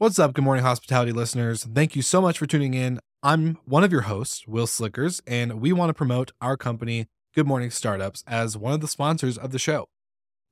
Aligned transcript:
What's 0.00 0.20
up, 0.20 0.32
Good 0.32 0.44
Morning 0.44 0.62
Hospitality 0.62 1.10
listeners? 1.10 1.64
Thank 1.64 1.96
you 1.96 2.02
so 2.02 2.22
much 2.22 2.38
for 2.38 2.46
tuning 2.46 2.72
in. 2.72 3.00
I'm 3.20 3.58
one 3.64 3.82
of 3.82 3.90
your 3.90 4.02
hosts, 4.02 4.46
Will 4.46 4.68
Slickers, 4.68 5.20
and 5.26 5.60
we 5.60 5.72
want 5.72 5.90
to 5.90 5.94
promote 5.94 6.30
our 6.40 6.56
company, 6.56 7.08
Good 7.34 7.48
Morning 7.48 7.72
Startups, 7.72 8.22
as 8.24 8.56
one 8.56 8.72
of 8.72 8.80
the 8.80 8.86
sponsors 8.86 9.36
of 9.36 9.50
the 9.50 9.58
show. 9.58 9.86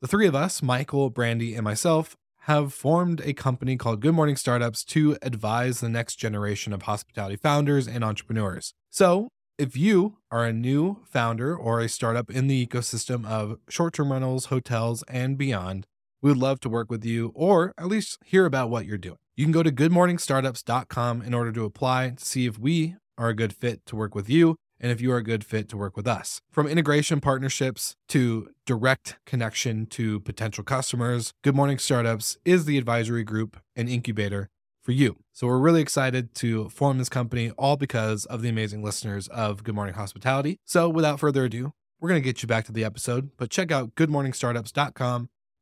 The 0.00 0.08
three 0.08 0.26
of 0.26 0.34
us, 0.34 0.64
Michael, 0.64 1.10
Brandy, 1.10 1.54
and 1.54 1.62
myself, 1.62 2.16
have 2.40 2.74
formed 2.74 3.20
a 3.24 3.34
company 3.34 3.76
called 3.76 4.00
Good 4.00 4.14
Morning 4.16 4.34
Startups 4.34 4.82
to 4.86 5.16
advise 5.22 5.78
the 5.78 5.88
next 5.88 6.16
generation 6.16 6.72
of 6.72 6.82
hospitality 6.82 7.36
founders 7.36 7.86
and 7.86 8.02
entrepreneurs. 8.02 8.74
So, 8.90 9.28
if 9.58 9.76
you 9.76 10.16
are 10.28 10.44
a 10.44 10.52
new 10.52 11.04
founder 11.04 11.56
or 11.56 11.78
a 11.78 11.88
startup 11.88 12.32
in 12.32 12.48
the 12.48 12.66
ecosystem 12.66 13.24
of 13.24 13.60
short 13.68 13.94
term 13.94 14.10
rentals, 14.10 14.46
hotels, 14.46 15.04
and 15.06 15.38
beyond, 15.38 15.86
we 16.26 16.32
would 16.32 16.38
love 16.38 16.58
to 16.58 16.68
work 16.68 16.90
with 16.90 17.04
you 17.04 17.30
or 17.36 17.72
at 17.78 17.86
least 17.86 18.18
hear 18.24 18.46
about 18.46 18.68
what 18.68 18.84
you're 18.84 18.98
doing. 18.98 19.18
You 19.36 19.44
can 19.44 19.52
go 19.52 19.62
to 19.62 19.70
goodmorningstartups.com 19.70 21.22
in 21.22 21.32
order 21.32 21.52
to 21.52 21.64
apply 21.64 22.14
to 22.16 22.24
see 22.24 22.46
if 22.46 22.58
we 22.58 22.96
are 23.16 23.28
a 23.28 23.34
good 23.34 23.52
fit 23.52 23.86
to 23.86 23.94
work 23.94 24.16
with 24.16 24.28
you 24.28 24.56
and 24.80 24.90
if 24.90 25.00
you 25.00 25.12
are 25.12 25.18
a 25.18 25.22
good 25.22 25.44
fit 25.44 25.68
to 25.68 25.76
work 25.76 25.96
with 25.96 26.08
us. 26.08 26.40
From 26.50 26.66
integration 26.66 27.20
partnerships 27.20 27.94
to 28.08 28.48
direct 28.66 29.18
connection 29.24 29.86
to 29.86 30.18
potential 30.18 30.64
customers, 30.64 31.32
Good 31.44 31.54
Morning 31.54 31.78
Startups 31.78 32.38
is 32.44 32.64
the 32.64 32.76
advisory 32.76 33.22
group 33.22 33.56
and 33.76 33.88
incubator 33.88 34.48
for 34.82 34.90
you. 34.90 35.18
So 35.32 35.46
we're 35.46 35.58
really 35.58 35.80
excited 35.80 36.34
to 36.36 36.68
form 36.70 36.98
this 36.98 37.08
company 37.08 37.52
all 37.52 37.76
because 37.76 38.24
of 38.24 38.42
the 38.42 38.48
amazing 38.48 38.82
listeners 38.82 39.28
of 39.28 39.62
Good 39.62 39.76
Morning 39.76 39.94
Hospitality. 39.94 40.58
So 40.64 40.88
without 40.88 41.20
further 41.20 41.44
ado, 41.44 41.72
we're 42.00 42.08
going 42.08 42.20
to 42.20 42.24
get 42.28 42.42
you 42.42 42.48
back 42.48 42.64
to 42.64 42.72
the 42.72 42.84
episode, 42.84 43.30
but 43.36 43.48
check 43.48 43.70
out 43.70 43.94
goodmorningstartups.com 43.94 45.28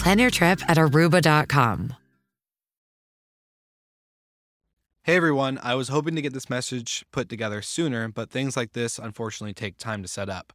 Plan 0.00 0.18
your 0.18 0.30
trip 0.30 0.62
at 0.66 0.78
aruba.com. 0.78 1.94
Hey 5.02 5.16
everyone, 5.16 5.58
I 5.62 5.74
was 5.74 5.88
hoping 5.88 6.14
to 6.14 6.22
get 6.22 6.32
this 6.32 6.48
message 6.48 7.04
put 7.12 7.28
together 7.28 7.60
sooner, 7.60 8.08
but 8.08 8.30
things 8.30 8.56
like 8.56 8.72
this 8.72 8.98
unfortunately 8.98 9.52
take 9.52 9.76
time 9.76 10.00
to 10.00 10.08
set 10.08 10.30
up. 10.30 10.54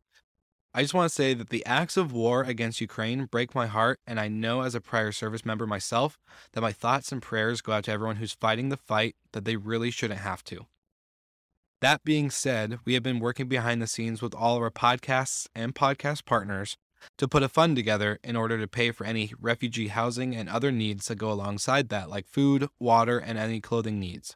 I 0.73 0.81
just 0.81 0.95
want 0.95 1.09
to 1.09 1.15
say 1.15 1.35
that 1.35 1.49
the 1.49 1.63
acts 1.65 1.95
of 1.95 2.11
war 2.11 2.41
against 2.41 2.81
Ukraine 2.81 3.25
break 3.25 3.53
my 3.53 3.67
heart, 3.67 3.99
and 4.07 4.19
I 4.19 4.29
know 4.29 4.61
as 4.61 4.73
a 4.73 4.81
prior 4.81 5.11
service 5.11 5.45
member 5.45 5.67
myself 5.67 6.17
that 6.53 6.61
my 6.61 6.71
thoughts 6.71 7.11
and 7.11 7.21
prayers 7.21 7.61
go 7.61 7.73
out 7.73 7.83
to 7.83 7.91
everyone 7.91 8.15
who's 8.15 8.33
fighting 8.33 8.69
the 8.69 8.77
fight 8.77 9.15
that 9.33 9.45
they 9.45 9.57
really 9.57 9.91
shouldn't 9.91 10.21
have 10.21 10.43
to. 10.45 10.65
That 11.81 12.03
being 12.03 12.31
said, 12.31 12.79
we 12.83 12.95
have 12.95 13.03
been 13.03 13.19
working 13.19 13.47
behind 13.47 13.79
the 13.79 13.87
scenes 13.87 14.21
with 14.23 14.33
all 14.33 14.55
of 14.55 14.63
our 14.63 14.71
podcasts 14.71 15.47
and 15.53 15.75
podcast 15.75 16.25
partners 16.25 16.77
to 17.17 17.27
put 17.27 17.43
a 17.43 17.49
fund 17.49 17.75
together 17.75 18.19
in 18.23 18.35
order 18.35 18.59
to 18.59 18.67
pay 18.67 18.91
for 18.91 19.05
any 19.05 19.33
refugee 19.39 19.87
housing 19.87 20.35
and 20.35 20.49
other 20.49 20.71
needs 20.71 21.07
that 21.07 21.15
go 21.15 21.31
alongside 21.31 21.89
that, 21.89 22.09
like 22.09 22.27
food, 22.27 22.67
water, 22.79 23.17
and 23.19 23.37
any 23.37 23.61
clothing 23.61 23.99
needs. 23.99 24.35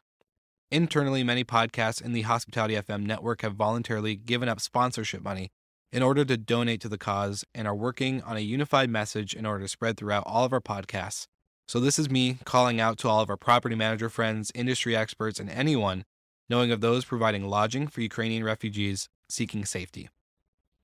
Internally, 0.70 1.24
many 1.24 1.44
podcasts 1.44 2.00
in 2.00 2.12
the 2.12 2.22
Hospitality 2.22 2.74
FM 2.74 3.04
network 3.04 3.42
have 3.42 3.54
voluntarily 3.54 4.14
given 4.14 4.48
up 4.48 4.60
sponsorship 4.60 5.22
money 5.22 5.50
in 5.92 6.02
order 6.02 6.24
to 6.24 6.36
donate 6.36 6.80
to 6.80 6.88
the 6.88 6.98
cause 6.98 7.44
and 7.54 7.66
are 7.66 7.74
working 7.74 8.22
on 8.22 8.36
a 8.36 8.40
unified 8.40 8.88
message 8.88 9.34
in 9.34 9.44
order 9.44 9.64
to 9.64 9.68
spread 9.68 9.96
throughout 9.96 10.22
all 10.26 10.44
of 10.44 10.52
our 10.52 10.60
podcasts. 10.60 11.26
So, 11.66 11.80
this 11.80 11.98
is 11.98 12.10
me 12.10 12.38
calling 12.44 12.80
out 12.80 12.98
to 12.98 13.08
all 13.08 13.20
of 13.20 13.30
our 13.30 13.36
property 13.36 13.74
manager 13.74 14.08
friends, 14.08 14.52
industry 14.54 14.96
experts, 14.96 15.40
and 15.40 15.50
anyone 15.50 16.04
knowing 16.48 16.72
of 16.72 16.80
those 16.80 17.04
providing 17.04 17.48
lodging 17.48 17.86
for 17.86 18.00
Ukrainian 18.00 18.44
refugees 18.44 19.08
seeking 19.28 19.64
safety. 19.64 20.08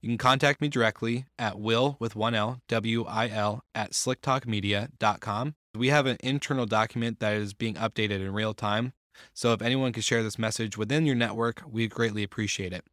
You 0.06 0.10
can 0.10 0.18
contact 0.18 0.60
me 0.60 0.68
directly 0.68 1.24
at 1.36 1.58
will 1.58 1.96
with 1.98 2.14
one 2.14 2.36
L, 2.36 2.60
W 2.68 3.04
I 3.06 3.28
L, 3.28 3.64
at 3.74 3.90
slicktalkmedia.com. 3.90 5.56
We 5.74 5.88
have 5.88 6.06
an 6.06 6.16
internal 6.22 6.64
document 6.64 7.18
that 7.18 7.34
is 7.34 7.54
being 7.54 7.74
updated 7.74 8.20
in 8.20 8.32
real 8.32 8.54
time. 8.54 8.92
So 9.34 9.52
if 9.52 9.60
anyone 9.60 9.92
could 9.92 10.04
share 10.04 10.22
this 10.22 10.38
message 10.38 10.78
within 10.78 11.06
your 11.06 11.16
network, 11.16 11.60
we'd 11.68 11.90
greatly 11.90 12.22
appreciate 12.22 12.72
it. 12.72 12.84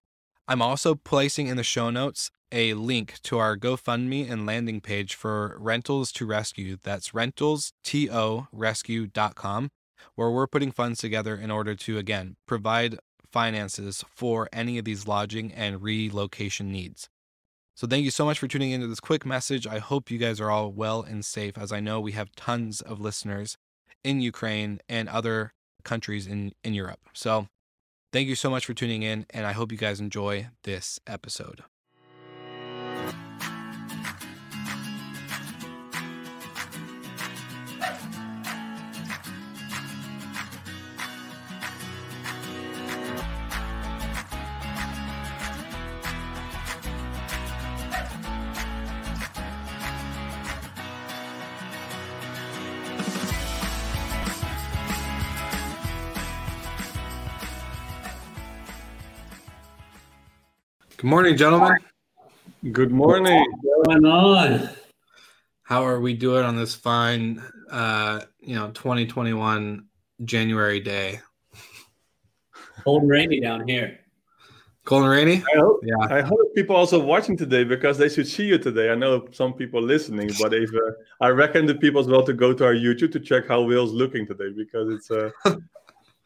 I'm 0.48 0.64
also 0.64 0.96
placing 0.96 1.46
in 1.46 1.56
the 1.56 1.64
show 1.64 1.92
notes 1.92 2.32
a 2.52 2.74
link 2.74 3.20
to 3.26 3.38
our 3.38 3.56
GoFundMe 3.58 4.28
and 4.28 4.48
landing 4.48 4.82
page 4.82 5.14
for 5.14 5.56
Rentals 5.60 6.12
to 6.14 6.26
Rescue. 6.26 6.78
That's 6.82 7.12
rentalsTorescue.com, 7.12 9.70
where 10.16 10.32
we're 10.32 10.48
putting 10.48 10.72
funds 10.72 11.00
together 11.00 11.36
in 11.36 11.52
order 11.52 11.76
to, 11.76 12.00
again, 12.00 12.38
provide 12.48 12.98
finances 13.34 14.06
for 14.16 14.48
any 14.54 14.78
of 14.78 14.86
these 14.86 15.08
lodging 15.08 15.52
and 15.52 15.82
relocation 15.82 16.72
needs. 16.72 17.10
So, 17.76 17.88
thank 17.88 18.06
you 18.06 18.12
so 18.12 18.24
much 18.24 18.38
for 18.38 18.48
tuning 18.48 18.72
into 18.72 18.88
this 18.88 19.00
quick 19.00 19.26
message. 19.26 19.66
I 19.66 19.80
hope 19.80 20.12
you 20.12 20.20
guys 20.20 20.40
are 20.40 20.52
all 20.52 20.72
well 20.72 21.02
and 21.02 21.26
safe, 21.26 21.58
as 21.58 21.72
I 21.72 21.80
know 21.80 22.00
we 22.00 22.12
have 22.12 22.36
tons 22.36 22.82
of 22.82 23.02
listeners 23.02 23.58
in 24.04 24.22
Ukraine 24.22 24.80
and 24.88 25.10
other 25.10 25.54
countries 25.84 26.28
in, 26.28 26.54
in 26.64 26.76
Europe. 26.76 27.00
So, 27.14 27.48
thank 28.12 28.28
you 28.28 28.36
so 28.36 28.52
much 28.52 28.68
for 28.68 28.76
tuning 28.76 29.02
in, 29.02 29.26
and 29.32 29.48
I 29.48 29.54
hope 29.54 29.72
you 29.72 29.78
guys 29.78 30.00
enjoy 30.00 30.50
this 30.64 31.00
episode. 31.08 31.64
Good 61.04 61.10
morning, 61.10 61.36
gentlemen. 61.36 61.76
Good 62.72 62.92
morning. 62.92 63.46
What's 63.62 63.88
going 63.90 64.06
on? 64.06 64.70
How 65.64 65.86
are 65.86 66.00
we 66.00 66.14
doing 66.14 66.46
on 66.46 66.56
this 66.56 66.76
fine, 66.76 67.44
uh, 67.70 68.22
you 68.40 68.56
know, 68.56 68.72
2021 68.72 69.86
January 70.24 70.80
day? 70.80 71.20
Cold 72.86 73.02
and 73.02 73.12
rainy 73.12 73.42
down 73.42 73.68
here. 73.68 74.00
Cold 74.86 75.04
and 75.04 75.12
rainy? 75.12 75.44
I 75.54 75.60
hope, 75.60 75.82
Yeah. 75.84 76.08
I 76.10 76.22
hope 76.22 76.40
people 76.56 76.78
also 76.78 77.04
watching 77.04 77.36
today 77.36 77.66
because 77.66 77.98
they 77.98 78.08
should 78.08 78.26
see 78.26 78.46
you 78.46 78.58
today. 78.58 78.90
I 78.90 78.96
know 78.96 79.28
some 79.34 79.52
people 79.52 79.82
listening, 79.82 80.32
but 80.42 80.54
if 80.54 80.70
uh, 80.74 80.92
I 81.20 81.32
reckon 81.32 81.66
the 81.66 81.76
people 81.76 82.00
as 82.00 82.08
well 82.08 82.24
to 82.24 82.32
go 82.32 82.54
to 82.54 82.64
our 82.64 82.76
YouTube 82.76 83.12
to 83.12 83.20
check 83.20 83.46
how 83.50 83.62
Will's 83.64 83.92
looking 83.92 84.26
today 84.26 84.54
because 84.56 84.90
it's 84.94 85.12
uh, 85.12 85.32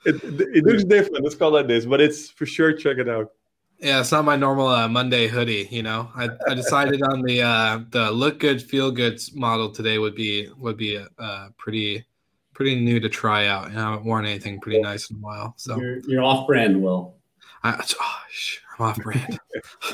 it 0.05 0.23
it 0.23 0.63
looks 0.65 0.83
different. 0.83 1.25
It's 1.25 1.33
called 1.33 1.53
like 1.53 1.67
this, 1.67 1.87
but 1.87 1.99
it's 1.99 2.29
for 2.29 2.45
sure 2.45 2.73
check 2.73 2.99
it 2.99 3.09
out. 3.09 3.31
Yeah, 3.79 3.99
it's 3.99 4.11
not 4.11 4.25
my 4.25 4.35
normal 4.35 4.67
uh, 4.67 4.87
Monday 4.87 5.27
hoodie. 5.27 5.67
You 5.69 5.83
know, 5.83 6.09
I, 6.15 6.29
I 6.47 6.55
decided 6.55 7.03
on 7.03 7.21
the 7.21 7.43
uh, 7.43 7.79
the 7.91 8.11
look 8.11 8.39
good, 8.39 8.61
feel 8.61 8.91
good 8.91 9.21
model 9.35 9.71
today 9.71 9.99
would 9.99 10.15
be 10.15 10.49
would 10.57 10.77
be 10.77 11.03
uh, 11.19 11.49
pretty 11.57 12.05
pretty 12.53 12.79
new 12.79 12.99
to 12.99 13.07
try 13.07 13.45
out. 13.45 13.67
And 13.67 13.79
I 13.79 13.91
haven't 13.91 14.05
worn 14.05 14.25
anything 14.25 14.59
pretty 14.59 14.81
nice 14.81 15.11
in 15.11 15.17
a 15.17 15.19
while. 15.19 15.53
So 15.57 15.79
You're, 15.79 15.99
you're 16.07 16.23
off 16.23 16.47
brand, 16.47 16.81
Will. 16.81 17.15
I, 17.63 17.75
oh, 17.79 18.19
sh- 18.31 18.57
I'm 18.79 18.85
off 18.87 18.97
brand. 18.97 19.39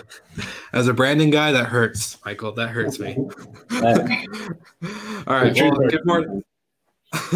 As 0.74 0.88
a 0.88 0.94
branding 0.94 1.30
guy, 1.30 1.52
that 1.52 1.66
hurts, 1.66 2.18
Michael. 2.26 2.54
That 2.54 2.70
hurts 2.70 3.00
me. 3.00 3.18
All 3.18 3.32
right. 5.28 5.54
Well, 5.54 5.90
good 5.90 6.06
morning. 6.06 6.44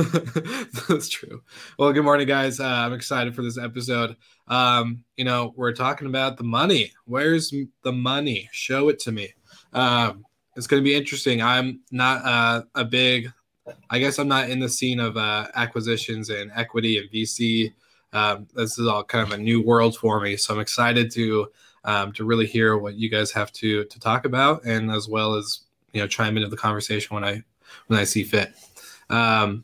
That's 0.90 1.08
true. 1.08 1.44
Well, 1.78 1.94
good 1.94 2.04
morning, 2.04 2.28
guys. 2.28 2.60
Uh, 2.60 2.66
I'm 2.66 2.94
excited 2.94 3.36
for 3.36 3.44
this 3.44 3.60
episode. 3.60 4.16
Um, 4.48 5.04
you 5.18 5.24
know, 5.24 5.54
we're 5.56 5.74
talking 5.74 6.08
about 6.08 6.38
the 6.38 6.44
money. 6.44 6.92
Where's 7.06 7.54
the 7.84 7.92
money? 7.92 8.50
Show 8.52 8.90
it 8.90 8.98
to 9.02 9.12
me. 9.12 9.34
Um, 9.74 10.26
it's 10.56 10.66
going 10.66 10.82
to 10.82 10.84
be 10.84 10.96
interesting. 10.96 11.44
I'm 11.44 11.82
not 11.92 12.26
uh, 12.26 12.64
a 12.74 12.86
big, 12.86 13.32
I 13.92 14.00
guess 14.00 14.18
I'm 14.18 14.28
not 14.28 14.50
in 14.50 14.60
the 14.60 14.70
scene 14.70 15.00
of 15.00 15.16
uh, 15.16 15.48
acquisitions 15.54 16.32
and 16.32 16.52
equity 16.56 16.98
and 16.98 17.10
VC. 17.12 17.72
Um, 18.14 18.48
this 18.56 18.80
is 18.80 18.88
all 18.88 19.04
kind 19.04 19.32
of 19.32 19.38
a 19.38 19.42
new 19.42 19.62
world 19.62 19.96
for 19.96 20.20
me. 20.20 20.38
So 20.38 20.56
I'm 20.56 20.60
excited 20.60 21.12
to 21.12 21.52
um, 21.84 22.14
to 22.14 22.26
really 22.26 22.48
hear 22.48 22.78
what 22.78 22.96
you 22.96 23.10
guys 23.10 23.32
have 23.32 23.52
to 23.54 23.86
to 23.86 24.00
talk 24.00 24.26
about, 24.26 24.66
and 24.66 24.90
as 24.90 25.08
well 25.08 25.36
as 25.36 25.62
you 25.94 26.02
know 26.02 26.08
chime 26.08 26.36
into 26.36 26.50
the 26.50 26.58
conversation 26.58 27.14
when 27.14 27.24
I 27.24 27.44
when 27.86 28.00
I 28.00 28.06
see 28.06 28.24
fit. 28.24 28.54
Um, 29.10 29.64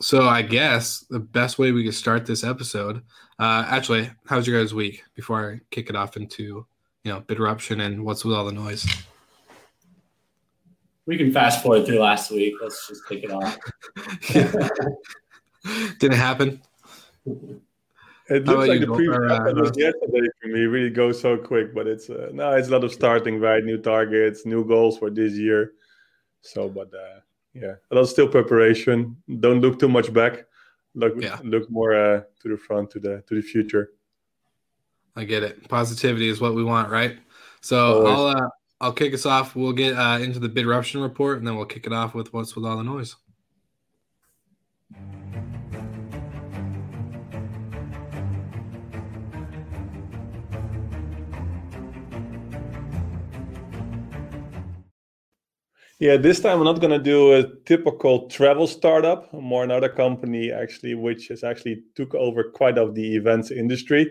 So 0.00 0.22
I 0.22 0.42
guess 0.42 1.00
the 1.10 1.20
best 1.20 1.58
way 1.58 1.72
we 1.72 1.84
could 1.84 1.94
start 1.94 2.26
this 2.26 2.44
episode. 2.44 3.02
Uh, 3.38 3.64
actually, 3.68 4.10
how's 4.26 4.46
your 4.46 4.60
guys' 4.60 4.74
week? 4.74 5.04
Before 5.14 5.52
I 5.52 5.60
kick 5.70 5.88
it 5.88 5.96
off 5.96 6.16
into 6.16 6.66
you 7.04 7.12
know 7.12 7.20
Bidruption 7.20 7.84
and 7.84 8.04
what's 8.04 8.24
with 8.24 8.34
all 8.34 8.44
the 8.44 8.52
noise. 8.52 8.86
We 11.06 11.18
can 11.18 11.32
fast 11.32 11.62
forward 11.62 11.86
through 11.86 11.98
last 11.98 12.30
week. 12.30 12.54
Let's 12.62 12.88
just 12.88 13.06
kick 13.06 13.24
it 13.24 13.30
off. 13.30 13.58
Didn't 15.98 16.16
happen. 16.16 16.62
It 18.30 18.46
looks 18.46 18.68
like 18.68 18.80
the 18.80 18.86
Noel? 18.86 18.96
previous 18.96 19.18
Or, 19.18 19.28
uh, 19.28 19.50
episode 19.50 19.76
yesterday 19.76 20.28
for 20.40 20.48
me. 20.48 20.62
It 20.62 20.66
really 20.66 20.90
goes 20.90 21.20
so 21.20 21.36
quick, 21.36 21.74
but 21.74 21.86
it's 21.86 22.08
uh, 22.08 22.30
no, 22.32 22.52
it's 22.52 22.68
a 22.68 22.70
lot 22.70 22.84
of 22.84 22.92
starting 22.92 23.38
right, 23.38 23.62
new 23.62 23.78
targets, 23.78 24.46
new 24.46 24.64
goals 24.64 24.98
for 24.98 25.10
this 25.10 25.34
year. 25.34 25.72
So, 26.40 26.68
but 26.68 26.88
uh, 26.94 27.20
yeah, 27.54 27.74
a 27.90 27.94
lot 27.94 28.02
of 28.02 28.08
still 28.08 28.28
preparation. 28.28 29.16
Don't 29.40 29.60
look 29.60 29.78
too 29.78 29.88
much 29.88 30.12
back. 30.12 30.44
Look, 30.94 31.14
Yeah. 31.20 31.38
look 31.42 31.70
more 31.70 31.94
uh, 31.94 32.22
to 32.42 32.48
the 32.48 32.56
front, 32.56 32.90
to 32.90 33.00
the 33.00 33.22
to 33.26 33.34
the 33.34 33.42
future. 33.42 33.92
I 35.16 35.24
get 35.24 35.42
it. 35.42 35.68
Positivity 35.68 36.28
is 36.28 36.40
what 36.40 36.54
we 36.54 36.64
want, 36.64 36.90
right? 36.90 37.18
So 37.60 38.06
Always. 38.06 38.12
I'll 38.12 38.26
uh, 38.44 38.48
I'll 38.80 38.92
kick 38.92 39.14
us 39.14 39.24
off. 39.26 39.54
We'll 39.56 39.72
get 39.72 39.96
uh, 39.96 40.18
into 40.20 40.38
the 40.38 40.48
Bidruption 40.48 41.00
report, 41.02 41.38
and 41.38 41.46
then 41.46 41.56
we'll 41.56 41.66
kick 41.66 41.86
it 41.86 41.92
off 41.92 42.14
with 42.14 42.32
what's 42.32 42.54
with 42.54 42.64
all 42.64 42.76
the 42.76 42.82
noise. 42.84 43.16
Yeah, 56.04 56.18
this 56.18 56.38
time 56.38 56.58
I'm 56.58 56.64
not 56.66 56.82
going 56.82 56.90
to 56.90 56.98
do 56.98 57.32
a 57.32 57.48
typical 57.64 58.28
travel 58.28 58.66
startup, 58.66 59.32
more 59.32 59.64
another 59.64 59.88
company 59.88 60.52
actually, 60.52 60.94
which 60.94 61.28
has 61.28 61.42
actually 61.42 61.82
took 61.94 62.14
over 62.14 62.44
quite 62.44 62.76
of 62.76 62.94
the 62.94 63.16
events 63.16 63.50
industry. 63.50 64.10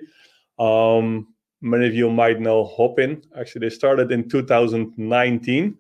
Um, 0.57 1.35
many 1.61 1.85
of 1.85 1.93
you 1.93 2.09
might 2.09 2.39
know 2.39 2.63
Hopin. 2.63 3.21
Actually, 3.39 3.67
they 3.67 3.75
started 3.75 4.11
in 4.11 4.27
2019. 4.27 5.77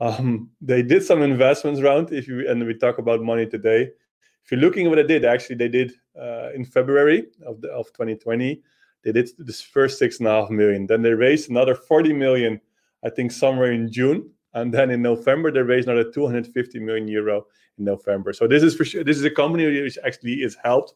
Um, 0.00 0.50
they 0.60 0.82
did 0.82 1.02
some 1.02 1.22
investments 1.22 1.80
round. 1.80 2.12
If 2.12 2.28
you 2.28 2.46
and 2.46 2.66
we 2.66 2.74
talk 2.74 2.98
about 2.98 3.22
money 3.22 3.46
today, 3.46 3.88
if 4.44 4.52
you're 4.52 4.60
looking 4.60 4.84
at 4.84 4.90
what 4.90 4.96
they 4.96 5.14
did, 5.14 5.24
actually 5.24 5.56
they 5.56 5.68
did 5.68 5.92
uh, 6.14 6.50
in 6.54 6.66
February 6.66 7.28
of 7.46 7.62
the, 7.62 7.68
of 7.68 7.86
2020. 7.94 8.60
They 9.02 9.12
did 9.12 9.30
this 9.38 9.62
first 9.62 9.98
six 9.98 10.18
and 10.18 10.28
a 10.28 10.42
half 10.42 10.50
million. 10.50 10.86
Then 10.86 11.00
they 11.00 11.14
raised 11.14 11.48
another 11.48 11.74
40 11.74 12.12
million, 12.12 12.60
I 13.02 13.08
think 13.08 13.32
somewhere 13.32 13.72
in 13.72 13.90
June 13.90 14.30
and 14.54 14.72
then 14.72 14.90
in 14.90 15.02
November 15.02 15.50
they 15.50 15.60
raised 15.60 15.88
another 15.88 16.10
250 16.10 16.78
million 16.80 17.08
euro 17.08 17.46
in 17.78 17.84
November. 17.84 18.32
So 18.32 18.46
this 18.46 18.62
is 18.62 18.74
for 18.74 18.84
sure. 18.84 19.04
This 19.04 19.16
is 19.16 19.24
a 19.24 19.30
company 19.30 19.82
which 19.82 19.98
actually 20.04 20.42
is 20.42 20.56
helped 20.62 20.94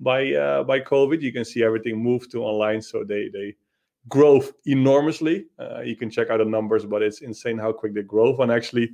by 0.00 0.32
uh, 0.34 0.64
by 0.64 0.80
COVID. 0.80 1.20
You 1.20 1.32
can 1.32 1.44
see 1.44 1.62
everything 1.62 2.02
moved 2.02 2.30
to 2.32 2.42
online, 2.42 2.82
so 2.82 3.04
they 3.04 3.28
they 3.32 3.56
grow 4.08 4.42
enormously. 4.66 5.46
Uh, 5.58 5.80
you 5.80 5.96
can 5.96 6.10
check 6.10 6.30
out 6.30 6.38
the 6.38 6.44
numbers, 6.44 6.84
but 6.84 7.02
it's 7.02 7.20
insane 7.20 7.58
how 7.58 7.72
quick 7.72 7.94
they 7.94 8.02
grow. 8.02 8.36
And 8.38 8.50
actually, 8.50 8.90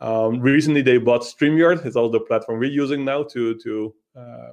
um, 0.00 0.40
recently 0.40 0.82
they 0.82 0.98
bought 0.98 1.22
Streamyard. 1.22 1.84
It's 1.84 1.96
also 1.96 2.12
the 2.12 2.20
platform 2.20 2.58
we're 2.58 2.70
using 2.70 3.04
now 3.04 3.24
to 3.24 3.54
to 3.56 3.94
uh, 4.16 4.52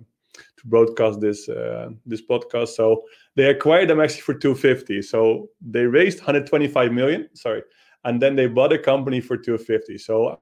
to 0.58 0.68
broadcast 0.68 1.22
this 1.22 1.48
uh, 1.50 1.90
this 2.06 2.22
podcast. 2.22 2.70
So 2.70 3.04
they 3.36 3.50
acquired 3.50 3.90
them 3.90 4.00
actually 4.00 4.22
for 4.22 4.34
250. 4.34 5.02
So 5.04 5.50
they 5.62 5.86
raised 5.86 6.20
125 6.20 6.92
million. 6.92 7.30
Sorry 7.34 7.62
and 8.04 8.22
then 8.22 8.36
they 8.36 8.48
bought 8.48 8.74
a 8.74 8.78
company 8.78 9.20
for 9.20 9.38
250 9.38 9.98
so 9.98 10.40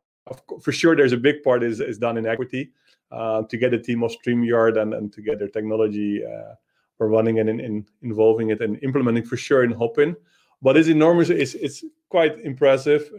for 0.62 0.72
sure 0.72 0.96
there's 0.96 1.14
a 1.14 1.18
big 1.18 1.44
part 1.44 1.64
is, 1.64 1.80
is 1.80 1.98
done 1.98 2.18
in 2.18 2.26
equity 2.26 2.72
uh, 3.12 3.44
to 3.44 3.58
get 3.58 3.74
a 3.74 3.80
team 3.80 4.04
of 4.04 4.12
streamyard 4.12 4.82
and, 4.82 4.94
and 4.94 5.14
to 5.14 5.22
get 5.22 5.40
their 5.40 5.48
technology 5.48 6.24
uh, 6.26 6.56
for 6.98 7.08
running 7.10 7.40
and 7.40 7.50
in, 7.50 7.60
in 7.60 7.86
involving 8.02 8.50
it 8.50 8.62
and 8.62 8.82
implementing 8.84 9.24
for 9.24 9.38
sure 9.38 9.64
in 9.64 9.72
hopin 9.72 10.16
but 10.62 10.78
it's 10.78 10.88
enormous 10.88 11.30
it's, 11.30 11.54
it's 11.56 11.84
quite 12.10 12.40
impressive. 12.40 13.12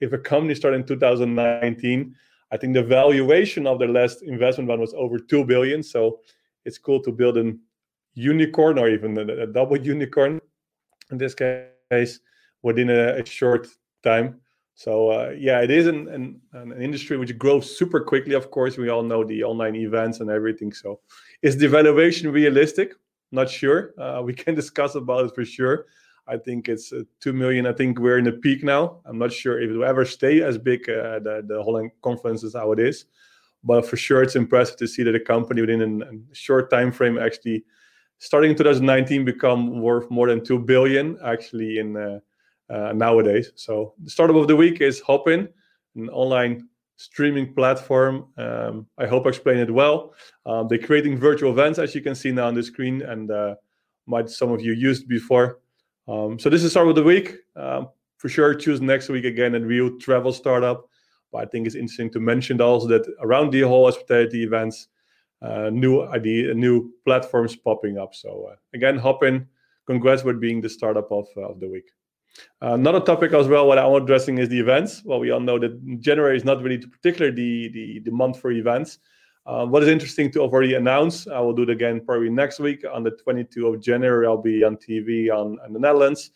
If 0.00 0.12
a 0.12 0.18
company 0.18 0.54
started 0.54 0.80
in 0.80 0.86
2019 0.86 2.14
i 2.50 2.56
think 2.56 2.74
the 2.74 2.82
valuation 2.82 3.66
of 3.66 3.78
their 3.78 3.88
last 3.88 4.22
investment 4.22 4.68
one 4.68 4.80
was 4.80 4.94
over 4.94 5.18
2 5.18 5.44
billion. 5.44 5.82
So 5.82 6.20
it's 6.64 6.78
cool 6.78 7.00
to 7.02 7.12
build 7.12 7.36
a 7.36 7.52
unicorn 8.14 8.78
or 8.78 8.88
even 8.88 9.18
a, 9.18 9.42
a 9.44 9.46
double 9.46 9.76
unicorn 9.76 10.40
in 11.10 11.18
this 11.18 11.34
case 11.34 12.20
within 12.62 12.90
a, 12.90 13.20
a 13.20 13.24
short 13.24 13.68
time. 14.02 14.40
So 14.74 15.10
uh, 15.10 15.34
yeah, 15.36 15.60
it 15.60 15.70
is 15.70 15.88
an, 15.88 16.08
an, 16.08 16.40
an 16.52 16.80
industry 16.80 17.16
which 17.16 17.36
grows 17.36 17.76
super 17.76 18.00
quickly. 18.00 18.34
Of 18.34 18.50
course, 18.50 18.76
we 18.76 18.90
all 18.90 19.02
know 19.02 19.24
the 19.24 19.42
online 19.42 19.74
events 19.74 20.20
and 20.20 20.30
everything. 20.30 20.72
So 20.72 21.00
is 21.42 21.56
the 21.56 21.68
valuation 21.68 22.30
realistic? 22.30 22.94
Not 23.32 23.50
sure. 23.50 23.92
Uh, 23.98 24.22
we 24.24 24.34
can 24.34 24.54
discuss 24.54 24.94
about 24.94 25.26
it 25.26 25.34
for 25.34 25.44
sure. 25.44 25.86
I 26.28 26.36
think 26.36 26.68
it's 26.68 26.92
uh, 26.92 27.02
two 27.20 27.32
million. 27.32 27.66
I 27.66 27.72
think 27.72 27.98
we're 27.98 28.18
in 28.18 28.24
the 28.24 28.32
peak 28.32 28.62
now. 28.62 29.00
I'm 29.06 29.18
not 29.18 29.32
sure 29.32 29.60
if 29.60 29.70
it 29.70 29.72
will 29.72 29.84
ever 29.84 30.04
stay 30.04 30.42
as 30.42 30.58
big. 30.58 30.88
Uh, 30.88 31.18
the 31.20 31.42
the 31.46 31.62
Holland 31.62 31.90
conference 32.02 32.44
is 32.44 32.54
how 32.54 32.70
it 32.72 32.78
is, 32.78 33.06
but 33.64 33.86
for 33.86 33.96
sure 33.96 34.22
it's 34.22 34.36
impressive 34.36 34.76
to 34.76 34.86
see 34.86 35.02
that 35.04 35.14
a 35.14 35.20
company 35.20 35.62
within 35.62 36.02
a 36.02 36.34
short 36.34 36.70
time 36.70 36.92
frame 36.92 37.18
actually 37.18 37.64
starting 38.18 38.50
in 38.50 38.56
2019 38.56 39.24
become 39.24 39.80
worth 39.80 40.10
more 40.10 40.28
than 40.28 40.44
2 40.44 40.58
billion 40.58 41.16
actually 41.24 41.78
in 41.78 41.96
uh, 41.96 42.18
uh, 42.70 42.92
nowadays. 42.92 43.52
So 43.54 43.94
the 44.02 44.10
startup 44.10 44.36
of 44.36 44.48
the 44.48 44.56
week 44.56 44.80
is 44.80 45.00
hopin 45.00 45.48
an 45.96 46.08
online 46.10 46.68
streaming 46.96 47.54
platform. 47.54 48.26
Um, 48.36 48.86
i 48.98 49.06
hope 49.06 49.26
i 49.26 49.28
explained 49.28 49.60
it 49.60 49.70
well. 49.70 50.14
Um, 50.46 50.68
they're 50.68 50.78
creating 50.78 51.18
virtual 51.18 51.52
events 51.52 51.78
as 51.78 51.94
you 51.94 52.00
can 52.00 52.14
see 52.14 52.32
now 52.32 52.46
on 52.46 52.54
the 52.54 52.62
screen 52.62 53.02
and 53.02 53.30
uh, 53.30 53.54
might 54.06 54.28
some 54.28 54.50
of 54.50 54.60
you 54.60 54.72
used 54.72 55.08
before. 55.08 55.60
Um, 56.06 56.38
so 56.38 56.50
this 56.50 56.64
is 56.64 56.70
startup 56.70 56.90
of 56.90 56.96
the 56.96 57.02
week. 57.02 57.36
Um, 57.56 57.88
for 58.16 58.28
sure 58.28 58.54
choose 58.54 58.80
next 58.80 59.08
week 59.08 59.24
again 59.24 59.54
a 59.54 59.60
real 59.60 59.98
travel 59.98 60.32
startup. 60.32 60.88
But 61.30 61.42
i 61.42 61.44
think 61.46 61.66
it's 61.66 61.76
interesting 61.76 62.10
to 62.12 62.20
mention 62.20 62.60
also 62.60 62.88
that 62.88 63.06
around 63.20 63.52
the 63.52 63.60
whole 63.60 63.84
hospitality 63.84 64.42
events 64.42 64.88
uh, 65.40 65.70
new 65.70 66.02
idea, 66.02 66.54
new 66.54 66.92
platforms 67.04 67.54
popping 67.56 67.98
up. 67.98 68.14
So 68.14 68.48
uh, 68.52 68.56
again, 68.74 68.98
Hopin, 68.98 69.46
congrats 69.86 70.24
with 70.24 70.40
being 70.40 70.60
the 70.60 70.68
startup 70.68 71.10
of, 71.12 71.28
uh, 71.36 71.42
of 71.42 71.60
the 71.60 71.68
week. 71.68 71.90
Uh, 72.62 72.74
another 72.74 73.00
topic 73.00 73.32
as 73.32 73.46
well, 73.48 73.66
what 73.66 73.78
I'm 73.78 73.92
addressing 73.94 74.38
is 74.38 74.48
the 74.48 74.58
events. 74.58 75.02
Well, 75.04 75.20
we 75.20 75.30
all 75.30 75.40
know 75.40 75.58
that 75.58 76.00
January 76.00 76.36
is 76.36 76.44
not 76.44 76.62
really 76.62 76.78
particularly 76.78 77.34
the, 77.34 77.68
the, 77.72 77.98
the 78.06 78.10
month 78.10 78.40
for 78.40 78.50
events. 78.50 78.98
Uh, 79.46 79.64
what 79.64 79.82
is 79.82 79.88
interesting 79.88 80.30
to 80.32 80.40
already 80.40 80.74
announce, 80.74 81.26
I 81.26 81.40
will 81.40 81.54
do 81.54 81.62
it 81.62 81.70
again 81.70 82.04
probably 82.04 82.28
next 82.28 82.60
week 82.60 82.84
on 82.92 83.02
the 83.02 83.12
22nd 83.26 83.74
of 83.74 83.80
January. 83.80 84.26
I'll 84.26 84.36
be 84.36 84.62
on 84.62 84.76
TV 84.76 85.30
on, 85.30 85.58
on 85.64 85.72
the 85.72 85.78
Netherlands. 85.78 86.30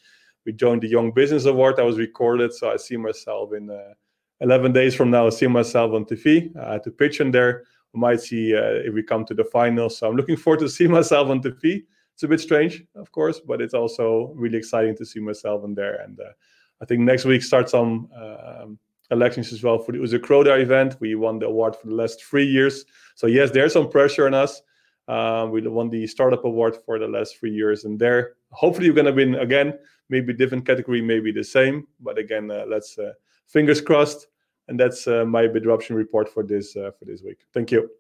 We 0.47 0.53
joined 0.53 0.83
the 0.83 0.89
Young 0.89 1.13
Business 1.13 1.45
Award. 1.45 1.79
I 1.79 1.83
was 1.83 1.99
recorded, 1.99 2.53
so 2.55 2.71
I 2.71 2.77
see 2.77 2.97
myself 2.97 3.53
in 3.53 3.71
uh, 3.71 3.95
11 4.41 4.73
days 4.73 4.95
from 4.95 5.11
now. 5.11 5.27
I 5.27 5.31
see 5.31 5.47
myself 5.47 5.93
on 5.93 6.05
TV 6.05 6.53
to 6.83 6.91
pitch 6.91 7.21
in 7.21 7.31
there 7.31 7.65
we 7.93 8.01
might 8.01 8.21
see 8.21 8.55
uh, 8.57 8.81
if 8.85 8.95
we 8.95 9.03
come 9.03 9.25
to 9.27 9.35
the 9.35 9.45
final. 9.45 9.91
So 9.91 10.09
I'm 10.09 10.17
looking 10.17 10.37
forward 10.37 10.61
to 10.61 10.69
see 10.69 10.89
myself 10.99 11.29
on 11.29 11.43
TV. 11.43 11.85
It's 12.15 12.23
a 12.23 12.29
bit 12.29 12.41
strange, 12.41 12.85
of 12.95 13.11
course, 13.13 13.41
but 13.41 13.61
it's 13.61 13.75
also 13.75 14.33
really 14.35 14.59
exciting 14.59 14.97
to 14.97 15.05
see 15.05 15.21
myself 15.21 15.65
in 15.65 15.75
there. 15.75 15.97
And 16.03 16.21
uh, 16.21 16.33
I 16.81 16.85
think 16.85 17.01
next 17.01 17.25
week 17.25 17.43
starts 17.43 17.73
some 17.73 18.09
um, 18.15 18.79
elections 19.11 19.53
as 19.53 19.63
well 19.63 19.79
for 19.79 19.93
the 19.93 19.99
Uzo 19.99 20.19
Croda 20.19 20.61
event. 20.61 20.97
We 21.01 21.15
won 21.15 21.39
the 21.39 21.47
award 21.47 21.77
for 21.77 21.87
the 21.87 21.95
last 21.95 22.23
three 22.23 22.47
years. 22.47 22.85
So 23.15 23.27
yes, 23.27 23.51
there's 23.51 23.73
some 23.73 23.89
pressure 23.89 24.27
on 24.27 24.35
us. 24.35 24.63
Um, 25.09 25.51
we 25.51 25.67
won 25.67 25.91
the 25.91 26.07
startup 26.07 26.45
award 26.45 26.77
for 26.87 26.99
the 26.99 27.09
last 27.09 27.37
three 27.37 27.53
years, 27.53 27.85
and 27.85 27.99
there, 27.99 28.35
hopefully, 28.51 28.87
you're 28.87 28.95
gonna 28.95 29.13
win 29.13 29.35
again. 29.35 29.77
Maybe 30.09 30.33
different 30.33 30.65
category, 30.65 31.03
maybe 31.03 31.33
the 31.33 31.43
same. 31.43 31.89
But 32.01 32.19
again, 32.19 32.51
uh, 32.51 32.67
let's 32.69 32.97
uh, 32.99 33.13
fingers 33.49 33.81
crossed 33.81 34.29
and 34.69 34.79
that's 34.79 35.07
uh, 35.07 35.25
my 35.25 35.47
Bidruption 35.47 35.97
report 35.97 36.29
for 36.29 36.43
this 36.43 36.77
uh, 36.77 36.91
for 36.99 37.05
this 37.05 37.23
week. 37.23 37.41
Thank 37.53 37.71
you. 37.71 37.91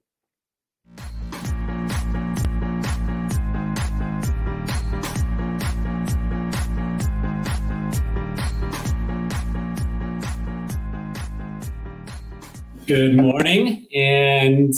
Good 12.94 13.16
morning. 13.16 13.86
And 13.94 14.74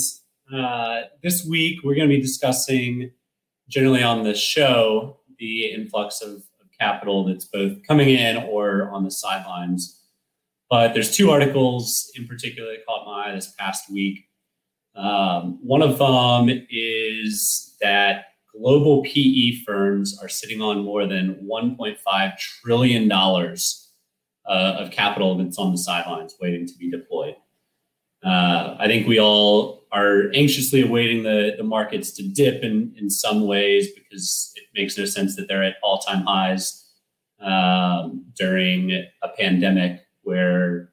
uh, 0.49 1.01
this 1.21 1.45
week 1.45 1.81
we're 1.83 1.95
going 1.95 2.07
to 2.07 2.15
be 2.15 2.21
discussing, 2.21 3.11
generally 3.67 4.03
on 4.03 4.23
the 4.23 4.33
show, 4.33 5.19
the 5.37 5.65
influx 5.65 6.21
of, 6.21 6.35
of 6.35 6.71
capital 6.79 7.25
that's 7.25 7.43
both 7.43 7.85
coming 7.85 8.07
in 8.07 8.37
or 8.37 8.89
on 8.89 9.03
the 9.03 9.11
sidelines. 9.11 10.01
But 10.69 10.93
there's 10.93 11.13
two 11.13 11.29
articles 11.29 12.09
in 12.15 12.25
particular 12.25 12.71
that 12.71 12.85
caught 12.85 13.05
my 13.05 13.31
eye 13.31 13.35
this 13.35 13.53
past 13.59 13.91
week. 13.91 14.29
Um, 14.95 15.59
one 15.61 15.81
of 15.81 15.97
them 15.97 16.65
is 16.69 17.75
that 17.81 18.27
global 18.57 19.03
PE 19.03 19.63
firms 19.65 20.17
are 20.23 20.29
sitting 20.29 20.61
on 20.61 20.85
more 20.85 21.05
than 21.05 21.45
$1.5 21.51 22.37
trillion 22.37 23.11
uh, 23.11 23.55
of 24.47 24.91
capital 24.91 25.37
that's 25.37 25.57
on 25.57 25.73
the 25.73 25.77
sidelines 25.77 26.35
waiting 26.39 26.65
to 26.65 26.73
be 26.77 26.89
deployed. 26.89 27.35
Uh, 28.25 28.75
I 28.79 28.87
think 28.87 29.07
we 29.07 29.19
all 29.19 29.85
are 29.91 30.31
anxiously 30.33 30.81
awaiting 30.81 31.23
the, 31.23 31.53
the 31.57 31.63
markets 31.63 32.11
to 32.13 32.27
dip 32.27 32.63
in, 32.63 32.93
in 32.97 33.09
some 33.09 33.45
ways 33.45 33.89
because 33.93 34.51
it 34.55 34.63
makes 34.73 34.97
no 34.97 35.05
sense 35.05 35.35
that 35.35 35.47
they're 35.47 35.63
at 35.63 35.75
all 35.83 35.99
time 35.99 36.23
highs 36.23 36.89
um, 37.39 38.25
during 38.35 38.91
a 38.91 39.29
pandemic 39.37 40.01
where 40.23 40.89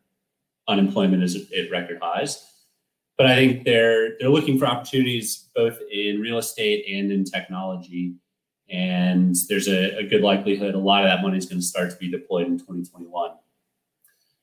unemployment 0.68 1.22
is 1.22 1.50
at 1.52 1.70
record 1.70 1.98
highs. 2.02 2.46
But 3.16 3.26
I 3.26 3.34
think 3.34 3.64
they're 3.64 4.18
they're 4.18 4.28
looking 4.28 4.58
for 4.58 4.66
opportunities 4.66 5.48
both 5.54 5.78
in 5.90 6.20
real 6.20 6.38
estate 6.38 6.84
and 6.92 7.10
in 7.10 7.24
technology. 7.24 8.14
And 8.70 9.36
there's 9.48 9.68
a, 9.68 9.98
a 9.98 10.02
good 10.02 10.22
likelihood 10.22 10.74
a 10.74 10.78
lot 10.78 11.04
of 11.04 11.10
that 11.10 11.22
money 11.22 11.36
is 11.36 11.46
going 11.46 11.60
to 11.60 11.66
start 11.66 11.90
to 11.90 11.96
be 11.96 12.10
deployed 12.10 12.46
in 12.46 12.58
2021. 12.58 13.32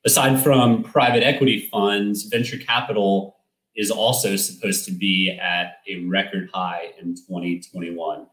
Aside 0.05 0.41
from 0.41 0.83
private 0.83 1.23
equity 1.23 1.67
funds, 1.71 2.23
venture 2.23 2.57
capital 2.57 3.35
is 3.75 3.91
also 3.91 4.35
supposed 4.35 4.85
to 4.85 4.91
be 4.91 5.37
at 5.41 5.77
a 5.87 6.05
record 6.05 6.49
high 6.53 6.91
in 6.99 7.15
2021, 7.15 8.27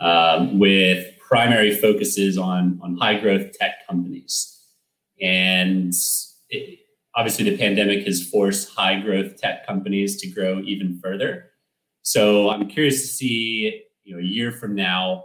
um, 0.00 0.58
with 0.58 1.06
primary 1.18 1.74
focuses 1.74 2.36
on, 2.36 2.78
on 2.82 2.96
high 2.96 3.18
growth 3.18 3.52
tech 3.52 3.86
companies. 3.88 4.58
And 5.20 5.92
it, 6.50 6.78
obviously, 7.14 7.48
the 7.48 7.56
pandemic 7.56 8.04
has 8.06 8.28
forced 8.28 8.74
high 8.74 9.00
growth 9.00 9.36
tech 9.36 9.66
companies 9.66 10.20
to 10.20 10.28
grow 10.28 10.60
even 10.60 11.00
further. 11.02 11.50
So 12.02 12.50
I'm 12.50 12.68
curious 12.68 13.00
to 13.02 13.06
see, 13.06 13.82
you 14.04 14.14
know, 14.14 14.20
a 14.20 14.24
year 14.24 14.52
from 14.52 14.74
now, 14.74 15.24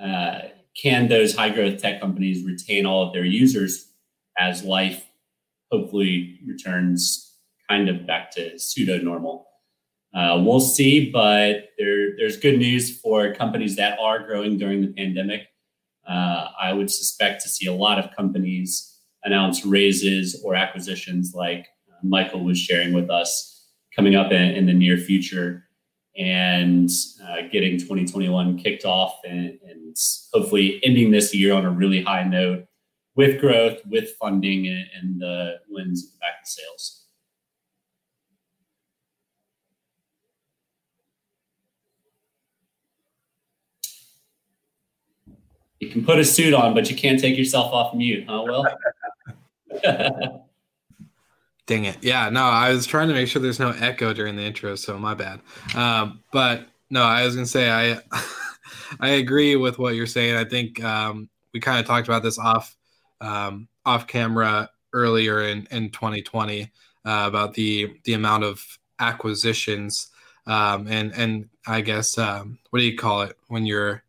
uh, 0.00 0.40
can 0.80 1.08
those 1.08 1.36
high 1.36 1.50
growth 1.50 1.80
tech 1.80 2.00
companies 2.00 2.44
retain 2.44 2.86
all 2.86 3.06
of 3.06 3.12
their 3.12 3.24
users 3.24 3.92
as 4.38 4.64
life 4.64 5.04
hopefully 5.70 6.38
returns 6.46 7.36
kind 7.68 7.88
of 7.88 8.06
back 8.06 8.30
to 8.32 8.58
pseudo 8.58 8.98
normal. 8.98 9.46
Uh, 10.14 10.40
we'll 10.44 10.60
see, 10.60 11.10
but 11.10 11.70
there, 11.78 12.16
there's 12.16 12.36
good 12.36 12.58
news 12.58 13.00
for 13.00 13.34
companies 13.34 13.74
that 13.76 13.98
are 13.98 14.24
growing 14.24 14.56
during 14.56 14.80
the 14.80 14.92
pandemic. 14.92 15.48
Uh, 16.08 16.48
I 16.60 16.72
would 16.72 16.90
suspect 16.90 17.42
to 17.42 17.48
see 17.48 17.66
a 17.66 17.72
lot 17.72 17.98
of 17.98 18.14
companies 18.14 19.00
announce 19.24 19.64
raises 19.64 20.40
or 20.44 20.54
acquisitions 20.54 21.34
like 21.34 21.66
uh, 21.90 21.96
Michael 22.02 22.44
was 22.44 22.58
sharing 22.58 22.92
with 22.92 23.10
us 23.10 23.66
coming 23.96 24.14
up 24.14 24.30
in, 24.30 24.42
in 24.54 24.66
the 24.66 24.72
near 24.72 24.98
future 24.98 25.64
and 26.16 26.90
uh, 27.26 27.48
getting 27.50 27.78
2021 27.78 28.58
kicked 28.58 28.84
off 28.84 29.18
and, 29.26 29.58
and, 29.68 29.80
hopefully 30.32 30.80
ending 30.82 31.12
this 31.12 31.32
year 31.32 31.54
on 31.54 31.64
a 31.64 31.70
really 31.70 32.02
high 32.02 32.24
note 32.24 32.66
with 33.16 33.40
growth, 33.40 33.78
with 33.86 34.10
funding, 34.20 34.66
and, 34.68 35.20
the 35.20 35.60
wins 35.68 36.04
at 36.04 36.12
the 36.12 36.18
back 36.18 36.44
to 36.44 36.50
sales. 36.50 37.00
You 45.80 45.90
can 45.90 46.04
put 46.04 46.18
a 46.18 46.24
suit 46.24 46.54
on, 46.54 46.74
but 46.74 46.90
you 46.90 46.96
can't 46.96 47.20
take 47.20 47.36
yourself 47.36 47.72
off 47.72 47.94
mute, 47.94 48.24
huh, 48.28 48.42
Will? 48.42 48.66
Dang 51.66 51.84
it. 51.86 51.98
Yeah, 52.02 52.28
no, 52.30 52.42
I 52.44 52.70
was 52.72 52.86
trying 52.86 53.08
to 53.08 53.14
make 53.14 53.28
sure 53.28 53.40
there's 53.40 53.60
no 53.60 53.70
echo 53.70 54.12
during 54.12 54.36
the 54.36 54.42
intro, 54.42 54.74
so 54.74 54.98
my 54.98 55.14
bad. 55.14 55.40
Um, 55.74 56.22
but 56.30 56.68
no, 56.90 57.02
I 57.02 57.24
was 57.24 57.34
gonna 57.34 57.46
say 57.46 57.70
I 57.70 58.00
I 59.00 59.10
agree 59.10 59.56
with 59.56 59.78
what 59.78 59.94
you're 59.94 60.06
saying. 60.06 60.36
I 60.36 60.44
think 60.44 60.82
um, 60.84 61.28
we 61.54 61.60
kind 61.60 61.80
of 61.80 61.86
talked 61.86 62.06
about 62.06 62.22
this 62.22 62.38
off 62.38 62.76
um, 63.24 63.68
off 63.84 64.06
camera 64.06 64.70
earlier 64.92 65.42
in, 65.42 65.66
in 65.70 65.90
2020 65.90 66.62
uh, 66.62 66.66
about 67.04 67.54
the 67.54 67.92
the 68.04 68.14
amount 68.14 68.44
of 68.44 68.78
acquisitions 69.00 70.08
um, 70.46 70.86
and 70.88 71.12
and 71.14 71.48
I 71.66 71.80
guess 71.80 72.18
um, 72.18 72.58
what 72.70 72.80
do 72.80 72.84
you 72.84 72.96
call 72.96 73.22
it 73.22 73.36
when 73.48 73.64
you're 73.64 74.02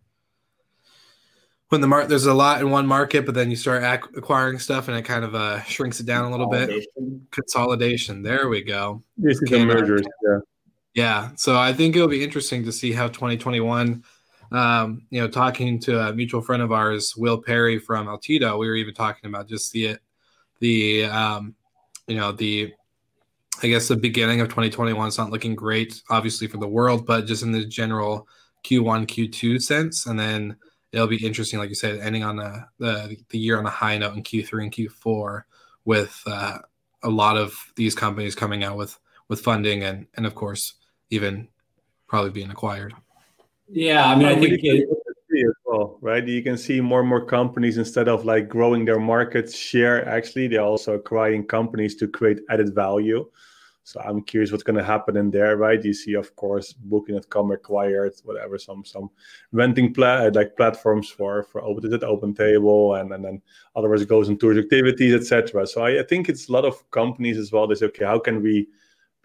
when 1.69 1.81
the 1.81 1.87
market 1.87 2.09
there's 2.09 2.25
a 2.25 2.33
lot 2.33 2.61
in 2.61 2.69
one 2.69 2.85
market, 2.85 3.25
but 3.25 3.33
then 3.33 3.49
you 3.49 3.55
start 3.55 3.83
ac- 3.83 4.11
acquiring 4.15 4.59
stuff 4.59 4.87
and 4.87 4.97
it 4.97 5.03
kind 5.03 5.25
of 5.25 5.33
uh, 5.33 5.61
shrinks 5.63 5.99
it 5.99 6.05
down 6.05 6.25
a 6.25 6.31
little 6.31 6.47
bit. 6.47 6.87
Consolidation. 7.31 8.21
There 8.21 8.49
we 8.49 8.61
go. 8.61 9.01
This 9.17 9.41
is 9.41 9.51
mergers. 9.51 10.05
Yeah. 10.23 10.39
Yeah. 10.93 11.29
So 11.35 11.57
I 11.57 11.73
think 11.73 11.95
it'll 11.95 12.07
be 12.07 12.23
interesting 12.23 12.63
to 12.65 12.71
see 12.71 12.91
how 12.91 13.07
2021. 13.07 14.03
Um, 14.51 15.05
you 15.09 15.21
know, 15.21 15.27
talking 15.27 15.79
to 15.81 16.07
a 16.07 16.13
mutual 16.13 16.41
friend 16.41 16.61
of 16.61 16.71
ours, 16.71 17.15
Will 17.17 17.41
Perry 17.41 17.79
from 17.79 18.07
Altido, 18.07 18.59
we 18.59 18.67
were 18.67 18.75
even 18.75 18.93
talking 18.93 19.29
about 19.29 19.47
just 19.47 19.71
the 19.71 19.97
the 20.59 21.05
um, 21.05 21.55
you 22.07 22.15
know 22.15 22.31
the 22.31 22.73
I 23.63 23.67
guess 23.67 23.87
the 23.87 23.95
beginning 23.95 24.41
of 24.41 24.49
2021 24.49 25.07
is 25.07 25.17
not 25.17 25.31
looking 25.31 25.55
great, 25.55 26.01
obviously 26.09 26.47
for 26.47 26.57
the 26.57 26.67
world, 26.67 27.05
but 27.05 27.25
just 27.25 27.43
in 27.43 27.51
the 27.51 27.65
general 27.65 28.27
Q1, 28.65 29.07
Q2 29.07 29.61
sense, 29.61 30.07
and 30.07 30.19
then 30.19 30.57
it'll 30.91 31.07
be 31.07 31.25
interesting, 31.25 31.59
like 31.59 31.69
you 31.69 31.75
said, 31.75 31.99
ending 31.99 32.23
on 32.23 32.37
the 32.37 32.65
the, 32.79 33.17
the 33.29 33.37
year 33.37 33.57
on 33.57 33.65
a 33.65 33.69
high 33.69 33.97
note 33.97 34.15
in 34.15 34.23
Q3 34.23 34.63
and 34.63 34.71
Q4 34.71 35.43
with 35.85 36.21
uh, 36.25 36.59
a 37.03 37.09
lot 37.09 37.37
of 37.37 37.55
these 37.75 37.95
companies 37.95 38.35
coming 38.35 38.63
out 38.63 38.77
with 38.77 38.97
with 39.29 39.41
funding 39.41 39.83
and 39.83 40.07
and 40.15 40.25
of 40.25 40.35
course 40.35 40.75
even 41.09 41.47
probably 42.07 42.31
being 42.31 42.51
acquired. 42.51 42.93
Yeah, 43.67 44.05
I 44.05 44.15
mean, 44.15 44.27
I 44.27 44.35
think 44.35 44.59
it, 44.61 44.87
as 45.43 45.53
well, 45.65 45.97
right? 46.01 46.25
You 46.25 46.41
can 46.41 46.57
see 46.57 46.79
more 46.79 47.01
and 47.01 47.09
more 47.09 47.25
companies 47.25 47.77
instead 47.77 48.07
of 48.07 48.25
like 48.25 48.47
growing 48.47 48.85
their 48.85 48.99
market 48.99 49.51
share, 49.51 50.07
actually, 50.07 50.47
they're 50.47 50.61
also 50.61 50.93
acquiring 50.93 51.45
companies 51.45 51.95
to 51.97 52.07
create 52.07 52.39
added 52.49 52.73
value. 52.73 53.25
So 53.83 54.01
I'm 54.01 54.23
curious 54.23 54.51
what's 54.51 54.63
going 54.63 54.79
to 54.79 54.83
happen 54.83 55.15
in 55.15 55.29
there, 55.29 55.57
right? 55.57 55.83
You 55.83 55.93
see, 55.93 56.15
of 56.15 56.35
course, 56.35 56.73
Booking.com 56.73 57.51
acquired 57.51 58.13
whatever 58.23 58.57
some 58.57 58.83
some 58.83 59.11
renting 59.51 59.93
pla- 59.93 60.25
uh, 60.25 60.31
like 60.33 60.57
platforms 60.57 61.07
for 61.07 61.43
for 61.43 61.61
open 61.61 61.93
it 61.93 62.03
open 62.03 62.33
table 62.33 62.95
and, 62.95 63.13
and 63.13 63.23
then 63.23 63.41
otherwise 63.75 64.01
it 64.01 64.09
goes 64.09 64.27
into 64.27 64.57
activities, 64.57 65.13
etc. 65.13 65.67
So 65.67 65.83
I, 65.83 65.99
I, 65.99 66.03
think 66.03 66.29
it's 66.29 66.49
a 66.49 66.51
lot 66.51 66.65
of 66.65 66.89
companies 66.89 67.37
as 67.37 67.51
well. 67.51 67.67
They 67.67 67.75
say, 67.75 67.85
okay, 67.85 68.05
how 68.05 68.17
can 68.17 68.41
we 68.41 68.67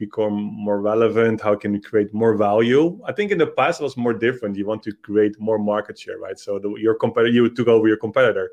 become 0.01 0.35
more 0.35 0.81
relevant? 0.81 1.41
How 1.41 1.55
can 1.55 1.71
we 1.71 1.81
create 1.81 2.13
more 2.13 2.35
value? 2.35 3.01
I 3.05 3.13
think 3.13 3.31
in 3.31 3.39
the 3.39 3.47
past 3.47 3.81
it 3.81 3.85
was 3.85 3.97
more 3.97 4.13
different. 4.13 4.57
You 4.57 4.67
want 4.67 4.83
to 4.83 4.93
create 4.93 5.39
more 5.39 5.59
market 5.59 5.97
share, 5.97 6.19
right? 6.19 6.39
So 6.41 6.59
the, 6.59 6.75
your 6.75 6.95
competitor, 6.95 7.33
you 7.33 7.49
took 7.55 7.69
over 7.69 7.87
your 7.87 7.99
competitor 7.99 8.51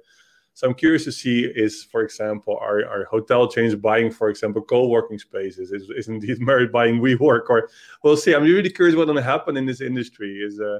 so 0.58 0.66
I'm 0.66 0.74
curious 0.74 1.04
to 1.04 1.12
see 1.12 1.46
is, 1.46 1.84
for 1.84 2.02
example, 2.02 2.58
are, 2.60 2.80
are 2.80 3.06
hotel 3.12 3.48
chains 3.48 3.76
buying, 3.76 4.10
for 4.10 4.28
example, 4.28 4.64
co-working 4.64 5.20
spaces? 5.20 5.72
Is, 5.72 5.88
is 5.92 6.08
indeed 6.08 6.42
Marriott 6.48 6.72
buying 6.72 7.00
WeWork? 7.00 7.48
Or 7.48 7.70
we'll 8.02 8.18
see. 8.18 8.34
I'm 8.34 8.42
really 8.42 8.72
curious 8.72 8.96
what's 8.96 9.06
going 9.06 9.18
to 9.18 9.22
happen 9.22 9.56
in 9.56 9.68
this 9.68 9.82
industry. 9.82 10.38
Is 10.38 10.60
uh, 10.60 10.80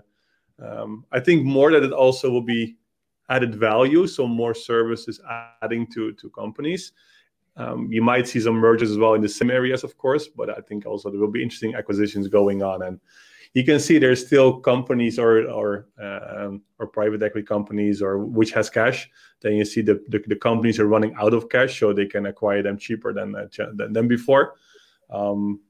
um, 0.60 1.06
I 1.12 1.20
think 1.20 1.46
more 1.46 1.72
that 1.72 1.84
it 1.84 1.92
also 1.92 2.32
will 2.32 2.42
be 2.42 2.76
added 3.30 3.54
value, 3.54 4.08
so 4.08 4.26
more 4.26 4.56
services 4.56 5.22
adding 5.62 5.86
to 5.92 6.12
to 6.14 6.30
companies. 6.32 6.94
Um, 7.58 7.92
you 7.92 8.02
might 8.02 8.28
see 8.28 8.40
some 8.40 8.56
mergers 8.56 8.92
as 8.92 8.98
well 8.98 9.16
in 9.16 9.22
the 9.22 9.30
same 9.30 9.52
areas, 9.52 9.84
of 9.84 9.98
course, 9.98 10.28
but 10.28 10.50
I 10.50 10.62
think 10.62 10.86
also 10.86 11.10
there 11.10 11.20
will 11.20 11.32
be 11.32 11.42
interesting 11.44 11.76
acquisitions 11.76 12.28
going 12.28 12.62
on 12.62 12.84
and 12.84 13.00
you 13.54 13.64
can 13.64 13.80
see 13.80 13.98
there's 13.98 14.26
still 14.26 14.60
companies 14.60 15.18
or 15.18 15.50
or 15.50 15.88
um, 16.00 16.62
or 16.80 16.88
private 16.88 17.24
equity 17.24 17.46
companies 17.46 18.02
or 18.02 18.20
which 18.20 18.52
has 18.52 18.70
cash. 18.70 19.10
Then 19.42 19.54
you 19.54 19.66
see 19.66 19.82
the, 19.82 20.04
the, 20.10 20.24
the 20.28 20.36
companies 20.36 20.80
are 20.80 20.88
running 20.88 21.16
out 21.20 21.34
of 21.34 21.50
cash, 21.50 21.80
so 21.80 21.94
they 21.94 22.06
can 22.06 22.26
acquire 22.26 22.62
them 22.62 22.78
cheaper 22.78 23.14
than 23.14 23.36
uh, 23.36 23.48
than, 23.74 23.94
than 23.94 24.08
before. 24.08 24.56
Um, 25.10 25.62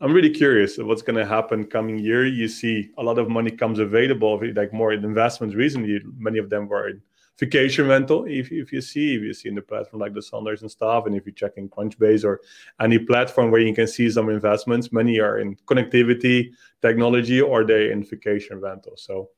I'm 0.00 0.12
really 0.12 0.30
curious 0.30 0.78
what's 0.78 1.02
going 1.02 1.16
to 1.16 1.26
happen 1.26 1.66
coming 1.66 1.98
year. 1.98 2.26
You 2.26 2.48
see 2.48 2.90
a 2.96 3.02
lot 3.02 3.18
of 3.18 3.28
money 3.28 3.50
comes 3.50 3.78
available, 3.78 4.40
like 4.54 4.72
more 4.72 4.92
investments 4.92 5.54
recently. 5.54 6.00
Many 6.16 6.38
of 6.38 6.48
them 6.48 6.68
were 6.68 6.88
in 6.88 7.02
vacation 7.40 7.88
rental 7.88 8.26
if, 8.26 8.52
if 8.52 8.70
you 8.70 8.82
see 8.82 9.14
if 9.14 9.22
you 9.22 9.32
see 9.32 9.48
in 9.48 9.54
the 9.54 9.62
platform 9.62 9.98
like 9.98 10.12
the 10.12 10.22
Sonders 10.22 10.60
and 10.60 10.70
stuff 10.70 11.06
and 11.06 11.16
if 11.16 11.24
you 11.26 11.32
check 11.32 11.52
in 11.56 11.70
crunchbase 11.70 12.22
or 12.22 12.40
any 12.80 12.98
platform 12.98 13.50
where 13.50 13.62
you 13.62 13.74
can 13.74 13.86
see 13.86 14.10
some 14.10 14.28
investments 14.28 14.92
many 14.92 15.18
are 15.18 15.38
in 15.38 15.56
connectivity 15.66 16.52
technology 16.82 17.40
or 17.40 17.64
they 17.64 17.90
in 17.90 18.04
vacation 18.04 18.60
rental. 18.60 18.92
So 18.96 19.30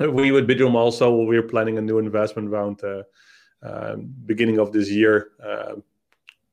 we 0.00 0.32
with 0.32 0.48
Bidroom 0.48 0.74
also 0.74 1.14
we're 1.14 1.42
planning 1.54 1.78
a 1.78 1.80
new 1.80 1.98
investment 1.98 2.50
round 2.50 2.82
uh, 2.82 3.04
uh, 3.62 3.96
beginning 4.26 4.58
of 4.58 4.72
this 4.72 4.90
year 4.90 5.30
uh, 5.44 5.74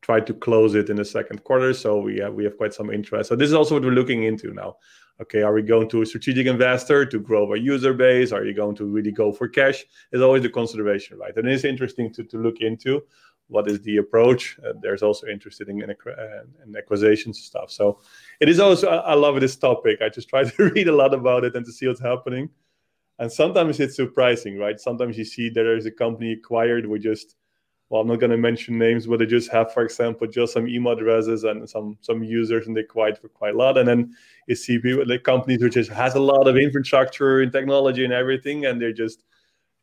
try 0.01 0.19
to 0.19 0.33
close 0.35 0.75
it 0.75 0.91
in 0.91 0.97
the 0.97 1.05
second 1.05 1.43
quarter. 1.43 1.73
So 1.73 1.99
we 1.99 2.19
have 2.19 2.33
we 2.33 2.43
have 2.43 2.57
quite 2.57 2.73
some 2.75 2.91
interest. 2.91 3.29
So 3.29 3.35
this 3.35 3.47
is 3.47 3.55
also 3.55 3.75
what 3.75 3.83
we're 3.83 3.99
looking 4.01 4.23
into 4.23 4.53
now 4.53 4.77
okay, 5.21 5.41
are 5.41 5.53
we 5.53 5.61
going 5.61 5.89
to 5.89 6.01
a 6.01 6.05
strategic 6.05 6.47
investor 6.47 7.05
to 7.05 7.19
grow 7.19 7.47
our 7.47 7.55
user 7.55 7.93
base? 7.93 8.31
Are 8.31 8.43
you 8.43 8.53
going 8.53 8.75
to 8.75 8.85
really 8.85 9.11
go 9.11 9.31
for 9.31 9.47
cash? 9.47 9.85
It's 10.11 10.21
always 10.21 10.43
the 10.43 10.49
consideration, 10.49 11.17
right? 11.17 11.35
And 11.35 11.47
it's 11.47 11.63
interesting 11.63 12.13
to, 12.13 12.23
to 12.23 12.37
look 12.37 12.59
into 12.59 13.03
what 13.47 13.69
is 13.69 13.81
the 13.81 13.97
approach. 13.97 14.57
Uh, 14.65 14.73
there's 14.81 15.03
also 15.03 15.27
interested 15.27 15.69
in, 15.69 15.81
in, 15.81 15.91
uh, 15.91 16.43
in 16.65 16.75
acquisitions 16.75 17.39
stuff. 17.39 17.71
So 17.71 17.99
it 18.39 18.49
is 18.49 18.59
also, 18.59 18.87
I, 18.87 19.11
I 19.11 19.13
love 19.13 19.39
this 19.39 19.55
topic. 19.55 20.01
I 20.01 20.09
just 20.09 20.29
try 20.29 20.43
to 20.49 20.69
read 20.71 20.87
a 20.87 20.95
lot 20.95 21.13
about 21.13 21.43
it 21.43 21.55
and 21.55 21.65
to 21.65 21.71
see 21.71 21.87
what's 21.87 22.01
happening. 22.01 22.49
And 23.19 23.31
sometimes 23.31 23.79
it's 23.79 23.95
surprising, 23.95 24.57
right? 24.57 24.79
Sometimes 24.79 25.17
you 25.17 25.23
see 25.23 25.49
there 25.49 25.77
is 25.77 25.85
a 25.85 25.91
company 25.91 26.33
acquired 26.33 26.85
with 26.85 27.03
just 27.03 27.35
well, 27.89 28.01
I'm 28.01 28.07
not 28.07 28.19
going 28.19 28.31
to 28.31 28.37
mention 28.37 28.79
names, 28.79 29.05
but 29.05 29.19
they 29.19 29.27
just 29.27 29.51
have, 29.51 29.71
for 29.71 29.83
example, 29.83 30.25
just 30.25 30.53
some 30.53 30.67
email 30.67 30.93
addresses 30.93 31.43
and 31.43 31.69
some 31.69 31.97
some 32.01 32.23
users, 32.23 32.65
and 32.65 32.75
they 32.75 32.83
quite 32.83 33.17
for 33.17 33.29
quite 33.29 33.53
a 33.53 33.57
lot. 33.57 33.77
And 33.77 33.87
then 33.87 34.15
you 34.47 34.55
see 34.55 34.79
people 34.79 35.07
like 35.07 35.23
companies 35.23 35.61
which 35.61 35.75
just 35.75 35.91
has 35.91 36.15
a 36.15 36.19
lot 36.19 36.47
of 36.47 36.57
infrastructure 36.57 37.41
and 37.41 37.51
technology 37.51 38.03
and 38.03 38.13
everything, 38.13 38.65
and 38.65 38.81
they're 38.81 38.91
just 38.91 39.23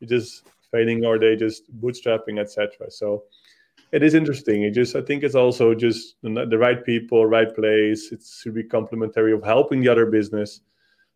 just 0.03 0.43
failing 0.69 1.05
or 1.05 1.17
they 1.17 1.37
just 1.37 1.73
bootstrapping, 1.79 2.39
etc. 2.39 2.91
So 2.91 3.23
it 3.93 4.03
is 4.03 4.15
interesting. 4.15 4.63
It 4.63 4.71
just 4.71 4.97
I 4.97 5.01
think 5.01 5.23
it's 5.23 5.35
also 5.35 5.73
just 5.73 6.17
the 6.23 6.57
right 6.57 6.83
people, 6.83 7.25
right 7.25 7.55
place. 7.55 8.11
It 8.11 8.21
should 8.21 8.55
be 8.55 8.63
complementary 8.63 9.31
of 9.31 9.43
helping 9.43 9.79
the 9.81 9.89
other 9.89 10.07
business. 10.07 10.59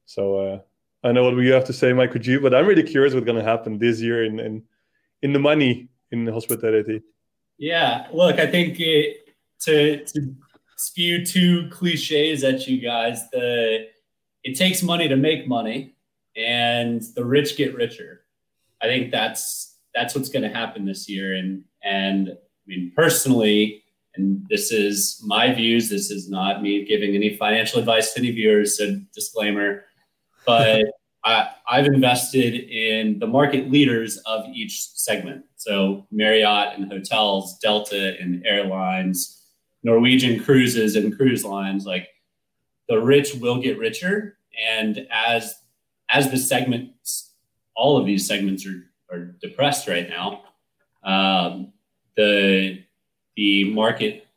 So 0.06 0.40
uh, 0.40 0.60
I 1.04 1.12
know 1.12 1.26
what 1.26 1.36
you 1.36 1.52
have 1.52 1.66
to 1.66 1.74
say, 1.74 1.92
Michael 1.92 2.22
G, 2.22 2.38
but 2.38 2.56
I'm 2.56 2.66
really 2.66 2.84
curious 2.84 3.14
what's 3.14 3.26
going 3.26 3.44
to 3.44 3.44
happen 3.44 3.78
this 3.78 4.00
year 4.00 4.24
in 4.24 4.40
in, 4.40 4.64
in 5.22 5.34
the 5.34 5.40
money 5.40 5.90
in 6.12 6.28
hospitality. 6.28 7.02
Yeah, 7.58 8.08
look, 8.14 8.40
I 8.40 8.48
think 8.48 8.80
it, 8.80 9.36
to 9.62 10.04
to 10.06 10.36
spew 10.78 11.26
two 11.26 11.70
cliches 11.72 12.44
at 12.44 12.68
you 12.68 12.80
guys, 12.80 13.30
the 13.32 13.88
it 14.44 14.56
takes 14.56 14.84
money 14.84 15.08
to 15.08 15.16
make 15.16 15.48
money, 15.48 15.96
and 16.36 17.02
the 17.16 17.26
rich 17.26 17.58
get 17.58 17.76
richer. 17.76 18.22
I 18.82 18.86
think 18.86 19.12
that's 19.12 19.78
that's 19.94 20.14
what's 20.16 20.30
going 20.30 20.44
to 20.44 20.56
happen 20.56 20.86
this 20.86 21.10
year, 21.10 21.36
and 21.36 21.64
and 21.84 22.30
I 22.30 22.36
mean 22.68 22.92
personally, 22.96 23.84
and 24.16 24.46
this 24.50 24.72
is 24.72 25.22
my 25.26 25.54
views. 25.54 25.90
This 25.90 26.12
is 26.12 26.30
not 26.30 26.62
me 26.62 26.86
giving 26.86 27.16
any 27.16 27.36
financial 27.36 27.80
advice 27.80 28.14
to 28.14 28.20
any 28.20 28.32
viewers. 28.32 28.78
So 28.78 29.00
disclaimer, 29.14 29.86
but 30.46 30.86
I, 31.28 31.50
I've 31.70 31.88
invested 31.88 32.54
in 32.54 33.20
the 33.20 33.28
market 33.28 33.70
leaders 33.70 34.18
of 34.26 34.46
each 34.54 34.82
segment. 34.82 35.44
So 35.58 36.08
Marriott 36.10 36.78
and 36.78 36.90
hotels, 36.90 37.60
Delta 37.60 38.16
and 38.18 38.46
airlines, 38.46 39.44
Norwegian 39.84 40.42
cruises 40.42 40.96
and 40.96 41.16
cruise 41.16 41.44
lines. 41.44 41.86
Like 41.86 42.08
the 42.88 43.02
rich 43.02 43.36
will 43.36 43.62
get 43.62 43.78
richer, 43.78 44.38
and 44.70 45.06
as 45.12 45.56
as 46.10 46.32
the 46.32 46.38
segments, 46.38 47.34
all 47.76 47.98
of 47.98 48.06
these 48.06 48.26
segments 48.26 48.66
are 48.66 48.90
are 49.12 49.36
depressed 49.42 49.90
right 49.90 50.08
now. 50.08 50.44
Um, 51.04 51.74
the 52.16 52.84
the 53.36 53.74
market 53.74 54.28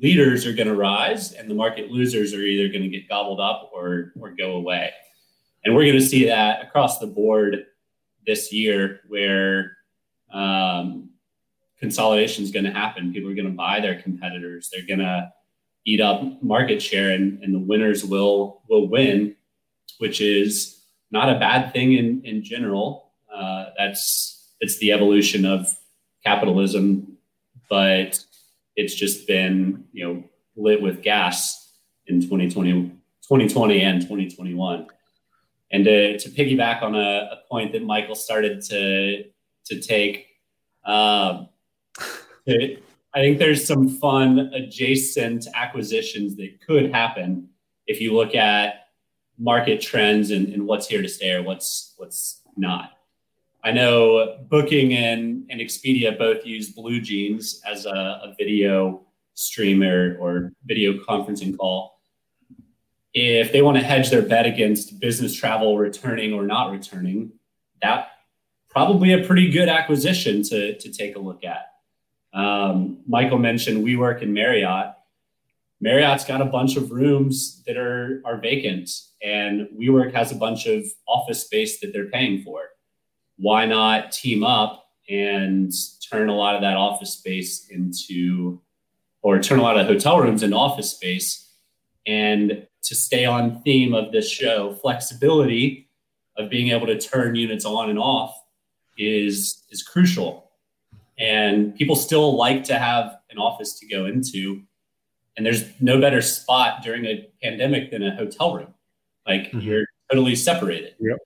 leaders 0.00 0.46
are 0.46 0.54
going 0.54 0.68
to 0.68 0.74
rise, 0.74 1.32
and 1.32 1.50
the 1.50 1.54
market 1.54 1.90
losers 1.90 2.32
are 2.32 2.40
either 2.40 2.72
going 2.72 2.84
to 2.84 2.88
get 2.88 3.06
gobbled 3.06 3.38
up 3.38 3.70
or 3.74 4.14
or 4.18 4.30
go 4.30 4.52
away. 4.52 4.92
And 5.68 5.76
we're 5.76 5.84
going 5.84 5.98
to 5.98 6.06
see 6.06 6.24
that 6.24 6.62
across 6.62 6.98
the 6.98 7.06
board 7.06 7.66
this 8.26 8.54
year 8.54 9.00
where 9.06 9.76
um, 10.32 11.10
consolidation 11.78 12.42
is 12.42 12.50
going 12.50 12.64
to 12.64 12.70
happen. 12.70 13.12
People 13.12 13.30
are 13.30 13.34
going 13.34 13.50
to 13.50 13.52
buy 13.52 13.78
their 13.78 14.00
competitors. 14.00 14.70
They're 14.72 14.86
going 14.86 15.00
to 15.00 15.30
eat 15.84 16.00
up 16.00 16.42
market 16.42 16.80
share 16.80 17.10
and, 17.10 17.44
and 17.44 17.54
the 17.54 17.58
winners 17.58 18.02
will 18.02 18.62
will 18.70 18.88
win, 18.88 19.36
which 19.98 20.22
is 20.22 20.84
not 21.10 21.28
a 21.28 21.38
bad 21.38 21.74
thing 21.74 21.92
in, 21.92 22.24
in 22.24 22.42
general. 22.42 23.10
Uh, 23.30 23.66
that's 23.76 24.54
it's 24.60 24.78
the 24.78 24.90
evolution 24.90 25.44
of 25.44 25.78
capitalism, 26.24 27.18
but 27.68 28.18
it's 28.74 28.94
just 28.94 29.26
been 29.26 29.84
you 29.92 30.06
know 30.06 30.24
lit 30.56 30.80
with 30.80 31.02
gas 31.02 31.74
in 32.06 32.22
2020, 32.22 32.72
2020 33.28 33.82
and 33.82 34.00
2021. 34.00 34.86
And 35.70 35.84
to, 35.84 36.18
to 36.18 36.30
piggyback 36.30 36.82
on 36.82 36.94
a, 36.94 37.28
a 37.32 37.38
point 37.50 37.72
that 37.72 37.82
Michael 37.82 38.14
started 38.14 38.62
to 38.62 39.24
to 39.66 39.80
take, 39.80 40.28
um, 40.84 41.48
I 42.48 43.20
think 43.20 43.38
there's 43.38 43.66
some 43.66 43.88
fun 43.88 44.38
adjacent 44.54 45.46
acquisitions 45.54 46.36
that 46.36 46.60
could 46.66 46.90
happen 46.90 47.50
if 47.86 48.00
you 48.00 48.14
look 48.14 48.34
at 48.34 48.86
market 49.38 49.80
trends 49.80 50.30
and, 50.30 50.48
and 50.54 50.66
what's 50.66 50.88
here 50.88 51.02
to 51.02 51.08
stay 51.08 51.32
or 51.32 51.42
what's 51.42 51.94
what's 51.98 52.42
not. 52.56 52.92
I 53.64 53.72
know 53.72 54.38
Booking 54.48 54.94
and, 54.94 55.44
and 55.50 55.60
Expedia 55.60 56.16
both 56.16 56.46
use 56.46 56.74
BlueJeans 56.74 57.56
as 57.66 57.86
a, 57.86 57.90
a 57.90 58.34
video 58.38 59.04
streamer 59.34 60.16
or 60.18 60.52
video 60.64 60.94
conferencing 60.94 61.56
call 61.56 61.97
if 63.18 63.50
they 63.52 63.62
want 63.62 63.76
to 63.76 63.82
hedge 63.82 64.10
their 64.10 64.22
bet 64.22 64.46
against 64.46 65.00
business 65.00 65.34
travel 65.34 65.76
returning 65.76 66.32
or 66.32 66.46
not 66.46 66.70
returning, 66.70 67.32
that 67.82 68.10
probably 68.70 69.12
a 69.12 69.26
pretty 69.26 69.50
good 69.50 69.68
acquisition 69.68 70.42
to, 70.44 70.78
to 70.78 70.92
take 70.92 71.16
a 71.16 71.18
look 71.18 71.42
at. 71.44 71.66
Um, 72.32 73.00
Michael 73.08 73.38
mentioned 73.38 73.84
WeWork 73.84 74.22
and 74.22 74.32
Marriott. 74.32 74.94
Marriott's 75.80 76.24
got 76.24 76.40
a 76.40 76.44
bunch 76.44 76.76
of 76.76 76.92
rooms 76.92 77.62
that 77.66 77.76
are, 77.76 78.22
are 78.24 78.36
vacant, 78.36 78.88
and 79.20 79.68
WeWork 79.76 80.12
has 80.12 80.30
a 80.30 80.36
bunch 80.36 80.66
of 80.66 80.84
office 81.06 81.44
space 81.44 81.80
that 81.80 81.92
they're 81.92 82.10
paying 82.10 82.42
for. 82.42 82.60
Why 83.36 83.66
not 83.66 84.12
team 84.12 84.44
up 84.44 84.84
and 85.08 85.72
turn 86.08 86.28
a 86.28 86.36
lot 86.36 86.54
of 86.54 86.60
that 86.60 86.76
office 86.76 87.14
space 87.14 87.68
into, 87.68 88.60
or 89.22 89.40
turn 89.40 89.58
a 89.58 89.62
lot 89.62 89.78
of 89.78 89.86
hotel 89.86 90.20
rooms 90.20 90.42
into 90.44 90.56
office 90.56 90.90
space 90.92 91.48
and 92.06 92.67
to 92.88 92.94
stay 92.94 93.26
on 93.26 93.60
theme 93.62 93.92
of 93.92 94.12
this 94.12 94.30
show, 94.30 94.74
flexibility 94.76 95.88
of 96.38 96.48
being 96.48 96.68
able 96.68 96.86
to 96.86 96.98
turn 96.98 97.34
units 97.34 97.66
on 97.66 97.90
and 97.90 97.98
off 97.98 98.34
is 98.96 99.64
is 99.70 99.82
crucial. 99.82 100.50
And 101.18 101.74
people 101.74 101.96
still 101.96 102.36
like 102.36 102.64
to 102.64 102.78
have 102.78 103.18
an 103.30 103.38
office 103.38 103.78
to 103.80 103.86
go 103.86 104.06
into. 104.06 104.62
And 105.36 105.44
there's 105.44 105.64
no 105.80 106.00
better 106.00 106.22
spot 106.22 106.82
during 106.82 107.04
a 107.04 107.28
pandemic 107.42 107.90
than 107.90 108.02
a 108.02 108.14
hotel 108.14 108.54
room. 108.54 108.74
Like 109.26 109.48
mm-hmm. 109.48 109.60
you're 109.60 109.86
totally 110.10 110.34
separated. 110.34 110.94
Yep. 110.98 111.18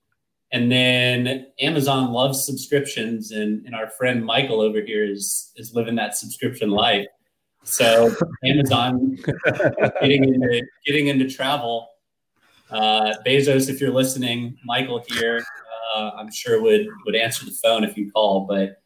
And 0.51 0.71
then 0.71 1.47
Amazon 1.61 2.13
loves 2.13 2.45
subscriptions, 2.45 3.31
and, 3.31 3.65
and 3.65 3.75
our 3.75 3.89
friend 3.89 4.23
Michael 4.25 4.61
over 4.61 4.83
here 4.83 5.05
is 5.05 5.53
is 5.57 5.75
living 5.75 5.95
that 5.95 6.17
subscription 6.17 6.71
life. 6.71 7.07
So 7.65 8.15
Amazon 8.45 9.19
getting 10.01 10.25
into 10.25 10.63
getting 10.87 11.07
into 11.09 11.29
travel. 11.29 11.89
Uh, 12.71 13.13
Bezos, 13.27 13.69
if 13.69 13.81
you're 13.81 13.93
listening, 13.93 14.57
Michael 14.65 15.05
here, 15.07 15.45
uh, 15.95 16.11
I'm 16.17 16.31
sure 16.33 16.61
would 16.63 16.87
would 17.05 17.15
answer 17.15 17.45
the 17.45 17.53
phone 17.53 17.85
if 17.85 17.97
you 17.97 18.11
call, 18.11 18.47
but 18.47 18.83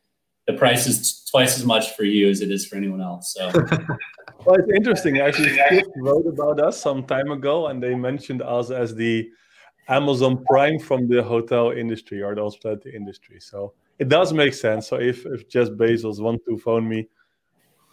the 0.46 0.52
price 0.52 0.86
is 0.86 1.24
twice 1.24 1.58
as 1.58 1.64
much 1.64 1.96
for 1.96 2.04
you 2.04 2.28
as 2.28 2.40
it 2.40 2.50
is 2.50 2.66
for 2.66 2.76
anyone 2.76 3.00
else. 3.00 3.34
So. 3.34 3.48
well, 4.44 4.56
it's 4.56 4.72
interesting. 4.74 5.18
Actually, 5.18 5.56
Skift 5.66 5.90
wrote 5.96 6.26
about 6.26 6.60
us 6.60 6.80
some 6.80 7.04
time 7.04 7.30
ago, 7.30 7.68
and 7.68 7.82
they 7.82 7.94
mentioned 7.94 8.42
us 8.42 8.70
as 8.70 8.94
the 8.94 9.28
Amazon 9.88 10.44
Prime 10.48 10.78
from 10.78 11.08
the 11.08 11.22
hotel 11.22 11.70
industry 11.70 12.22
or 12.22 12.34
the 12.34 12.42
hospitality 12.42 12.92
industry. 12.94 13.40
So 13.40 13.74
it 13.98 14.08
does 14.08 14.32
make 14.32 14.54
sense. 14.54 14.88
So 14.88 14.96
if 14.96 15.26
if 15.26 15.48
Jeff 15.48 15.68
Bezos 15.68 16.20
want 16.20 16.42
to 16.48 16.58
phone 16.58 16.88
me, 16.88 17.08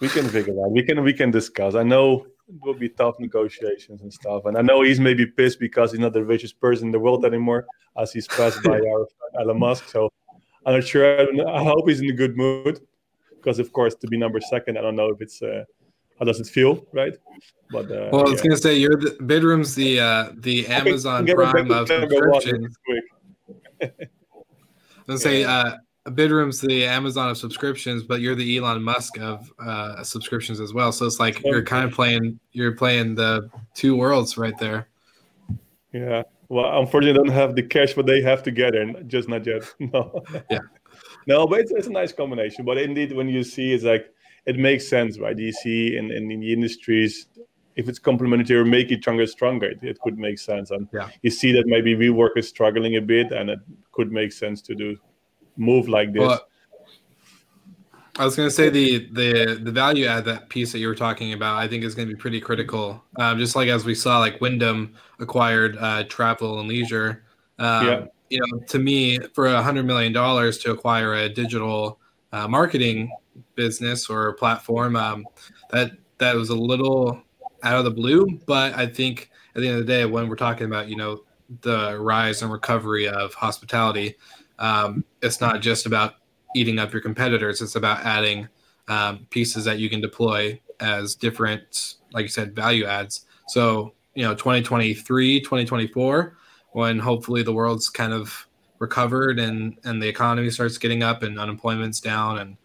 we 0.04 0.10
can 0.10 0.28
figure 0.28 0.54
out. 0.62 0.72
We 0.72 0.84
can 0.84 1.02
we 1.02 1.14
can 1.14 1.32
discuss. 1.32 1.76
I 1.76 1.84
know 1.84 2.28
it 2.50 2.56
will 2.62 2.74
be 2.74 2.90
tough 2.90 3.16
negotiations 3.20 4.02
and 4.02 4.12
stuff, 4.12 4.44
and 4.46 4.58
I 4.58 4.62
know 4.62 4.82
he's 4.82 5.00
maybe 5.00 5.26
pissed 5.26 5.60
because 5.62 5.92
he's 5.92 6.02
not 6.02 6.12
the 6.12 6.26
richest 6.26 6.60
person 6.60 6.88
in 6.88 6.92
the 6.92 7.00
world 7.00 7.24
anymore, 7.24 7.66
as 7.98 8.12
he's 8.12 8.28
passed 8.28 8.62
by 8.64 8.80
our 8.92 9.08
Elon 9.40 9.60
Musk. 9.60 9.88
So 9.88 10.12
I'm 10.66 10.74
not 10.74 10.84
sure. 10.84 11.06
I 11.48 11.64
hope 11.64 11.88
he's 11.88 12.02
in 12.02 12.10
a 12.10 12.20
good 12.24 12.36
mood, 12.36 12.82
because 13.38 13.60
of 13.60 13.72
course 13.72 13.96
to 13.96 14.08
be 14.08 14.18
number 14.18 14.42
second, 14.42 14.78
I 14.78 14.82
don't 14.82 14.98
know 14.98 15.10
if 15.10 15.22
it's. 15.22 15.42
Uh, 15.42 15.64
how 16.20 16.26
does 16.26 16.40
it 16.40 16.46
feel, 16.46 16.86
right? 16.94 17.16
But 17.72 17.86
uh, 17.92 18.10
well, 18.12 18.28
I 18.28 18.30
was 18.30 18.34
yeah. 18.34 18.44
gonna 18.44 18.58
say 18.58 18.76
your 18.78 18.98
Bidroom's 19.32 19.74
the 19.74 20.00
uh, 20.00 20.30
the 20.38 20.68
Amazon 20.68 21.26
Prime 21.26 21.72
of 21.72 21.88
subscriptions. 21.88 22.76
I 23.82 23.90
was 25.08 25.08
gonna 25.08 25.20
say 25.20 25.44
uh, 25.44 25.78
Bidroom's 26.06 26.60
the 26.60 26.86
Amazon 26.86 27.30
of 27.30 27.38
subscriptions, 27.38 28.04
but 28.04 28.20
you're 28.20 28.36
the 28.36 28.58
Elon 28.58 28.84
Musk 28.84 29.18
of 29.20 29.52
uh, 29.60 30.04
subscriptions 30.04 30.60
as 30.60 30.74
well. 30.74 30.92
So 30.92 31.06
it's 31.06 31.20
like 31.20 31.42
you're 31.44 31.64
kind 31.64 31.86
of 31.86 31.94
playing 31.94 32.40
you're 32.52 32.74
playing 32.74 33.16
the 33.16 33.50
two 33.74 33.96
worlds 33.96 34.38
right 34.38 34.58
there. 34.58 34.90
Yeah. 35.94 36.24
Well, 36.50 36.80
unfortunately, 36.82 37.20
I 37.20 37.24
don't 37.24 37.34
have 37.34 37.56
the 37.56 37.64
cash, 37.64 37.94
but 37.94 38.06
they 38.06 38.22
have 38.22 38.44
together, 38.44 38.94
just 39.08 39.30
not 39.30 39.46
yet. 39.46 39.64
No. 39.80 40.24
Yeah. 40.52 40.60
no, 41.26 41.48
but 41.48 41.62
it's, 41.62 41.72
it's 41.72 41.88
a 41.88 41.92
nice 41.92 42.12
combination. 42.12 42.66
But 42.66 42.78
indeed, 42.80 43.14
when 43.14 43.30
you 43.30 43.44
see, 43.44 43.74
it's 43.74 43.86
like 43.86 44.08
it 44.46 44.58
makes 44.58 44.88
sense, 44.88 45.20
right? 45.20 45.38
You 45.38 45.54
see 45.54 45.96
in, 45.96 46.12
in, 46.12 46.30
in 46.30 46.42
the 46.42 46.52
industries, 46.52 47.28
if 47.76 47.88
it's 47.88 47.98
complementary 47.98 48.58
or 48.58 48.66
make 48.66 48.92
each 48.92 49.08
other 49.08 49.26
stronger, 49.26 49.68
it, 49.68 49.80
it 49.82 50.00
could 50.02 50.20
make 50.20 50.38
sense. 50.38 50.70
And 50.72 50.88
yeah. 50.94 51.10
you 51.22 51.32
see 51.32 51.54
that 51.54 51.64
maybe 51.66 51.96
WeWork 51.96 52.36
is 52.36 52.50
struggling 52.50 52.98
a 52.98 53.02
bit, 53.02 53.32
and 53.32 53.50
it 53.50 53.60
could 53.94 54.12
make 54.12 54.34
sense 54.34 54.62
to 54.64 54.76
do 54.76 54.98
move 55.58 55.88
like 55.88 56.14
this. 56.14 56.22
Well, 56.22 56.48
I 58.20 58.26
was 58.26 58.36
going 58.36 58.48
to 58.48 58.54
say 58.54 58.70
the 58.70 59.10
the 59.12 59.60
the 59.64 59.72
value 59.72 60.06
add 60.06 60.26
that 60.26 60.50
piece 60.50 60.72
that 60.72 60.80
you 60.80 60.88
were 60.88 60.96
talking 60.96 61.34
about, 61.34 61.58
I 61.58 61.68
think 61.68 61.84
is 61.84 61.96
going 61.96 62.08
to 62.08 62.14
be 62.14 62.20
pretty 62.20 62.40
critical. 62.40 63.04
Um, 63.18 63.40
just 63.40 63.56
like 63.56 63.70
as 63.70 63.86
we 63.86 63.96
saw, 63.96 64.20
like 64.20 64.40
Wyndham 64.40 64.94
acquired 65.20 65.78
uh, 65.78 66.04
Travel 66.04 66.60
and 66.60 66.70
Leisure. 66.70 67.24
Um, 67.58 67.88
yeah. 67.88 68.06
You 68.30 68.40
know, 68.40 68.60
to 68.68 68.80
me, 68.80 69.20
for 69.34 69.48
a 69.48 69.62
hundred 69.62 69.86
million 69.86 70.14
dollars 70.14 70.58
to 70.60 70.72
acquire 70.72 71.14
a 71.14 71.30
digital 71.30 72.00
uh, 72.32 72.48
marketing 72.48 73.12
business 73.56 74.10
or 74.10 74.34
platform. 74.34 74.96
Um, 74.96 75.26
that 75.72 75.92
that 76.20 76.36
was 76.36 76.50
a 76.50 76.56
little 76.56 77.22
out 77.64 77.78
of 77.78 77.84
the 77.84 77.92
blue, 77.92 78.40
but 78.46 78.76
I 78.76 78.86
think 78.86 79.32
at 79.56 79.62
the 79.62 79.68
end 79.68 79.80
of 79.80 79.88
the 79.88 79.92
day, 79.92 80.06
when 80.06 80.28
we're 80.28 80.36
talking 80.36 80.68
about 80.68 80.88
you 80.88 80.96
know 80.96 81.24
the 81.62 82.00
rise 82.00 82.42
and 82.42 82.52
recovery 82.52 83.08
of 83.08 83.34
hospitality, 83.34 84.16
um, 84.60 85.04
it's 85.22 85.42
not 85.42 85.62
just 85.62 85.86
about 85.86 86.16
eating 86.56 86.80
up 86.80 86.94
your 86.94 87.02
competitors. 87.02 87.62
It's 87.62 87.76
about 87.76 88.06
adding 88.06 88.48
um, 88.88 89.26
pieces 89.30 89.66
that 89.66 89.80
you 89.80 89.90
can 89.90 90.02
deploy 90.02 90.60
as 90.80 91.16
different, 91.16 91.96
like 92.12 92.24
you 92.24 92.30
said, 92.30 92.56
value 92.56 92.86
adds. 92.86 93.26
So 93.48 93.94
you 94.16 94.24
know, 94.24 94.36
2023, 94.36 95.40
2024, 95.42 96.38
when 96.72 97.00
hopefully 97.00 97.44
the 97.44 97.54
world's 97.54 97.90
kind 97.90 98.14
of 98.14 98.48
recovered 98.80 99.40
and 99.40 99.78
and 99.86 100.02
the 100.02 100.08
economy 100.08 100.50
starts 100.50 100.78
getting 100.78 101.04
up 101.04 101.24
and 101.24 101.40
unemployment's 101.40 102.02
down 102.02 102.40
and 102.40 102.58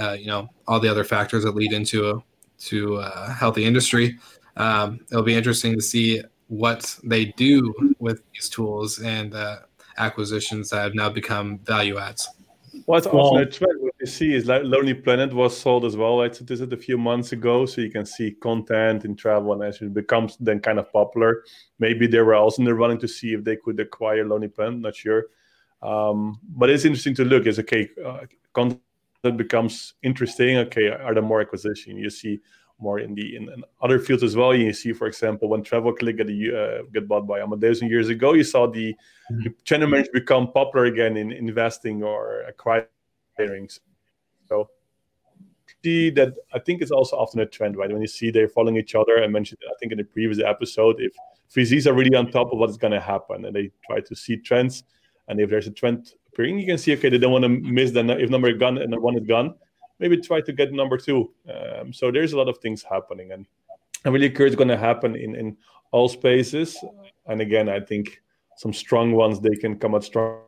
uh, 0.00 0.12
you 0.12 0.26
know 0.26 0.48
all 0.66 0.80
the 0.80 0.88
other 0.88 1.04
factors 1.04 1.44
that 1.44 1.54
lead 1.54 1.72
into 1.72 2.10
a 2.10 2.22
to 2.58 2.96
a 2.96 3.32
healthy 3.32 3.64
industry. 3.64 4.18
Um, 4.56 5.00
it'll 5.10 5.22
be 5.22 5.34
interesting 5.34 5.74
to 5.74 5.80
see 5.80 6.22
what 6.48 6.98
they 7.04 7.26
do 7.26 7.72
with 7.98 8.22
these 8.32 8.48
tools 8.48 9.00
and 9.00 9.34
uh, 9.34 9.58
acquisitions 9.98 10.70
that 10.70 10.82
have 10.82 10.94
now 10.94 11.10
become 11.10 11.58
value 11.58 11.98
adds. 11.98 12.28
What's 12.86 13.06
well, 13.06 13.18
also 13.18 13.42
a 13.42 13.46
trend 13.46 13.80
what 13.80 13.94
you 14.00 14.06
see 14.06 14.34
is 14.34 14.46
like 14.46 14.62
Lonely 14.64 14.94
Planet 14.94 15.32
was 15.32 15.56
sold 15.56 15.84
as 15.84 15.96
well. 15.96 16.18
Right? 16.18 16.34
So 16.34 16.44
this 16.44 16.60
is 16.60 16.72
a 16.72 16.76
few 16.76 16.98
months 16.98 17.32
ago, 17.32 17.66
so 17.66 17.80
you 17.80 17.90
can 17.90 18.06
see 18.06 18.32
content 18.32 19.04
in 19.04 19.16
travel 19.16 19.52
and 19.52 19.62
as 19.62 19.80
it 19.80 19.92
becomes 19.92 20.36
then 20.38 20.60
kind 20.60 20.78
of 20.78 20.92
popular. 20.92 21.44
Maybe 21.78 22.06
they 22.06 22.20
were 22.20 22.34
also 22.34 22.62
in 22.62 22.66
the 22.66 22.74
running 22.74 22.98
to 22.98 23.08
see 23.08 23.34
if 23.34 23.44
they 23.44 23.56
could 23.56 23.80
acquire 23.80 24.26
Lonely 24.26 24.48
Planet. 24.48 24.80
Not 24.80 24.96
sure, 24.96 25.26
um, 25.82 26.38
but 26.48 26.70
it's 26.70 26.84
interesting 26.84 27.14
to 27.16 27.24
look. 27.24 27.46
Is 27.46 27.58
okay, 27.58 27.90
uh, 28.04 28.20
content 28.52 28.82
becomes 29.36 29.94
interesting. 30.02 30.58
Okay, 30.58 30.88
are 30.88 31.14
there 31.14 31.22
more 31.22 31.40
acquisition? 31.40 31.96
You 31.96 32.10
see 32.10 32.40
more 32.80 33.00
in 33.00 33.14
the 33.14 33.36
in, 33.36 33.44
in, 33.50 33.64
other 33.82 33.98
fields 33.98 34.22
as 34.22 34.36
well. 34.36 34.54
You 34.54 34.72
see, 34.72 34.92
for 34.92 35.06
example, 35.06 35.48
when 35.48 35.62
TravelClick 35.62 36.16
get, 36.16 36.54
uh, 36.54 36.82
get 36.92 37.08
bought 37.08 37.26
by 37.26 37.40
Amadeus 37.40 37.82
years 37.82 38.08
ago, 38.08 38.34
you 38.34 38.44
saw 38.44 38.66
the, 38.66 38.94
mm-hmm. 39.30 39.42
the 39.42 39.54
channel 39.64 39.88
managers 39.88 40.10
become 40.12 40.52
popular 40.52 40.86
again 40.86 41.16
in 41.16 41.32
investing 41.32 42.02
or 42.02 42.42
acquiring. 42.42 43.68
So 44.48 44.70
see 45.82 46.10
that 46.10 46.34
I 46.52 46.58
think 46.58 46.82
it's 46.82 46.90
also 46.90 47.16
often 47.16 47.40
a 47.40 47.46
trend, 47.46 47.76
right? 47.76 47.90
When 47.90 48.00
you 48.00 48.08
see 48.08 48.30
they're 48.30 48.48
following 48.48 48.76
each 48.76 48.94
other, 48.94 49.22
I 49.22 49.26
mentioned 49.26 49.60
I 49.68 49.74
think 49.78 49.92
in 49.92 49.98
the 49.98 50.04
previous 50.04 50.40
episode, 50.40 50.96
if 50.98 51.12
VCs 51.54 51.86
are 51.86 51.94
really 51.94 52.14
on 52.16 52.30
top 52.30 52.52
of 52.52 52.58
what's 52.58 52.76
going 52.76 52.92
to 52.92 53.00
happen 53.00 53.44
and 53.44 53.54
they 53.54 53.70
try 53.86 54.00
to 54.00 54.14
see 54.14 54.36
trends, 54.36 54.84
and 55.28 55.40
if 55.40 55.50
there's 55.50 55.66
a 55.66 55.70
trend 55.70 56.14
appearing, 56.28 56.58
you 56.58 56.66
can 56.66 56.78
see 56.78 56.92
okay, 56.94 57.08
they 57.08 57.18
don't 57.18 57.32
want 57.32 57.44
to 57.44 57.48
miss 57.48 57.90
the 57.90 58.00
if 58.18 58.30
number 58.30 58.52
gone 58.52 58.78
and 58.78 58.96
one 59.00 59.16
is 59.16 59.26
gone 59.26 59.54
maybe 59.98 60.16
try 60.16 60.40
to 60.40 60.52
get 60.52 60.72
number 60.72 60.96
two. 60.96 61.30
Um, 61.48 61.92
so 61.92 62.10
there's 62.10 62.32
a 62.32 62.36
lot 62.36 62.48
of 62.48 62.58
things 62.58 62.82
happening, 62.82 63.32
and 63.32 63.46
I'm 64.04 64.12
really 64.12 64.30
curious 64.30 64.54
going 64.54 64.68
to 64.68 64.76
happen 64.76 65.16
in 65.16 65.34
in 65.34 65.56
all 65.90 66.08
spaces. 66.08 66.76
And 67.26 67.40
again, 67.40 67.68
I 67.68 67.80
think 67.80 68.20
some 68.56 68.72
strong 68.72 69.12
ones 69.12 69.40
they 69.40 69.56
can 69.56 69.78
come 69.78 69.94
out 69.94 70.04
strong. 70.04 70.42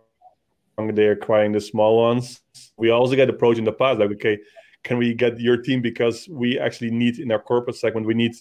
They're 0.78 1.12
acquiring 1.12 1.52
the 1.52 1.60
small 1.60 1.98
ones. 1.98 2.40
We 2.76 2.90
also 2.90 3.14
get 3.14 3.28
approached 3.28 3.58
in 3.58 3.64
the 3.64 3.72
past, 3.72 4.00
like 4.00 4.10
okay, 4.12 4.38
can 4.82 4.98
we 4.98 5.14
get 5.14 5.38
your 5.38 5.56
team 5.56 5.82
because 5.82 6.28
we 6.28 6.58
actually 6.58 6.90
need 6.90 7.18
in 7.18 7.30
our 7.30 7.38
corporate 7.38 7.76
segment 7.76 8.06
we 8.06 8.14
need 8.14 8.32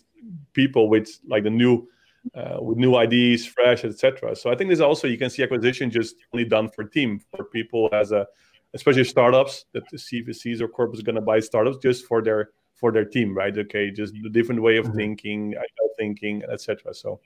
people 0.53 0.89
with 0.89 1.09
like 1.27 1.43
the 1.43 1.49
new 1.49 1.87
uh, 2.35 2.57
with 2.61 2.77
new 2.77 2.95
ideas, 2.95 3.45
fresh, 3.45 3.85
etc. 3.85 4.35
So 4.35 4.51
I 4.51 4.55
think 4.55 4.69
there's 4.69 4.81
also 4.81 5.07
you 5.07 5.17
can 5.17 5.29
see 5.29 5.43
acquisition 5.43 5.89
just 5.89 6.15
only 6.33 6.45
done 6.45 6.69
for 6.69 6.83
team 6.83 7.19
for 7.35 7.45
people 7.45 7.89
as 7.93 8.11
a 8.11 8.27
especially 8.73 9.03
startups 9.03 9.65
that 9.73 9.83
the 9.89 9.97
CVCs 9.97 10.61
or 10.61 10.67
corporates 10.67 10.99
are 10.99 11.03
going 11.03 11.15
to 11.15 11.21
buy 11.21 11.39
startups 11.39 11.77
just 11.77 12.05
for 12.05 12.21
their 12.21 12.49
for 12.75 12.91
their 12.91 13.05
team, 13.05 13.35
right? 13.35 13.57
Okay, 13.57 13.91
just 13.91 14.13
the 14.13 14.29
different 14.29 14.61
way 14.61 14.77
of 14.77 14.85
mm-hmm. 14.85 14.97
thinking, 14.97 15.53
agile 15.53 15.89
thinking, 15.97 16.43
etc. 16.49 16.93
So 16.93 17.19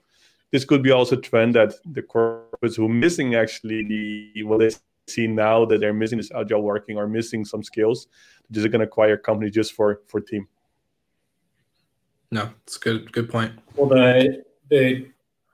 this 0.51 0.65
could 0.65 0.83
be 0.83 0.91
also 0.91 1.17
a 1.17 1.21
trend 1.21 1.55
that 1.55 1.73
the 1.85 2.01
corporates 2.01 2.75
who 2.75 2.85
are 2.85 2.89
missing 2.89 3.35
actually 3.35 3.83
the 3.85 4.43
what 4.43 4.59
they 4.59 4.71
see 5.07 5.27
now 5.27 5.65
that 5.65 5.79
they're 5.79 5.93
missing 5.93 6.17
this 6.17 6.31
agile 6.31 6.61
working 6.61 6.97
or 6.97 7.07
missing 7.07 7.43
some 7.43 7.63
skills, 7.63 8.07
just 8.51 8.69
going 8.71 8.79
to 8.79 8.85
acquire 8.85 9.17
companies 9.17 9.53
just 9.53 9.73
for 9.73 10.01
for 10.07 10.21
team. 10.21 10.47
No, 12.31 12.49
it's 12.63 12.77
good. 12.77 13.11
Good 13.11 13.29
point. 13.29 13.53
Well, 13.75 13.89
the 13.89 14.43
the 14.69 15.07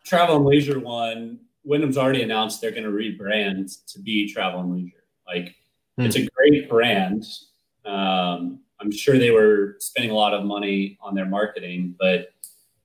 travel 0.05 0.37
and 0.37 0.45
leisure 0.45 0.79
one, 0.79 1.39
Wyndham's 1.63 1.97
already 1.97 2.23
announced 2.23 2.61
they're 2.61 2.71
going 2.71 2.83
to 2.83 2.89
rebrand 2.89 3.85
to 3.93 3.99
be 3.99 4.31
travel 4.31 4.61
and 4.61 4.73
leisure. 4.73 5.03
Like 5.27 5.55
Hmm. 5.99 6.05
It's 6.05 6.15
a 6.15 6.25
great 6.27 6.69
brand. 6.69 7.25
Um, 7.83 8.61
I'm 8.79 8.89
sure 8.89 9.17
they 9.17 9.31
were 9.31 9.75
spending 9.79 10.11
a 10.11 10.15
lot 10.15 10.33
of 10.33 10.45
money 10.45 10.97
on 11.01 11.13
their 11.13 11.25
marketing, 11.25 11.95
but 11.99 12.29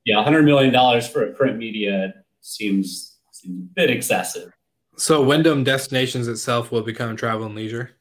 yeah, 0.05 0.17
100 0.17 0.45
million 0.45 0.73
dollars 0.73 1.07
for 1.07 1.23
a 1.23 1.33
print 1.33 1.57
media 1.57 2.13
seems, 2.41 3.19
seems 3.31 3.63
a 3.63 3.75
bit 3.75 3.91
excessive. 3.91 4.53
So 4.97 5.23
Wyndham 5.23 5.63
Destinations 5.63 6.27
itself 6.27 6.73
will 6.73 6.83
become 6.83 7.15
Travel 7.15 7.47
and 7.47 7.55
Leisure. 7.55 7.93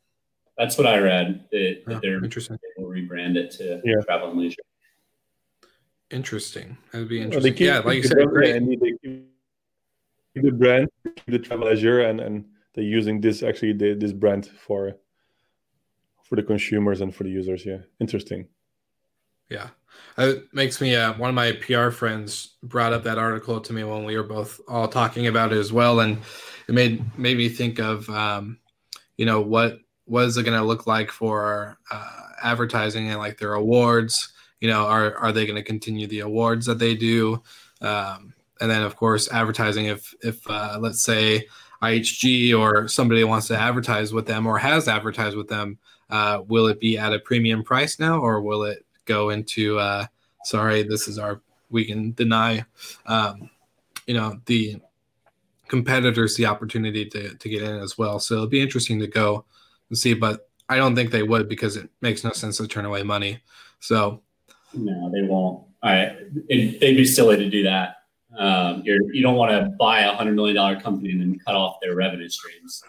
That's 0.58 0.80
what 0.80 0.88
I 0.88 0.97
read. 0.97 1.45
That, 1.52 1.84
that 1.86 1.95
oh, 1.97 1.99
they're 2.02 2.23
interesting. 2.23 2.58
They 2.76 2.84
will 2.84 2.89
rebrand 2.89 3.36
it 3.36 3.52
to 3.52 3.82
yeah. 3.84 4.02
Travel 4.06 4.32
and 4.32 4.39
Leisure. 4.39 4.63
Interesting. 6.10 6.76
That 6.91 6.99
would 6.99 7.10
be 7.10 7.21
interesting. 7.21 7.52
Well, 7.52 7.58
keep, 7.58 7.67
yeah, 7.67 7.80
like 7.80 7.97
you 7.97 8.04
said, 8.04 8.28
great. 8.30 8.56
And 8.56 8.67
they 8.67 8.93
keep 9.04 9.30
the 10.34 10.52
brand, 10.52 10.89
the 11.28 11.38
Travel 11.38 11.67
Leisure, 11.67 12.02
and 12.02 12.19
and 12.19 12.45
they're 12.73 12.84
using 12.84 13.21
this 13.21 13.43
actually 13.43 13.73
the, 13.73 13.93
this 13.93 14.12
brand 14.12 14.47
for 14.47 14.95
for 16.34 16.41
the 16.41 16.48
consumers 16.48 17.02
and 17.02 17.13
for 17.13 17.26
the 17.26 17.30
users. 17.30 17.63
Yeah, 17.63 17.78
interesting. 18.02 18.48
Yeah, 19.52 19.67
it 20.17 20.52
makes 20.52 20.82
me. 20.82 20.96
Uh, 20.96 21.13
one 21.13 21.30
of 21.30 21.36
my 21.36 21.52
PR 21.52 21.91
friends 21.91 22.56
brought 22.63 22.91
up 22.91 23.04
that 23.04 23.19
article 23.19 23.62
to 23.62 23.72
me 23.72 23.84
when 23.84 24.04
we 24.04 24.17
were 24.17 24.24
both 24.24 24.60
all 24.67 24.88
talking 24.88 25.28
about 25.28 25.54
it 25.54 25.60
as 25.60 25.72
well, 25.72 26.00
and 26.00 26.17
it 26.67 26.74
made 26.74 27.04
made 27.19 27.38
me 27.38 27.50
think 27.50 27.78
of, 27.78 28.10
um, 28.10 28.58
you 29.15 29.28
know, 29.28 29.41
what 29.41 29.78
what 30.06 30.24
is 30.26 30.36
it 30.36 30.41
going 30.41 30.58
to 30.58 30.65
look 30.65 30.88
like 30.88 31.12
for 31.12 31.78
uh, 31.91 32.30
advertising 32.41 33.10
and 33.10 33.19
like 33.19 33.38
their 33.38 33.54
awards? 33.54 34.34
You 34.60 34.69
know, 34.69 34.88
are 34.88 35.15
are 35.17 35.32
they 35.32 35.46
going 35.46 35.58
to 35.58 35.63
continue 35.63 36.08
the 36.08 36.22
awards 36.22 36.65
that 36.65 36.80
they 36.80 36.96
do? 36.96 37.43
Um, 37.80 38.34
and 38.60 38.72
then, 38.72 38.82
of 38.82 38.96
course, 38.96 39.32
advertising. 39.32 39.86
If 39.86 40.15
if 40.24 40.50
uh, 40.50 40.80
let's 40.82 41.04
say 41.04 41.48
IHG 41.84 42.58
or 42.58 42.88
somebody 42.88 43.24
wants 43.24 43.50
to 43.50 43.56
advertise 43.56 44.13
with 44.13 44.26
them 44.26 44.48
or 44.48 44.58
has 44.58 44.88
advertised 44.88 45.38
with 45.38 45.48
them, 45.48 45.78
uh, 46.13 46.43
will 46.47 46.67
it 46.67 46.80
be 46.80 46.95
at 46.95 47.12
a 47.12 47.17
premium 47.17 47.63
price 47.63 47.97
now 47.97 48.19
or 48.19 48.39
will 48.39 48.63
it 48.65 48.86
go 49.06 49.32
into, 49.32 49.80
uh, 49.80 50.06
sorry, 50.43 50.84
this 50.84 51.08
is 51.08 51.17
our, 51.17 51.41
we 51.71 51.84
can 51.84 52.12
deny, 52.12 52.63
um, 53.08 53.49
you 54.06 54.13
know, 54.13 54.39
the 54.45 54.80
competitors 55.67 56.36
the 56.36 56.45
opportunity 56.45 57.04
to, 57.04 57.34
to 57.34 57.49
get 57.49 57.63
in 57.63 57.78
as 57.78 57.97
well. 57.97 58.19
So 58.19 58.36
it'll 58.36 58.47
be 58.47 58.62
interesting 58.62 58.99
to 58.99 59.08
go 59.08 59.43
and 59.89 59.97
see, 59.97 60.13
but 60.13 60.47
I 60.69 60.78
don't 60.78 60.95
think 60.95 61.10
they 61.10 61.23
would 61.23 61.49
because 61.49 61.78
it 61.78 61.89
makes 62.02 62.23
no 62.23 62.32
sense 62.32 62.58
to 62.58 62.67
turn 62.67 62.86
away 62.86 63.02
money. 63.02 63.39
So, 63.80 64.21
no, 64.76 65.10
they 65.12 65.23
won't. 65.23 65.65
I, 65.82 66.15
it, 66.47 66.80
they'd 66.80 66.95
be 66.95 67.06
silly 67.06 67.38
to 67.38 67.49
do 67.49 67.63
that. 67.63 68.04
Um, 68.38 68.84
you're, 68.86 69.12
you 69.12 69.23
don't 69.23 69.36
want 69.36 69.52
to 69.52 69.71
buy 69.80 70.02
a 70.02 70.13
hundred 70.13 70.36
million 70.36 70.56
dollar 70.58 70.80
company 70.80 71.12
and 71.12 71.21
then 71.21 71.39
cut 71.39 71.56
off 71.56 71.78
their 71.82 71.95
revenue 71.95 72.30
streams. 72.30 72.84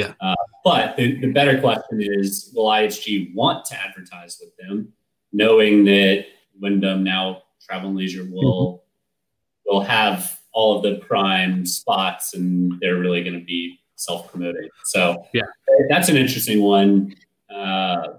Yeah. 0.00 0.14
Uh, 0.20 0.34
but 0.64 0.96
the, 0.96 1.20
the 1.20 1.32
better 1.32 1.60
question 1.60 2.00
is, 2.00 2.50
will 2.54 2.66
IHG 2.66 3.34
want 3.34 3.66
to 3.66 3.78
advertise 3.78 4.40
with 4.40 4.56
them, 4.56 4.92
knowing 5.32 5.84
that 5.84 6.24
Wyndham 6.58 7.04
now 7.04 7.42
Travel 7.60 7.90
and 7.90 7.98
Leisure 7.98 8.26
will 8.30 8.66
mm-hmm. 8.66 9.72
will 9.72 9.82
have 9.82 10.40
all 10.52 10.76
of 10.76 10.82
the 10.82 11.04
prime 11.06 11.66
spots, 11.66 12.34
and 12.34 12.72
they're 12.80 12.98
really 12.98 13.22
going 13.22 13.38
to 13.38 13.44
be 13.44 13.78
self 13.96 14.30
promoting. 14.30 14.68
So 14.84 15.26
yeah, 15.34 15.42
that's 15.90 16.08
an 16.08 16.16
interesting 16.16 16.62
one. 16.62 17.14
Uh, 17.54 18.14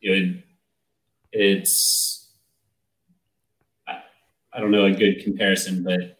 you 0.00 0.16
know, 0.16 0.34
it's 1.32 2.30
I, 3.88 4.02
I 4.52 4.60
don't 4.60 4.70
know 4.70 4.84
a 4.84 4.92
good 4.92 5.24
comparison, 5.24 5.82
but 5.82 6.18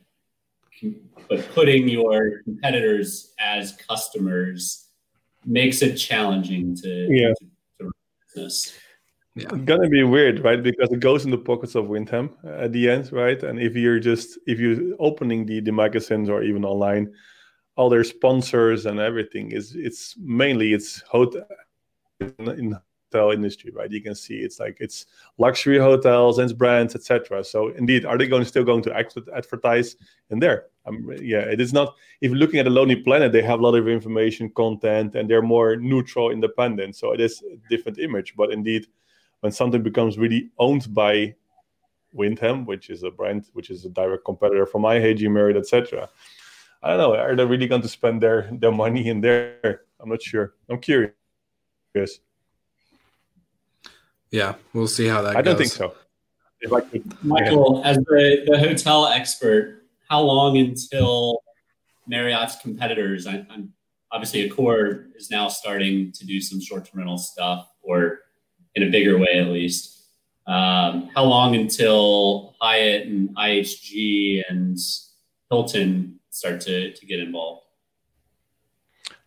but 1.28 1.48
putting 1.54 1.86
your 1.88 2.42
competitors 2.44 3.34
as 3.38 3.72
customers 3.88 4.81
makes 5.44 5.82
it 5.82 5.96
challenging 5.96 6.76
to, 6.76 7.06
yeah. 7.10 7.32
to, 7.38 7.46
to 7.80 7.92
business. 8.34 8.72
Yeah. 9.34 9.44
It's 9.50 9.64
gonna 9.64 9.88
be 9.88 10.02
weird, 10.02 10.44
right? 10.44 10.62
Because 10.62 10.90
it 10.90 11.00
goes 11.00 11.24
in 11.24 11.30
the 11.30 11.38
pockets 11.38 11.74
of 11.74 11.88
Wyndham 11.88 12.36
at 12.44 12.72
the 12.72 12.90
end, 12.90 13.10
right? 13.12 13.42
And 13.42 13.58
if 13.58 13.74
you're 13.74 13.98
just 13.98 14.38
if 14.46 14.58
you're 14.58 14.94
opening 14.98 15.46
the 15.46 15.60
the 15.60 15.72
magazines 15.72 16.28
or 16.28 16.42
even 16.42 16.66
online, 16.66 17.14
all 17.76 17.88
their 17.88 18.04
sponsors 18.04 18.84
and 18.84 19.00
everything 19.00 19.52
is 19.52 19.74
it's 19.74 20.16
mainly 20.18 20.74
it's 20.74 21.00
hotel 21.02 21.46
in 22.20 22.76
hotel 23.12 23.30
industry, 23.30 23.70
right? 23.74 23.90
You 23.90 24.02
can 24.02 24.14
see 24.14 24.36
it's 24.36 24.60
like 24.60 24.76
it's 24.80 25.06
luxury 25.38 25.78
hotels 25.78 26.38
and 26.38 26.56
brands, 26.56 26.94
etc. 26.94 27.44
So 27.44 27.68
indeed, 27.68 28.04
are 28.04 28.18
they 28.18 28.26
going 28.26 28.44
still 28.44 28.64
going 28.64 28.82
to 28.82 28.94
advertise 29.34 29.96
in 30.30 30.38
there? 30.38 30.66
I'm, 30.84 31.10
yeah, 31.20 31.40
it 31.40 31.60
is 31.60 31.72
not. 31.72 31.94
If 32.20 32.30
you're 32.30 32.38
looking 32.38 32.60
at 32.60 32.66
a 32.66 32.70
Lonely 32.70 32.96
Planet, 32.96 33.32
they 33.32 33.42
have 33.42 33.60
a 33.60 33.62
lot 33.62 33.74
of 33.74 33.86
information, 33.88 34.50
content, 34.50 35.14
and 35.14 35.28
they're 35.28 35.42
more 35.42 35.76
neutral, 35.76 36.30
independent. 36.30 36.96
So 36.96 37.12
it 37.12 37.20
is 37.20 37.42
a 37.42 37.56
different 37.68 37.98
image. 37.98 38.34
But 38.36 38.52
indeed, 38.52 38.86
when 39.40 39.52
something 39.52 39.82
becomes 39.82 40.18
really 40.18 40.50
owned 40.58 40.92
by 40.92 41.34
Wyndham, 42.12 42.66
which 42.66 42.90
is 42.90 43.02
a 43.02 43.10
brand, 43.10 43.46
which 43.52 43.70
is 43.70 43.84
a 43.84 43.88
direct 43.88 44.24
competitor 44.24 44.66
for 44.66 44.78
my 44.78 44.96
HG 44.96 45.30
Marriott, 45.30 45.56
etc. 45.56 46.08
I 46.82 46.90
don't 46.90 46.98
know. 46.98 47.14
Are 47.14 47.36
they 47.36 47.44
really 47.44 47.66
going 47.66 47.82
to 47.82 47.88
spend 47.88 48.22
their 48.22 48.48
their 48.52 48.72
money 48.72 49.08
in 49.08 49.20
there? 49.20 49.82
I'm 50.00 50.08
not 50.08 50.22
sure. 50.22 50.54
I'm 50.68 50.80
curious. 50.80 51.12
Yeah, 54.30 54.54
we'll 54.72 54.88
see 54.88 55.06
how 55.06 55.22
that. 55.22 55.36
I 55.36 55.42
goes. 55.42 55.44
don't 55.44 55.58
think 55.58 55.72
so. 55.72 55.94
If 56.60 56.72
I 56.72 56.80
could, 56.80 57.24
Michael, 57.24 57.80
yeah. 57.82 57.90
as 57.90 57.96
the, 57.98 58.44
the 58.46 58.58
hotel 58.58 59.06
expert, 59.06 59.81
how 60.12 60.20
long 60.20 60.58
until 60.58 61.42
Marriott's 62.06 62.56
competitors? 62.56 63.26
I, 63.26 63.46
am 63.48 63.72
obviously 64.12 64.46
Accor 64.46 65.06
is 65.16 65.30
now 65.30 65.48
starting 65.48 66.12
to 66.12 66.26
do 66.26 66.38
some 66.38 66.60
short-term 66.60 66.98
rental 66.98 67.16
stuff, 67.16 67.66
or 67.80 68.18
in 68.74 68.82
a 68.82 68.90
bigger 68.90 69.16
way 69.16 69.38
at 69.38 69.46
least. 69.46 70.10
Um, 70.46 71.08
how 71.14 71.24
long 71.24 71.56
until 71.56 72.54
Hyatt 72.60 73.06
and 73.06 73.34
IHG 73.36 74.42
and 74.50 74.76
Hilton 75.50 76.20
start 76.28 76.60
to, 76.62 76.92
to 76.92 77.06
get 77.06 77.18
involved? 77.18 77.61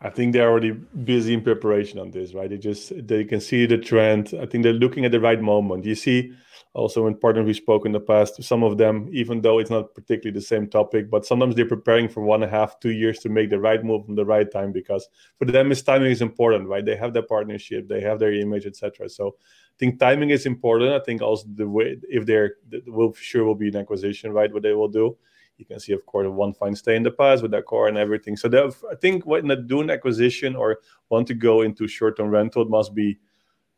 I 0.01 0.09
think 0.09 0.33
they're 0.33 0.49
already 0.49 0.71
busy 0.71 1.33
in 1.33 1.41
preparation 1.41 1.99
on 1.99 2.11
this, 2.11 2.33
right? 2.33 2.49
They 2.49 2.57
just 2.57 2.91
they 3.07 3.23
can 3.23 3.39
see 3.39 3.65
the 3.65 3.77
trend. 3.77 4.33
I 4.39 4.45
think 4.45 4.63
they're 4.63 4.73
looking 4.73 5.05
at 5.05 5.11
the 5.11 5.21
right 5.21 5.41
moment. 5.41 5.85
You 5.85 5.95
see, 5.95 6.33
also 6.73 7.07
in 7.07 7.15
partners 7.15 7.45
we 7.45 7.53
spoke 7.53 7.85
in 7.85 7.93
the 7.93 7.99
past, 8.01 8.43
some 8.43 8.61
of 8.61 8.77
them, 8.77 9.07
even 9.13 9.41
though 9.41 9.59
it's 9.59 9.69
not 9.69 9.95
particularly 9.95 10.37
the 10.37 10.45
same 10.45 10.67
topic, 10.67 11.09
but 11.09 11.25
sometimes 11.25 11.55
they're 11.55 11.65
preparing 11.65 12.09
for 12.09 12.21
one 12.21 12.43
and 12.43 12.53
a 12.53 12.55
half, 12.55 12.79
two 12.81 12.91
years 12.91 13.19
to 13.19 13.29
make 13.29 13.49
the 13.49 13.59
right 13.59 13.83
move 13.85 14.03
in 14.09 14.15
the 14.15 14.25
right 14.25 14.51
time 14.51 14.73
because 14.73 15.07
for 15.39 15.45
them, 15.45 15.71
is 15.71 15.81
timing 15.81 16.11
is 16.11 16.21
important, 16.21 16.67
right? 16.67 16.85
They 16.85 16.97
have 16.97 17.13
their 17.13 17.23
partnership, 17.23 17.87
they 17.87 18.01
have 18.01 18.19
their 18.19 18.33
image, 18.33 18.65
etc. 18.65 19.07
So 19.07 19.37
I 19.39 19.77
think 19.79 19.97
timing 19.97 20.31
is 20.31 20.45
important. 20.45 20.91
I 20.91 20.99
think 20.99 21.21
also 21.21 21.47
the 21.55 21.69
way 21.69 21.97
if 22.09 22.25
they're 22.25 22.55
will 22.85 23.13
sure 23.13 23.45
will 23.45 23.55
be 23.55 23.69
an 23.69 23.77
acquisition, 23.77 24.33
right? 24.33 24.53
What 24.53 24.63
they 24.63 24.73
will 24.73 24.89
do 24.89 25.17
you 25.57 25.65
can 25.65 25.79
see, 25.79 25.93
of 25.93 26.05
course, 26.05 26.27
onefinestay 26.27 26.95
in 26.95 27.03
the 27.03 27.11
past 27.11 27.41
with 27.41 27.51
that 27.51 27.65
car 27.65 27.87
and 27.87 27.97
everything. 27.97 28.35
So 28.35 28.47
that, 28.49 28.75
I 28.91 28.95
think 28.95 29.25
when 29.25 29.47
they 29.47 29.55
do 29.55 29.81
an 29.81 29.89
acquisition 29.89 30.55
or 30.55 30.79
want 31.09 31.27
to 31.27 31.33
go 31.33 31.61
into 31.61 31.87
short-term 31.87 32.29
rental, 32.29 32.63
it 32.63 32.69
must 32.69 32.93
be 32.93 33.19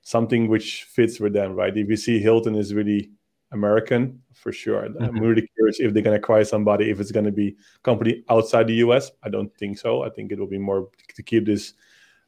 something 0.02 0.48
which 0.48 0.84
fits 0.86 1.20
with 1.20 1.34
them, 1.34 1.54
right? 1.54 1.76
If 1.76 1.90
you 1.90 1.98
see 1.98 2.20
Hilton 2.20 2.56
is 2.56 2.74
really 2.74 3.12
American, 3.52 4.22
for 4.34 4.52
sure. 4.52 4.84
Mm-hmm. 4.84 5.04
I'm 5.04 5.20
really 5.20 5.48
curious 5.56 5.80
if 5.80 5.94
they're 5.94 6.04
going 6.04 6.16
to 6.16 6.22
acquire 6.22 6.44
somebody, 6.44 6.90
if 6.90 7.00
it's 7.00 7.12
going 7.12 7.26
to 7.26 7.32
be 7.32 7.56
company 7.84 8.24
outside 8.30 8.68
the 8.68 8.76
US. 8.76 9.12
I 9.24 9.30
don't 9.30 9.54
think 9.58 9.78
so. 9.78 10.04
I 10.04 10.10
think 10.10 10.32
it 10.32 10.40
will 10.40 10.48
be 10.48 10.58
more 10.58 10.90
to 11.16 11.24
keep 11.24 11.46
this 11.46 11.74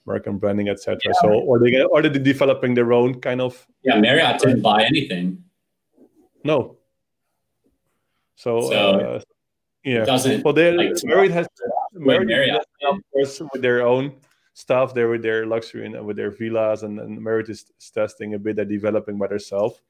American 0.06 0.38
branding, 0.38 0.70
etc. 0.70 1.00
Yeah. 1.06 1.12
So, 1.22 1.30
or 1.30 1.60
they 1.60 1.76
are 1.82 2.02
they 2.02 2.10
developing 2.10 2.74
their 2.74 2.94
own 2.94 3.20
kind 3.20 3.42
of? 3.42 3.68
Yeah, 3.84 4.00
Marriott 4.00 4.40
didn't 4.40 4.62
buy 4.62 4.84
anything. 4.84 5.44
No. 6.44 6.78
So, 8.36 8.62
so 8.70 8.74
uh, 8.74 9.22
yeah. 9.84 10.04
doesn't 10.06 10.44
well 10.44 10.54
they 10.54 10.72
like, 10.72 10.94
Marriott 11.04 11.32
has 11.32 11.48
Marriott, 11.94 12.66
of 12.88 12.98
course 13.12 13.42
with 13.54 13.62
their 13.62 13.86
own 13.86 14.14
stuff. 14.54 14.94
There 14.94 15.10
with 15.10 15.22
their 15.22 15.46
luxury 15.46 15.86
and 15.86 16.06
with 16.06 16.18
their 16.18 16.32
villas 16.32 16.84
and, 16.84 17.00
and 17.00 17.22
Marriott 17.22 17.50
is, 17.50 17.66
testing 17.94 18.34
a 18.34 18.40
bit 18.40 18.56
they're 18.56 18.66
developing 18.66 19.18
by 19.18 19.28
themselves. 19.28 19.82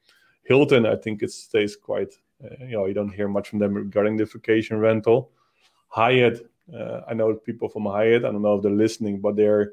Hilton 0.44 0.86
I 0.86 0.96
think 0.96 1.22
it 1.22 1.32
stays 1.32 1.76
quite 1.76 2.14
uh, 2.44 2.64
you 2.64 2.72
know 2.72 2.86
you 2.86 2.94
don't 2.94 3.12
hear 3.12 3.28
much 3.28 3.48
from 3.48 3.58
them 3.58 3.74
regarding 3.74 4.16
the 4.16 4.24
vacation 4.24 4.78
rental. 4.78 5.30
Hyatt 5.88 6.50
uh, 6.72 7.00
I 7.08 7.14
know 7.14 7.34
people 7.34 7.68
from 7.68 7.86
Hyatt 7.86 8.24
I 8.24 8.30
don't 8.30 8.42
know 8.42 8.56
if 8.56 8.62
they're 8.62 8.70
listening 8.70 9.20
but 9.20 9.36
they're 9.36 9.72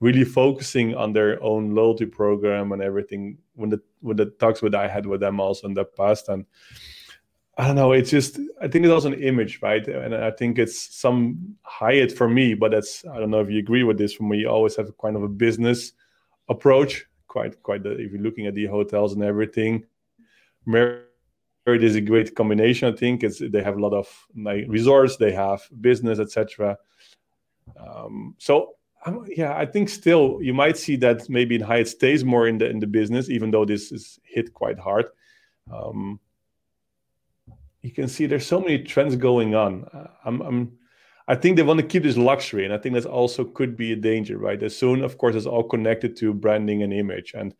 really 0.00 0.24
focusing 0.24 0.94
on 0.94 1.12
their 1.12 1.42
own 1.42 1.74
loyalty 1.74 2.06
program 2.06 2.72
and 2.72 2.82
everything. 2.82 3.38
When 3.54 3.70
the 3.70 3.80
when 4.00 4.16
the 4.16 4.26
talks 4.26 4.60
with 4.60 4.74
I 4.74 4.88
had 4.88 5.06
with 5.06 5.20
them 5.20 5.40
also 5.40 5.66
in 5.66 5.74
the 5.74 5.84
past 5.84 6.28
and 6.28 6.44
I 7.56 7.66
don't 7.66 7.76
know. 7.76 7.92
It's 7.92 8.10
just 8.10 8.38
I 8.60 8.68
think 8.68 8.84
it's 8.84 8.92
also 8.92 9.12
an 9.12 9.22
image, 9.22 9.60
right? 9.62 9.86
And 9.86 10.14
I 10.14 10.30
think 10.32 10.58
it's 10.58 10.94
some 10.94 11.56
Hyatt 11.62 12.12
for 12.12 12.28
me, 12.28 12.54
but 12.54 12.72
that's 12.72 13.04
I 13.06 13.18
don't 13.18 13.30
know 13.30 13.40
if 13.40 13.50
you 13.50 13.58
agree 13.58 13.84
with 13.84 13.98
this. 13.98 14.14
For 14.14 14.24
me, 14.24 14.38
you 14.38 14.48
always 14.48 14.76
have 14.76 14.96
kind 14.98 15.16
of 15.16 15.22
a 15.22 15.28
business 15.28 15.92
approach. 16.48 17.06
Quite, 17.28 17.62
quite. 17.62 17.82
The, 17.82 17.92
if 17.92 18.12
you're 18.12 18.22
looking 18.22 18.46
at 18.46 18.54
the 18.54 18.66
hotels 18.66 19.12
and 19.12 19.22
everything, 19.22 19.84
Marriott 20.66 21.04
is 21.66 21.94
a 21.94 22.00
great 22.00 22.34
combination. 22.34 22.92
I 22.92 22.96
think 22.96 23.22
it's 23.22 23.38
they 23.38 23.62
have 23.62 23.76
a 23.76 23.80
lot 23.80 23.92
of 23.92 24.08
like 24.36 24.66
resorts, 24.68 25.16
they 25.16 25.32
have 25.32 25.62
business, 25.80 26.18
etc. 26.18 26.76
Um, 27.78 28.34
so 28.38 28.74
yeah, 29.28 29.56
I 29.56 29.66
think 29.66 29.88
still 29.88 30.38
you 30.42 30.54
might 30.54 30.76
see 30.76 30.96
that 30.96 31.28
maybe 31.28 31.56
in 31.56 31.60
Hyatt 31.60 31.88
stays 31.88 32.24
more 32.24 32.48
in 32.48 32.58
the 32.58 32.68
in 32.68 32.80
the 32.80 32.86
business, 32.86 33.30
even 33.30 33.50
though 33.50 33.64
this 33.64 33.92
is 33.92 34.18
hit 34.24 34.54
quite 34.54 34.78
hard. 34.78 35.06
Um, 35.72 36.20
you 37.84 37.90
can 37.90 38.08
see 38.08 38.24
there's 38.24 38.46
so 38.46 38.60
many 38.60 38.78
trends 38.78 39.14
going 39.14 39.54
on. 39.54 39.84
Uh, 39.92 40.06
I'm, 40.24 40.40
I'm, 40.40 40.78
I 41.28 41.34
think 41.34 41.56
they 41.56 41.62
want 41.62 41.80
to 41.80 41.86
keep 41.86 42.02
this 42.02 42.16
luxury, 42.16 42.64
and 42.64 42.72
I 42.72 42.78
think 42.78 42.94
that 42.94 43.04
also 43.04 43.44
could 43.44 43.76
be 43.76 43.92
a 43.92 43.96
danger, 43.96 44.38
right? 44.38 44.62
As 44.62 44.74
soon, 44.74 45.04
of 45.04 45.18
course, 45.18 45.34
it's 45.34 45.44
all 45.44 45.64
connected 45.64 46.16
to 46.16 46.32
branding 46.32 46.82
and 46.82 46.94
image, 46.94 47.34
and 47.34 47.54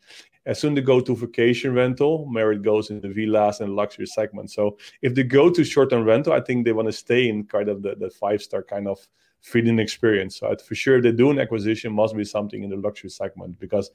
as 0.46 0.58
soon 0.58 0.74
they 0.74 0.80
go 0.80 1.00
to 1.00 1.14
vacation 1.14 1.74
rental, 1.74 2.26
Marriott 2.26 2.62
goes 2.62 2.90
in 2.90 3.00
the 3.00 3.08
villas 3.08 3.60
and 3.60 3.76
luxury 3.76 4.06
segment. 4.06 4.50
So 4.50 4.78
if 5.02 5.14
they 5.14 5.22
go 5.22 5.50
to 5.50 5.64
short-term 5.64 6.04
rental, 6.04 6.34
I 6.34 6.40
think 6.40 6.64
they 6.64 6.72
want 6.72 6.88
to 6.88 6.92
stay 6.92 7.28
in 7.28 7.44
kind 7.44 7.68
of 7.68 7.82
the, 7.82 7.94
the 7.94 8.10
five-star 8.10 8.62
kind 8.62 8.86
of 8.86 8.98
feeding 9.40 9.78
experience. 9.78 10.36
So 10.36 10.54
for 10.56 10.74
sure, 10.74 10.96
if 10.96 11.02
they 11.02 11.12
do 11.12 11.30
an 11.30 11.38
acquisition, 11.38 11.94
must 11.94 12.14
be 12.14 12.24
something 12.24 12.62
in 12.62 12.70
the 12.70 12.76
luxury 12.76 13.08
segment 13.10 13.58
because 13.58 13.90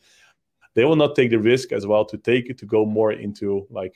they 0.74 0.86
will 0.86 0.96
not 0.96 1.15
take 1.15 1.30
the 1.30 1.39
risk 1.39 1.72
as 1.72 1.86
well 1.86 2.06
to 2.06 2.18
take 2.18 2.50
it 2.50 2.58
to 2.60 2.65
go 2.65 2.86
more 2.86 3.13
into 3.13 3.68
like 3.70 3.96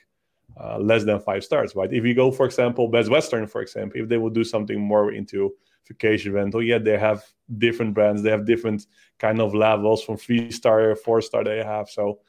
uh, 0.59 0.77
less 0.79 1.03
than 1.03 1.19
five 1.19 1.43
stars, 1.43 1.75
right? 1.75 1.91
If 1.91 2.05
you 2.05 2.13
go, 2.13 2.31
for 2.31 2.45
example, 2.45 2.87
Best 2.87 3.09
Western, 3.09 3.47
for 3.47 3.61
example, 3.61 4.01
if 4.01 4.09
they 4.09 4.17
will 4.17 4.29
do 4.29 4.43
something 4.43 4.79
more 4.79 5.11
into 5.11 5.53
vacation 5.87 6.33
rental, 6.33 6.63
yeah, 6.63 6.77
they 6.77 6.97
have 6.97 7.23
different 7.57 7.93
brands, 7.93 8.21
they 8.21 8.29
have 8.29 8.45
different 8.45 8.85
kind 9.19 9.41
of 9.41 9.53
levels 9.53 10.03
from 10.03 10.17
three 10.17 10.51
star, 10.51 10.95
four 10.95 11.21
star 11.21 11.43
they 11.43 11.63
have. 11.63 11.89
So 11.89 12.19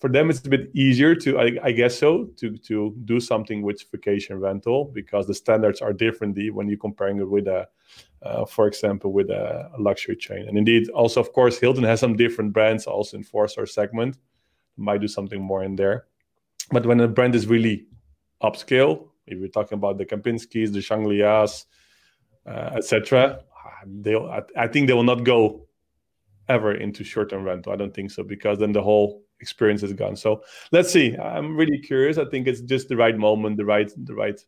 for 0.00 0.08
them, 0.10 0.28
it's 0.28 0.44
a 0.44 0.48
bit 0.48 0.70
easier 0.74 1.14
to, 1.14 1.38
I, 1.38 1.58
I, 1.62 1.72
guess 1.72 1.98
so, 1.98 2.24
to 2.36 2.56
to 2.58 2.94
do 3.04 3.20
something 3.20 3.62
with 3.62 3.82
vacation 3.90 4.38
rental 4.38 4.86
because 4.92 5.26
the 5.26 5.34
standards 5.34 5.80
are 5.80 5.92
different 5.92 6.36
when 6.52 6.68
you're 6.68 6.78
comparing 6.78 7.18
it 7.18 7.30
with 7.30 7.46
a, 7.46 7.68
uh, 8.22 8.44
for 8.44 8.66
example, 8.66 9.12
with 9.12 9.30
a, 9.30 9.70
a, 9.76 9.80
luxury 9.80 10.16
chain. 10.16 10.46
And 10.48 10.58
indeed, 10.58 10.90
also 10.90 11.20
of 11.20 11.32
course, 11.32 11.58
Hilton 11.58 11.84
has 11.84 12.00
some 12.00 12.16
different 12.16 12.52
brands 12.52 12.86
also 12.86 13.16
in 13.16 13.24
four 13.24 13.48
star 13.48 13.66
segment. 13.66 14.18
Might 14.76 15.00
do 15.00 15.08
something 15.08 15.40
more 15.40 15.62
in 15.62 15.76
there. 15.76 16.06
But 16.70 16.86
when 16.86 17.00
a 17.00 17.08
brand 17.08 17.34
is 17.34 17.46
really 17.46 17.86
upscale, 18.42 19.08
if 19.26 19.38
we're 19.38 19.48
talking 19.48 19.76
about 19.76 19.98
the 19.98 20.06
Kempinski's, 20.06 20.72
the 20.72 20.80
Shangri-Las, 20.80 21.66
uh, 22.46 22.70
etc., 22.76 23.40
they 23.86 24.14
I 24.56 24.66
think 24.68 24.86
they 24.86 24.94
will 24.94 25.02
not 25.02 25.24
go 25.24 25.66
ever 26.48 26.74
into 26.74 27.04
short-term 27.04 27.44
rental. 27.44 27.72
I 27.72 27.76
don't 27.76 27.94
think 27.94 28.10
so 28.10 28.22
because 28.22 28.58
then 28.58 28.72
the 28.72 28.82
whole 28.82 29.22
experience 29.40 29.82
is 29.82 29.92
gone. 29.92 30.16
So 30.16 30.42
let's 30.72 30.90
see. 30.90 31.16
I'm 31.16 31.56
really 31.56 31.78
curious. 31.78 32.18
I 32.18 32.24
think 32.26 32.46
it's 32.46 32.60
just 32.60 32.88
the 32.88 32.96
right 32.96 33.16
moment, 33.16 33.56
the 33.56 33.64
right, 33.64 33.90
the 33.96 34.14
right, 34.14 34.40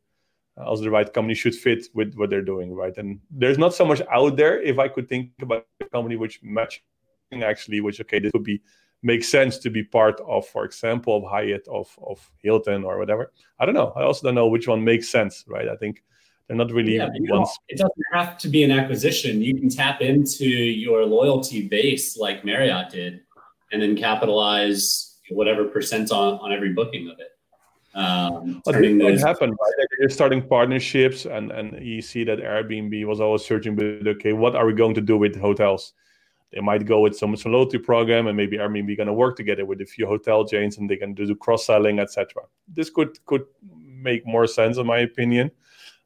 uh, 0.59 0.65
also 0.65 0.85
the 0.85 0.91
right 0.91 1.13
company 1.13 1.35
should 1.35 1.55
fit 1.55 1.87
with 1.95 2.15
what 2.15 2.31
they're 2.31 2.43
doing, 2.43 2.73
right? 2.73 2.97
And 2.97 3.21
there's 3.31 3.59
not 3.59 3.75
so 3.75 3.85
much 3.85 4.01
out 4.13 4.37
there. 4.37 4.61
If 4.61 4.79
I 4.79 4.89
could 4.89 5.09
think 5.09 5.33
about 5.41 5.67
a 5.81 5.87
company 5.87 6.17
which 6.17 6.41
matching 6.43 6.83
actually, 7.43 7.81
which 7.81 8.01
okay, 8.01 8.19
this 8.19 8.33
would 8.33 8.45
be 8.45 8.63
makes 9.03 9.29
sense 9.29 9.59
to 9.59 9.71
be 9.71 9.83
part 9.85 10.21
of, 10.27 10.47
for 10.47 10.65
example, 10.65 11.17
of 11.19 11.31
Hyatt, 11.31 11.67
of 11.69 11.89
of 12.03 12.19
Hilton, 12.43 12.85
or 12.85 12.99
whatever. 12.99 13.33
I 13.59 13.67
don't 13.67 13.75
know. 13.75 13.93
I 13.97 14.03
also 14.03 14.27
don't 14.27 14.35
know 14.35 14.49
which 14.49 14.69
one 14.69 14.83
makes 14.85 15.09
sense, 15.09 15.45
right? 15.47 15.69
I 15.69 15.77
think 15.77 16.03
they're 16.47 16.57
not 16.57 16.73
really 16.73 16.97
yeah. 16.97 17.09
It 17.69 17.79
doesn't 17.79 18.07
have 18.13 18.39
to 18.39 18.49
be 18.49 18.63
an 18.63 18.71
acquisition. 18.71 19.43
You 19.43 19.55
can 19.59 19.69
tap 19.69 20.01
into 20.01 20.47
your 20.47 21.05
loyalty 21.05 21.69
base 21.69 22.17
like 22.17 22.45
Marriott 22.45 22.91
did, 22.91 23.21
and 23.73 23.83
then 23.83 23.97
capitalize 23.97 25.19
whatever 25.31 25.65
percent 25.65 26.13
on 26.13 26.35
on 26.35 26.53
every 26.53 26.73
booking 26.73 27.09
of 27.09 27.19
it. 27.19 27.31
Um, 27.97 28.61
but 28.65 28.73
this 28.73 28.99
those... 28.99 29.23
happen, 29.23 29.51
right? 29.51 29.89
You're 29.99 30.11
starting 30.11 30.47
partnerships, 30.47 31.25
and 31.25 31.51
and 31.51 31.85
you 31.85 32.03
see 32.03 32.25
that 32.25 32.39
Airbnb 32.39 33.07
was 33.07 33.21
always 33.21 33.45
searching, 33.45 33.75
but 33.75 34.07
okay, 34.07 34.33
what 34.33 34.55
are 34.55 34.67
we 34.67 34.75
going 34.75 34.95
to 34.95 35.01
do 35.01 35.17
with 35.17 35.35
hotels? 35.35 35.95
They 36.57 36.63
might 36.63 36.87
go 36.87 37.01
with 37.01 37.15
some, 37.15 37.37
loyalty 37.45 37.77
program 37.77 38.29
and 38.29 38.37
maybe 38.37 38.57
Airbnb 38.57 38.97
going 38.97 39.09
to 39.09 39.13
work 39.13 39.37
together 39.37 39.67
with 39.67 39.83
a 39.83 39.85
few 39.85 40.07
hotel 40.07 40.43
chains 40.49 40.79
and 40.79 40.89
they 40.89 40.97
can 40.97 41.13
do 41.13 41.35
cross 41.37 41.67
selling, 41.67 41.99
etc. 41.99 42.45
This 42.67 42.89
could 42.89 43.23
could 43.27 43.45
make 43.85 44.27
more 44.27 44.47
sense, 44.47 44.79
in 44.79 44.87
my 44.87 45.01
opinion. 45.01 45.51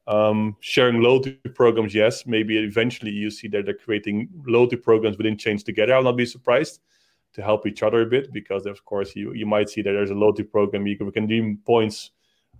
Um, 0.08 0.56
sharing 0.58 1.02
loyalty 1.02 1.34
programs, 1.54 1.94
yes. 1.94 2.26
Maybe 2.26 2.58
eventually 2.58 3.12
you 3.12 3.30
see 3.30 3.46
that 3.46 3.64
they're 3.64 3.74
creating 3.74 4.28
loyalty 4.44 4.74
programs 4.74 5.16
within 5.16 5.38
chains 5.38 5.62
together. 5.62 5.94
I'll 5.94 6.02
not 6.02 6.16
be 6.16 6.26
surprised 6.26 6.80
to 7.34 7.42
help 7.42 7.64
each 7.64 7.84
other 7.84 8.02
a 8.02 8.06
bit 8.06 8.32
because, 8.32 8.66
of 8.66 8.84
course, 8.84 9.14
you 9.14 9.32
you 9.34 9.46
might 9.46 9.70
see 9.70 9.82
that 9.82 9.92
there's 9.92 10.10
a 10.10 10.20
loyalty 10.22 10.42
program 10.42 10.84
you 10.84 10.96
can, 10.96 11.06
we 11.06 11.12
can 11.12 11.28
redeem 11.28 11.58
points 11.64 12.10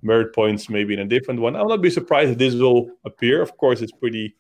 Marriott 0.01 0.33
points 0.33 0.69
maybe 0.69 0.95
in 0.95 1.01
a 1.01 1.05
different 1.05 1.41
one. 1.41 1.57
I'll 1.57 1.69
not 1.69 1.83
be 1.83 1.91
surprised 1.91 2.31
if 2.31 2.39
this 2.39 2.55
will 2.55 2.89
appear. 3.05 3.43
Of 3.43 3.57
course, 3.57 3.83
it's 3.83 3.93
pretty 3.93 4.37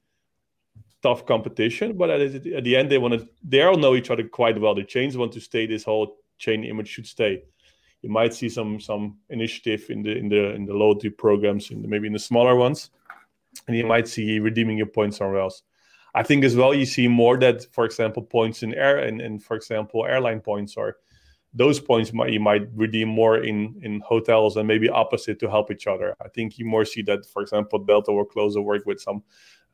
tough 1.02 1.26
competition, 1.26 1.96
but 1.96 2.10
at, 2.10 2.20
at 2.20 2.64
the 2.64 2.76
end, 2.76 2.90
they 2.90 2.98
want 2.98 3.14
to. 3.14 3.28
They 3.42 3.62
all 3.62 3.76
know 3.76 3.94
each 3.94 4.10
other 4.10 4.24
quite 4.24 4.60
well. 4.60 4.74
The 4.74 4.84
chains 4.84 5.16
want 5.16 5.32
to 5.32 5.40
stay. 5.40 5.66
This 5.66 5.84
whole 5.84 6.16
chain 6.38 6.64
image 6.64 6.88
should 6.88 7.06
stay. 7.06 7.42
You 8.02 8.10
might 8.10 8.34
see 8.34 8.48
some 8.48 8.80
some 8.80 9.18
initiative 9.28 9.86
in 9.90 10.02
the 10.02 10.16
in 10.16 10.28
the 10.28 10.54
in 10.54 10.64
the 10.66 10.74
loyalty 10.74 11.10
programs, 11.10 11.70
in 11.70 11.82
the, 11.82 11.88
maybe 11.88 12.06
in 12.06 12.12
the 12.12 12.18
smaller 12.18 12.54
ones, 12.54 12.90
and 13.66 13.76
you 13.76 13.86
might 13.86 14.08
see 14.08 14.38
redeeming 14.38 14.78
your 14.78 14.86
points 14.86 15.18
somewhere 15.18 15.40
else. 15.40 15.62
I 16.14 16.22
think 16.22 16.44
as 16.44 16.56
well 16.56 16.74
you 16.74 16.86
see 16.86 17.06
more 17.06 17.38
that, 17.38 17.66
for 17.72 17.84
example, 17.84 18.22
points 18.22 18.62
in 18.62 18.74
air 18.74 18.98
and, 18.98 19.20
and 19.20 19.42
for 19.42 19.56
example 19.56 20.04
airline 20.04 20.40
points 20.40 20.76
or 20.76 20.96
those 21.54 21.80
points 21.80 22.12
might, 22.12 22.32
you 22.32 22.40
might 22.40 22.68
redeem 22.74 23.08
more 23.08 23.38
in 23.38 23.80
in 23.82 24.00
hotels 24.00 24.56
and 24.56 24.66
maybe 24.66 24.88
opposite 24.88 25.38
to 25.40 25.50
help 25.50 25.70
each 25.70 25.86
other. 25.86 26.16
I 26.24 26.28
think 26.28 26.58
you 26.58 26.64
more 26.64 26.84
see 26.84 27.02
that, 27.02 27.26
for 27.26 27.42
example, 27.42 27.78
Delta 27.80 28.12
will 28.12 28.24
closer 28.24 28.60
work 28.60 28.86
with 28.86 29.00
some 29.00 29.22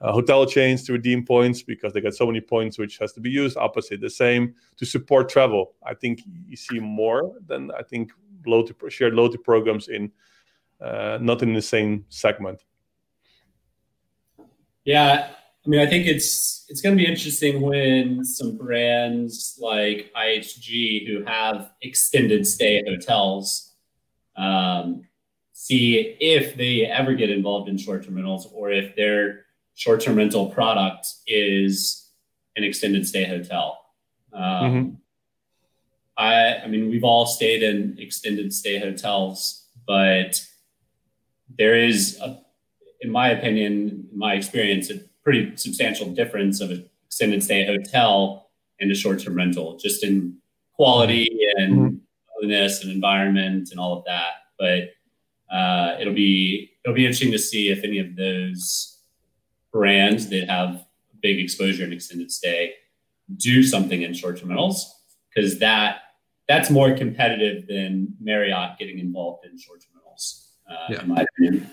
uh, 0.00 0.12
hotel 0.12 0.44
chains 0.46 0.84
to 0.84 0.92
redeem 0.92 1.24
points 1.24 1.62
because 1.62 1.92
they 1.92 2.00
get 2.00 2.14
so 2.14 2.26
many 2.26 2.40
points 2.40 2.78
which 2.78 2.98
has 2.98 3.12
to 3.12 3.20
be 3.20 3.30
used. 3.30 3.56
Opposite 3.56 4.00
the 4.00 4.10
same 4.10 4.54
to 4.76 4.84
support 4.84 5.28
travel. 5.28 5.72
I 5.84 5.94
think 5.94 6.22
you 6.46 6.56
see 6.56 6.78
more 6.78 7.32
than 7.46 7.70
I 7.72 7.82
think 7.82 8.12
loyalty 8.46 8.74
shared 8.88 9.14
loyalty 9.14 9.38
programs 9.38 9.88
in 9.88 10.12
uh, 10.80 11.18
not 11.20 11.42
in 11.42 11.54
the 11.54 11.62
same 11.62 12.04
segment. 12.08 12.62
Yeah, 14.84 15.30
I 15.66 15.68
mean, 15.68 15.80
I 15.80 15.86
think 15.86 16.06
it's 16.06 16.64
it's 16.68 16.80
going 16.80 16.96
to 16.96 17.02
be 17.02 17.08
interesting 17.08 17.60
when 17.60 18.24
some 18.24 18.56
brands 18.56 19.58
like 19.60 20.12
IHG, 20.16 21.06
who 21.06 21.24
have 21.24 21.70
extended 21.82 22.46
stay 22.46 22.84
hotels, 22.86 23.74
um, 24.36 25.02
see 25.52 26.16
if 26.20 26.56
they 26.56 26.84
ever 26.84 27.14
get 27.14 27.30
involved 27.30 27.68
in 27.68 27.78
short 27.78 28.04
term 28.04 28.14
rentals 28.14 28.46
or 28.52 28.70
if 28.70 28.94
their 28.94 29.45
short 29.76 30.00
term 30.00 30.16
rental 30.16 30.50
product 30.50 31.06
is 31.26 32.10
an 32.56 32.64
extended 32.64 33.06
stay 33.06 33.24
hotel. 33.24 33.78
Um, 34.32 34.42
mm-hmm. 34.42 34.94
I, 36.18 36.56
I 36.64 36.66
mean, 36.66 36.90
we've 36.90 37.04
all 37.04 37.26
stayed 37.26 37.62
in 37.62 37.96
extended 37.98 38.52
stay 38.52 38.78
hotels, 38.78 39.66
but 39.86 40.40
there 41.58 41.76
is, 41.76 42.18
a, 42.22 42.40
in 43.02 43.10
my 43.10 43.28
opinion, 43.28 44.08
in 44.12 44.18
my 44.18 44.32
experience, 44.32 44.90
a 44.90 45.00
pretty 45.22 45.54
substantial 45.56 46.08
difference 46.08 46.60
of 46.62 46.70
an 46.70 46.88
extended 47.06 47.44
stay 47.44 47.66
hotel 47.66 48.50
and 48.80 48.90
a 48.90 48.94
short-term 48.94 49.36
rental, 49.36 49.76
just 49.76 50.02
in 50.02 50.38
quality 50.74 51.28
and 51.58 52.00
cleanliness 52.38 52.78
mm-hmm. 52.78 52.88
and 52.88 52.94
environment 52.96 53.68
and 53.70 53.78
all 53.78 53.98
of 53.98 54.04
that. 54.06 54.32
But 54.58 55.54
uh, 55.54 55.96
it'll 56.00 56.14
be 56.14 56.72
it'll 56.82 56.94
be 56.94 57.04
interesting 57.04 57.32
to 57.32 57.38
see 57.38 57.68
if 57.68 57.84
any 57.84 57.98
of 57.98 58.16
those 58.16 58.95
brands 59.76 60.28
that 60.30 60.48
have 60.48 60.86
big 61.20 61.38
exposure 61.38 61.84
and 61.84 61.92
extended 61.92 62.32
stay 62.32 62.72
do 63.36 63.62
something 63.62 64.02
in 64.02 64.14
short-term 64.14 64.48
rentals 64.48 64.94
because 65.28 65.58
that 65.58 65.98
that's 66.48 66.70
more 66.70 66.96
competitive 66.96 67.66
than 67.66 68.14
Marriott 68.20 68.78
getting 68.78 68.98
involved 69.00 69.44
in 69.44 69.58
short-term 69.58 69.90
rentals, 69.96 70.52
uh, 70.70 70.86
yeah. 70.88 71.02
in 71.02 71.08
my 71.08 71.26
opinion. 71.28 71.70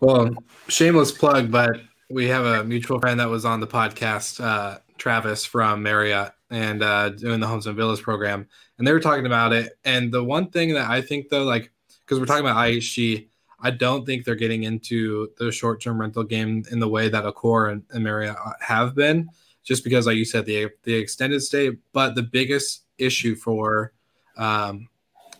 Well, 0.00 0.30
shameless 0.68 1.12
plug, 1.12 1.52
but 1.52 1.80
we 2.10 2.26
have 2.26 2.44
a 2.44 2.64
mutual 2.64 2.98
friend 2.98 3.20
that 3.20 3.30
was 3.30 3.44
on 3.44 3.60
the 3.60 3.66
podcast, 3.66 4.44
uh, 4.44 4.78
Travis 4.98 5.44
from 5.44 5.84
Marriott, 5.84 6.32
and 6.50 6.82
uh, 6.82 7.10
doing 7.10 7.38
the 7.38 7.46
Homes 7.46 7.66
and 7.68 7.76
Villas 7.76 8.00
program, 8.00 8.48
and 8.78 8.86
they 8.86 8.92
were 8.92 9.00
talking 9.00 9.26
about 9.26 9.52
it. 9.52 9.72
And 9.84 10.12
the 10.12 10.22
one 10.22 10.50
thing 10.50 10.74
that 10.74 10.90
I 10.90 11.00
think 11.00 11.28
though, 11.28 11.44
like, 11.44 11.70
because 12.00 12.18
we're 12.18 12.26
talking 12.26 12.44
about 12.44 12.56
IHG, 12.56 13.28
I 13.60 13.70
don't 13.70 14.04
think 14.04 14.24
they're 14.24 14.34
getting 14.34 14.64
into 14.64 15.30
the 15.38 15.50
short-term 15.50 16.00
rental 16.00 16.24
game 16.24 16.64
in 16.70 16.78
the 16.78 16.88
way 16.88 17.08
that 17.08 17.24
Accor 17.24 17.72
and, 17.72 17.82
and 17.90 18.04
Marriott 18.04 18.36
have 18.60 18.94
been, 18.94 19.30
just 19.64 19.82
because, 19.82 20.06
like 20.06 20.16
you 20.16 20.24
said, 20.24 20.46
the 20.46 20.70
the 20.82 20.94
extended 20.94 21.42
stay. 21.42 21.70
But 21.92 22.14
the 22.14 22.22
biggest 22.22 22.84
issue 22.98 23.34
for, 23.34 23.92
um, 24.36 24.88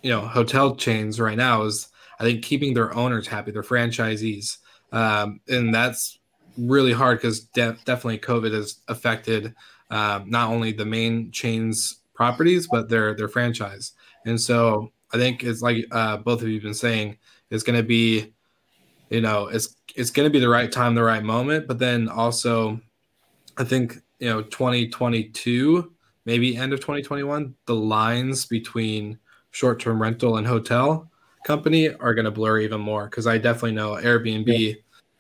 you 0.03 0.11
know, 0.11 0.23
hotel 0.23 0.77
chains 0.77 1.21
right 1.21 1.37
now 1.37 1.63
is 1.63 1.89
I 2.19 2.25
think 2.25 2.43
keeping 2.43 2.75
their 2.75 2.95
owners 2.95 3.27
happy, 3.27 3.51
their 3.51 3.63
franchisees, 3.63 4.59
um, 4.93 5.41
and 5.49 5.75
that's 5.75 6.19
really 6.57 6.93
hard 6.93 7.19
because 7.19 7.41
de- 7.41 7.77
definitely 7.85 8.19
COVID 8.19 8.55
has 8.55 8.81
affected 8.89 9.55
um, 9.91 10.31
not 10.31 10.51
only 10.51 10.73
the 10.73 10.87
main 10.87 11.31
chains 11.31 12.01
properties 12.15 12.67
but 12.67 12.89
their 12.89 13.15
their 13.15 13.29
franchise. 13.29 13.93
And 14.25 14.41
so 14.41 14.91
I 15.13 15.19
think 15.19 15.45
it's 15.45 15.63
like 15.63 15.85
uh, 15.93 16.17
both 16.17 16.43
of 16.43 16.49
you 16.49 16.55
have 16.55 16.63
been 16.63 16.75
saying, 16.75 17.19
it's 17.51 17.63
going 17.63 17.79
to 17.79 17.87
be, 17.87 18.33
you 19.11 19.21
know, 19.21 19.47
it's 19.47 19.77
it's 19.95 20.11
going 20.11 20.27
to 20.27 20.31
be 20.31 20.41
the 20.41 20.49
right 20.49 20.71
time, 20.71 20.95
the 20.95 21.03
right 21.03 21.23
moment. 21.23 21.67
But 21.67 21.79
then 21.79 22.09
also, 22.09 22.81
I 23.57 23.65
think 23.65 23.99
you 24.19 24.29
know, 24.29 24.43
2022, 24.43 25.93
maybe 26.25 26.57
end 26.57 26.73
of 26.73 26.81
2021, 26.81 27.55
the 27.67 27.75
lines 27.75 28.47
between 28.47 29.19
short-term 29.51 30.01
rental 30.01 30.37
and 30.37 30.47
hotel 30.47 31.11
company 31.45 31.89
are 31.89 32.15
going 32.15 32.25
to 32.25 32.31
blur 32.31 32.61
even 32.61 32.81
more 32.81 33.05
because 33.05 33.27
I 33.27 33.39
definitely 33.39 33.73
know 33.73 33.93
Airbnb. 33.93 34.47
Yeah 34.47 34.75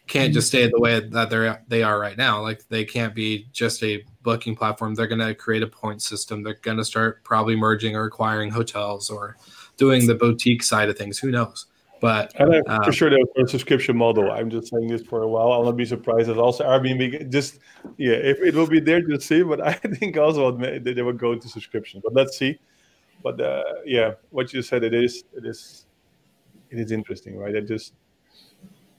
can't 0.06 0.32
just 0.32 0.52
mm-hmm. 0.52 0.66
stay 0.66 0.70
the 0.70 0.80
way 0.80 1.00
that 1.00 1.30
they're 1.30 1.64
they 1.68 1.82
are 1.82 1.98
right 1.98 2.16
now. 2.16 2.40
Like 2.40 2.66
they 2.68 2.84
can't 2.84 3.14
be 3.14 3.48
just 3.52 3.82
a 3.82 4.04
booking 4.22 4.54
platform. 4.54 4.94
They're 4.94 5.06
going 5.06 5.26
to 5.26 5.34
create 5.34 5.62
a 5.62 5.66
point 5.66 6.02
system. 6.02 6.42
They're 6.42 6.54
going 6.54 6.76
to 6.76 6.84
start 6.84 7.24
probably 7.24 7.56
merging 7.56 7.96
or 7.96 8.04
acquiring 8.04 8.50
hotels 8.50 9.10
or 9.10 9.36
doing 9.76 10.06
the 10.06 10.14
boutique 10.14 10.62
side 10.62 10.88
of 10.88 10.96
things. 10.96 11.18
Who 11.18 11.30
knows? 11.30 11.66
But 12.00 12.35
and 12.38 12.62
um, 12.68 12.82
for 12.85 12.92
sure, 12.92 13.11
there's 13.11 13.48
a 13.48 13.48
subscription 13.48 13.96
model. 13.96 14.30
I'm 14.30 14.50
just 14.50 14.68
saying 14.68 14.88
this 14.88 15.02
for 15.02 15.22
a 15.22 15.28
while. 15.28 15.52
I'll 15.52 15.64
not 15.64 15.76
be 15.76 15.85
surprised 15.85 16.28
if 16.28 16.37
also 16.37 16.64
Airbnb 16.64 17.30
just 17.30 17.59
yeah, 17.96 18.14
if 18.14 18.38
it 18.40 18.54
will 18.54 18.66
be 18.66 18.80
there 18.80 19.00
to 19.00 19.20
see. 19.20 19.42
But 19.42 19.61
I 19.61 19.72
think 19.98 20.16
also 20.16 20.52
they 20.52 21.02
will 21.02 21.12
go 21.12 21.32
into 21.32 21.48
subscription. 21.48 22.02
But 22.04 22.14
let's 22.14 22.37
see. 22.37 22.59
But 23.22 23.40
uh, 23.40 23.62
yeah, 23.85 24.12
what 24.30 24.52
you 24.52 24.62
said, 24.62 24.85
it 24.85 24.94
is 24.94 25.24
it 25.32 25.46
is 25.46 25.87
it 26.70 26.78
is 26.78 26.92
interesting, 26.92 27.38
right? 27.38 27.54
It 27.54 27.66
just 27.66 27.94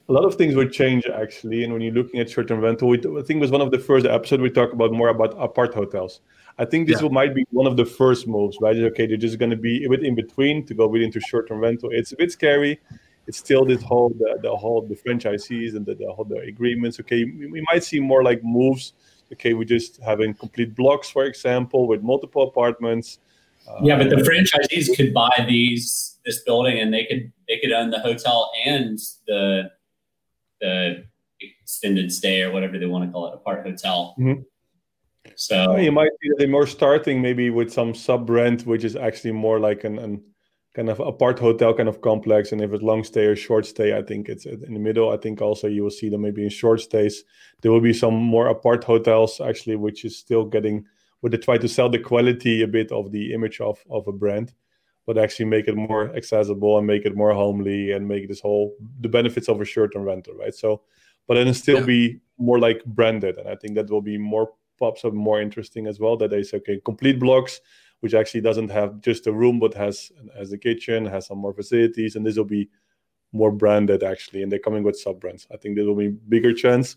a 0.08 0.12
lot 0.12 0.24
of 0.24 0.34
things 0.34 0.54
would 0.54 0.72
change 0.72 1.06
actually. 1.06 1.64
And 1.64 1.72
when 1.72 1.82
you're 1.82 1.94
looking 1.94 2.20
at 2.20 2.30
short-term 2.30 2.60
rental, 2.60 2.88
we, 2.88 2.98
I 2.98 3.22
think 3.22 3.30
it 3.30 3.40
was 3.40 3.50
one 3.50 3.60
of 3.60 3.70
the 3.70 3.78
first 3.78 4.06
episodes 4.06 4.42
we 4.42 4.50
talked 4.50 4.72
about 4.72 4.92
more 4.92 5.08
about 5.08 5.34
apart 5.38 5.74
hotels. 5.74 6.20
I 6.58 6.64
think 6.64 6.88
this 6.88 7.00
yeah. 7.00 7.08
might 7.08 7.34
be 7.34 7.44
one 7.50 7.66
of 7.66 7.76
the 7.76 7.84
first 7.84 8.26
moves, 8.26 8.58
right? 8.60 8.76
Okay, 8.76 9.06
they're 9.06 9.16
just 9.16 9.38
going 9.38 9.50
to 9.50 9.56
be 9.56 9.84
a 9.84 9.88
bit 9.88 10.04
in 10.04 10.14
between 10.14 10.66
to 10.66 10.74
go 10.74 10.92
into 10.94 11.20
short-term 11.20 11.60
rental. 11.60 11.90
It's 11.92 12.12
a 12.12 12.16
bit 12.16 12.32
scary. 12.32 12.80
It's 13.28 13.38
still 13.38 13.64
this 13.64 13.82
whole 13.82 14.08
the, 14.10 14.38
the 14.42 14.56
whole 14.56 14.82
the 14.82 14.96
franchisees 14.96 15.76
and 15.76 15.86
the, 15.86 15.94
the 15.94 16.10
whole 16.12 16.24
the 16.24 16.38
agreements. 16.40 16.98
Okay, 17.00 17.24
we 17.24 17.64
might 17.70 17.84
see 17.84 18.00
more 18.00 18.22
like 18.24 18.42
moves. 18.42 18.94
Okay, 19.32 19.52
we 19.52 19.64
just 19.64 20.00
having 20.02 20.34
complete 20.34 20.74
blocks, 20.74 21.10
for 21.10 21.24
example, 21.24 21.86
with 21.86 22.02
multiple 22.02 22.42
apartments. 22.42 23.18
Yeah, 23.82 23.98
but 23.98 24.08
the 24.08 24.16
uh, 24.16 24.20
franchisees 24.20 24.96
could 24.96 25.12
buy 25.12 25.44
these 25.46 26.18
this 26.24 26.42
building 26.42 26.78
and 26.78 26.92
they 26.92 27.04
could 27.04 27.30
they 27.46 27.58
could 27.58 27.72
own 27.72 27.90
the 27.90 28.00
hotel 28.00 28.50
and 28.64 28.98
the 29.26 29.70
the 30.60 31.04
extended 31.40 32.10
stay 32.12 32.42
or 32.42 32.50
whatever 32.50 32.78
they 32.78 32.86
want 32.86 33.04
to 33.04 33.12
call 33.12 33.28
it, 33.28 33.34
apart 33.34 33.64
hotel. 33.64 34.14
Mm-hmm. 34.18 34.42
So 35.36 35.72
oh, 35.72 35.76
you 35.76 35.92
might 35.92 36.10
see 36.20 36.28
that 36.30 36.36
they're 36.38 36.48
more 36.48 36.66
starting 36.66 37.22
maybe 37.22 37.50
with 37.50 37.72
some 37.72 37.94
sub 37.94 38.28
rent, 38.28 38.66
which 38.66 38.84
is 38.84 38.96
actually 38.96 39.32
more 39.32 39.60
like 39.60 39.84
an, 39.84 39.98
an 39.98 40.22
kind 40.74 40.88
of 40.88 41.00
apart 41.00 41.38
hotel 41.38 41.74
kind 41.74 41.88
of 41.88 42.00
complex. 42.00 42.52
And 42.52 42.60
if 42.60 42.72
it's 42.72 42.82
long 42.82 43.04
stay 43.04 43.26
or 43.26 43.36
short 43.36 43.66
stay, 43.66 43.96
I 43.96 44.02
think 44.02 44.28
it's 44.28 44.46
in 44.46 44.74
the 44.74 44.80
middle. 44.80 45.10
I 45.10 45.16
think 45.16 45.40
also 45.40 45.66
you 45.66 45.82
will 45.82 45.90
see 45.90 46.08
them 46.08 46.22
maybe 46.22 46.44
in 46.44 46.50
short 46.50 46.80
stays. 46.80 47.24
There 47.60 47.72
will 47.72 47.80
be 47.80 47.92
some 47.92 48.14
more 48.14 48.48
apart 48.48 48.84
hotels 48.84 49.40
actually, 49.40 49.76
which 49.76 50.04
is 50.04 50.16
still 50.16 50.44
getting 50.44 50.86
where 51.20 51.30
they 51.30 51.38
try 51.38 51.58
to 51.58 51.68
sell 51.68 51.88
the 51.88 51.98
quality 51.98 52.62
a 52.62 52.68
bit 52.68 52.92
of 52.92 53.10
the 53.10 53.32
image 53.32 53.60
of, 53.60 53.78
of 53.90 54.06
a 54.06 54.12
brand 54.12 54.54
but 55.08 55.16
actually 55.16 55.46
make 55.46 55.66
it 55.66 55.74
more 55.74 56.14
accessible 56.14 56.76
and 56.76 56.86
make 56.86 57.06
it 57.06 57.16
more 57.16 57.32
homely 57.32 57.92
and 57.92 58.06
make 58.06 58.28
this 58.28 58.40
whole 58.40 58.76
the 59.00 59.08
benefits 59.08 59.48
of 59.48 59.58
a 59.58 59.64
short-term 59.64 60.02
rental, 60.02 60.34
right? 60.34 60.54
So, 60.54 60.82
but 61.26 61.34
then 61.34 61.54
still 61.54 61.78
yeah. 61.78 61.86
be 61.86 62.20
more 62.36 62.58
like 62.58 62.84
branded, 62.84 63.38
and 63.38 63.48
I 63.48 63.54
think 63.54 63.74
that 63.76 63.88
will 63.88 64.02
be 64.02 64.18
more 64.18 64.50
pops 64.78 65.04
up 65.04 65.12
more 65.12 65.40
interesting 65.40 65.86
as 65.86 66.00
well. 66.00 66.16
That 66.16 66.32
is 66.32 66.54
okay, 66.54 66.80
complete 66.84 67.18
blocks, 67.18 67.60
which 68.00 68.14
actually 68.14 68.40
doesn't 68.42 68.70
have 68.70 69.00
just 69.00 69.26
a 69.26 69.32
room, 69.32 69.58
but 69.58 69.74
has 69.74 70.10
has 70.36 70.52
a 70.52 70.58
kitchen, 70.58 71.06
has 71.06 71.26
some 71.26 71.38
more 71.38 71.54
facilities, 71.54 72.16
and 72.16 72.24
this 72.24 72.36
will 72.36 72.44
be 72.44 72.68
more 73.32 73.52
branded 73.52 74.02
actually, 74.02 74.42
and 74.42 74.50
they're 74.50 74.58
coming 74.58 74.82
with 74.82 74.98
sub 74.98 75.20
brands. 75.20 75.46
I 75.52 75.56
think 75.56 75.76
there 75.76 75.84
will 75.84 75.94
be 75.94 76.08
bigger 76.08 76.52
chance 76.52 76.96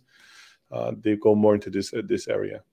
uh, 0.71 0.93
they 0.99 1.15
go 1.15 1.35
more 1.35 1.53
into 1.55 1.69
this 1.69 1.93
uh, 1.93 2.01
this 2.05 2.27
area. 2.27 2.63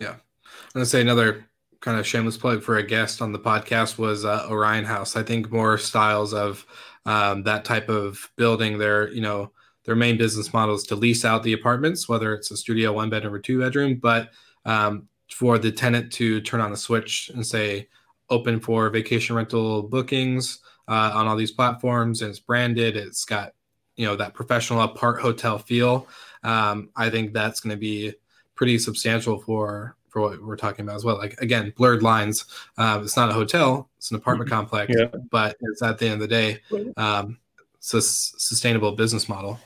Yeah, 0.00 0.14
I'm 0.14 0.72
gonna 0.74 0.86
say 0.86 1.00
another 1.00 1.46
kind 1.80 1.98
of 1.98 2.06
shameless 2.06 2.36
plug 2.36 2.62
for 2.62 2.76
a 2.76 2.82
guest 2.82 3.22
on 3.22 3.32
the 3.32 3.38
podcast 3.38 3.98
was 3.98 4.24
uh, 4.24 4.46
Orion 4.50 4.84
House. 4.84 5.16
I 5.16 5.22
think 5.22 5.50
more 5.50 5.78
styles 5.78 6.34
of 6.34 6.66
um, 7.06 7.42
that 7.44 7.64
type 7.64 7.88
of 7.88 8.30
building. 8.36 8.78
Their 8.78 9.12
you 9.12 9.20
know 9.20 9.52
their 9.84 9.96
main 9.96 10.16
business 10.16 10.52
model 10.52 10.74
is 10.74 10.84
to 10.84 10.96
lease 10.96 11.24
out 11.24 11.42
the 11.42 11.52
apartments, 11.52 12.08
whether 12.08 12.34
it's 12.34 12.50
a 12.50 12.56
studio, 12.56 12.92
one 12.92 13.10
bedroom, 13.10 13.34
or 13.34 13.38
two 13.38 13.60
bedroom, 13.60 13.96
but 13.96 14.30
um, 14.64 15.08
for 15.28 15.58
the 15.58 15.72
tenant 15.72 16.12
to 16.12 16.40
turn 16.40 16.60
on 16.60 16.72
a 16.72 16.76
switch 16.76 17.30
and 17.34 17.44
say 17.46 17.88
open 18.30 18.60
for 18.60 18.88
vacation 18.90 19.34
rental 19.34 19.82
bookings 19.82 20.60
uh, 20.88 21.10
on 21.14 21.26
all 21.26 21.36
these 21.36 21.50
platforms, 21.50 22.22
and 22.22 22.30
it's 22.30 22.38
branded. 22.38 22.96
It's 22.96 23.24
got 23.24 23.54
you 23.96 24.06
know 24.06 24.16
that 24.16 24.34
professional 24.34 24.80
apart 24.80 25.20
hotel 25.20 25.58
feel. 25.58 26.08
Um, 26.42 26.90
I 26.96 27.10
think 27.10 27.32
that's 27.32 27.60
going 27.60 27.74
to 27.74 27.80
be 27.80 28.14
pretty 28.54 28.78
substantial 28.78 29.40
for 29.40 29.96
for 30.08 30.20
what 30.20 30.42
we're 30.42 30.56
talking 30.56 30.84
about 30.84 30.96
as 30.96 31.04
well. 31.04 31.16
Like 31.16 31.40
again, 31.40 31.72
blurred 31.76 32.02
lines. 32.02 32.44
Uh, 32.78 33.00
it's 33.02 33.16
not 33.16 33.30
a 33.30 33.32
hotel; 33.32 33.88
it's 33.98 34.10
an 34.10 34.16
apartment 34.16 34.50
complex. 34.50 34.92
Yeah. 34.96 35.06
But 35.30 35.56
it's 35.60 35.82
at 35.82 35.98
the 35.98 36.06
end 36.06 36.14
of 36.14 36.20
the 36.20 36.28
day, 36.28 36.60
um, 36.96 37.38
it's 37.78 37.94
a 37.94 38.02
sustainable 38.02 38.92
business 38.92 39.28
model. 39.28 39.58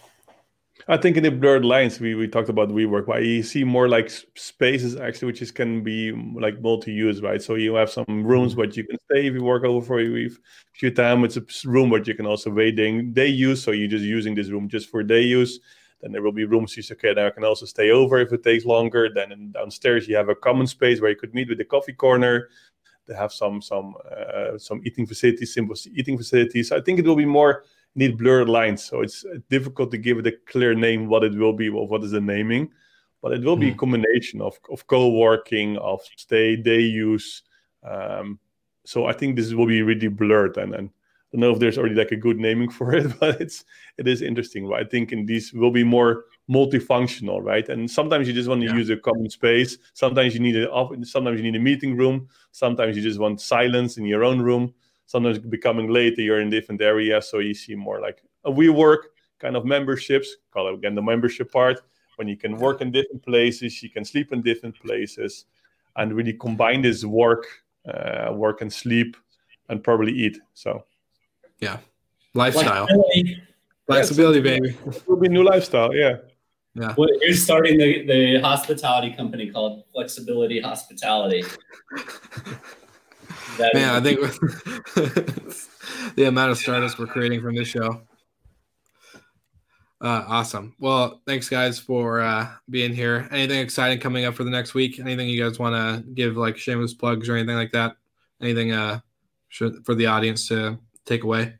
I 0.88 0.96
think 0.96 1.16
in 1.16 1.24
the 1.24 1.32
blurred 1.32 1.64
lines 1.64 1.98
we, 1.98 2.14
we 2.14 2.28
talked 2.28 2.48
about 2.48 2.68
WeWork, 2.68 3.08
why 3.08 3.18
you 3.18 3.42
see 3.42 3.64
more 3.64 3.88
like 3.88 4.08
spaces 4.36 4.94
actually, 4.94 5.26
which 5.26 5.42
is 5.42 5.50
can 5.50 5.82
be 5.82 6.12
like 6.12 6.60
multi-use, 6.60 7.20
right? 7.22 7.42
So 7.42 7.56
you 7.56 7.74
have 7.74 7.90
some 7.90 8.24
rooms 8.24 8.52
mm-hmm. 8.52 8.60
but 8.60 8.76
you 8.76 8.84
can 8.84 8.96
stay 9.10 9.26
if 9.26 9.34
you 9.34 9.42
work 9.42 9.64
over 9.64 9.84
for 9.84 10.00
a 10.00 10.30
few 10.74 10.90
time. 10.92 11.24
It's 11.24 11.36
a 11.36 11.44
room 11.64 11.90
but 11.90 12.06
you 12.06 12.14
can 12.14 12.26
also 12.26 12.50
wait 12.50 12.76
day 12.76 13.26
use. 13.26 13.64
So 13.64 13.72
you're 13.72 13.88
just 13.88 14.04
using 14.04 14.36
this 14.36 14.50
room 14.50 14.68
just 14.68 14.88
for 14.88 15.02
day 15.02 15.22
use. 15.22 15.58
Then 16.02 16.12
there 16.12 16.22
will 16.22 16.30
be 16.30 16.44
rooms 16.44 16.76
you 16.76 16.84
say, 16.84 16.94
okay, 16.94 17.14
now 17.14 17.26
I 17.26 17.30
can 17.30 17.42
also 17.42 17.66
stay 17.66 17.90
over 17.90 18.18
if 18.18 18.32
it 18.32 18.44
takes 18.44 18.64
longer. 18.64 19.08
Then 19.12 19.50
downstairs 19.50 20.06
you 20.06 20.14
have 20.14 20.28
a 20.28 20.36
common 20.36 20.68
space 20.68 21.00
where 21.00 21.10
you 21.10 21.16
could 21.16 21.34
meet 21.34 21.48
with 21.48 21.58
the 21.58 21.64
coffee 21.64 21.94
corner. 21.94 22.48
They 23.08 23.14
have 23.14 23.32
some 23.32 23.60
some 23.60 23.94
uh, 24.08 24.56
some 24.58 24.82
eating 24.84 25.06
facilities, 25.06 25.52
simple 25.52 25.74
eating 25.96 26.16
facilities. 26.16 26.68
So 26.68 26.76
I 26.76 26.80
think 26.80 27.00
it 27.00 27.04
will 27.04 27.16
be 27.16 27.24
more 27.24 27.64
need 27.96 28.18
blurred 28.18 28.48
lines, 28.48 28.84
so 28.84 29.00
it's 29.00 29.24
difficult 29.50 29.90
to 29.90 29.98
give 29.98 30.18
it 30.18 30.26
a 30.26 30.32
clear 30.46 30.74
name 30.74 31.08
what 31.08 31.24
it 31.24 31.34
will 31.34 31.52
be 31.52 31.68
or 31.68 31.88
what 31.88 32.04
is 32.04 32.12
the 32.12 32.20
naming. 32.20 32.70
But 33.22 33.32
it 33.32 33.42
will 33.42 33.56
be 33.56 33.68
a 33.68 33.72
hmm. 33.72 33.78
combination 33.78 34.40
of 34.40 34.58
of 34.70 34.86
co-working, 34.86 35.78
of 35.78 36.02
stay 36.16 36.56
day 36.56 36.80
use. 36.80 37.42
Um, 37.82 38.38
so 38.84 39.06
I 39.06 39.12
think 39.12 39.34
this 39.34 39.52
will 39.52 39.66
be 39.66 39.82
really 39.82 40.08
blurred 40.08 40.56
and 40.58 40.74
and 40.74 40.90
I 41.32 41.36
don't 41.36 41.40
know 41.40 41.50
if 41.50 41.58
there's 41.58 41.76
already 41.76 41.96
like 41.96 42.12
a 42.12 42.16
good 42.16 42.38
naming 42.38 42.70
for 42.70 42.94
it, 42.94 43.18
but 43.20 43.40
it's 43.40 43.64
it 43.98 44.06
is 44.06 44.22
interesting. 44.22 44.66
Right? 44.66 44.86
I 44.86 44.88
think 44.88 45.12
in 45.12 45.26
these 45.26 45.52
will 45.52 45.72
be 45.72 45.82
more 45.82 46.24
multifunctional, 46.48 47.42
right? 47.42 47.68
And 47.68 47.90
sometimes 47.90 48.28
you 48.28 48.34
just 48.34 48.48
want 48.48 48.60
to 48.60 48.68
yeah. 48.68 48.76
use 48.76 48.90
a 48.90 48.96
common 48.96 49.28
space. 49.28 49.78
Sometimes 49.92 50.34
you 50.34 50.40
need 50.40 50.56
a 50.56 50.68
sometimes 51.02 51.40
you 51.40 51.50
need 51.50 51.58
a 51.58 51.62
meeting 51.62 51.96
room. 51.96 52.28
Sometimes 52.52 52.96
you 52.96 53.02
just 53.02 53.18
want 53.18 53.40
silence 53.40 53.98
in 53.98 54.04
your 54.04 54.22
own 54.22 54.40
room. 54.40 54.72
Sometimes 55.06 55.38
becoming 55.38 55.88
later, 55.88 56.20
you're 56.20 56.40
in 56.40 56.50
different 56.50 56.82
areas, 56.82 57.30
so 57.30 57.38
you 57.38 57.54
see 57.54 57.74
more 57.74 58.00
like 58.00 58.22
a 58.44 58.50
WeWork 58.50 58.98
kind 59.38 59.56
of 59.56 59.64
memberships. 59.64 60.36
Call 60.50 60.68
it 60.68 60.74
again 60.74 60.94
the 60.94 61.02
membership 61.02 61.52
part 61.52 61.80
when 62.16 62.28
you 62.28 62.36
can 62.36 62.56
work 62.56 62.80
in 62.80 62.90
different 62.90 63.22
places, 63.22 63.82
you 63.82 63.90
can 63.90 64.04
sleep 64.04 64.32
in 64.32 64.42
different 64.42 64.78
places, 64.80 65.46
and 65.96 66.12
really 66.12 66.32
combine 66.32 66.82
this 66.82 67.04
work, 67.04 67.46
uh, 67.86 68.32
work 68.32 68.60
and 68.62 68.72
sleep, 68.72 69.16
and 69.68 69.84
probably 69.84 70.12
eat. 70.12 70.38
So 70.54 70.84
yeah. 71.60 71.78
Lifestyle. 72.34 72.86
Flexibility, 72.86 73.42
Flexibility 73.86 74.40
baby. 74.40 74.76
It 74.86 75.08
will 75.08 75.16
be 75.16 75.28
new 75.28 75.44
lifestyle. 75.44 75.94
Yeah. 75.94 76.16
Yeah. 76.74 76.94
Well, 76.98 77.08
you're 77.22 77.32
starting 77.32 77.78
the, 77.78 78.06
the 78.06 78.40
hospitality 78.40 79.14
company 79.14 79.50
called 79.50 79.84
Flexibility 79.94 80.60
Hospitality. 80.60 81.42
Man, 83.58 83.94
I 83.94 84.00
think 84.00 84.20
the 86.16 86.24
amount 86.24 86.50
of 86.50 86.58
startups 86.58 86.98
we're 86.98 87.06
creating 87.06 87.42
from 87.42 87.54
this 87.54 87.68
show. 87.68 88.02
Uh, 90.00 90.24
awesome. 90.28 90.74
Well, 90.78 91.22
thanks 91.26 91.48
guys 91.48 91.78
for 91.78 92.20
uh, 92.20 92.48
being 92.68 92.92
here. 92.92 93.28
Anything 93.30 93.60
exciting 93.60 93.98
coming 93.98 94.26
up 94.26 94.34
for 94.34 94.44
the 94.44 94.50
next 94.50 94.74
week? 94.74 94.98
Anything 94.98 95.28
you 95.28 95.42
guys 95.42 95.58
want 95.58 95.74
to 95.74 96.08
give 96.12 96.36
like 96.36 96.58
shameless 96.58 96.92
plugs 96.92 97.28
or 97.28 97.36
anything 97.36 97.56
like 97.56 97.72
that? 97.72 97.96
Anything 98.40 98.72
uh, 98.72 99.00
for 99.48 99.94
the 99.94 100.06
audience 100.06 100.48
to 100.48 100.78
take 101.06 101.24
away? 101.24 101.54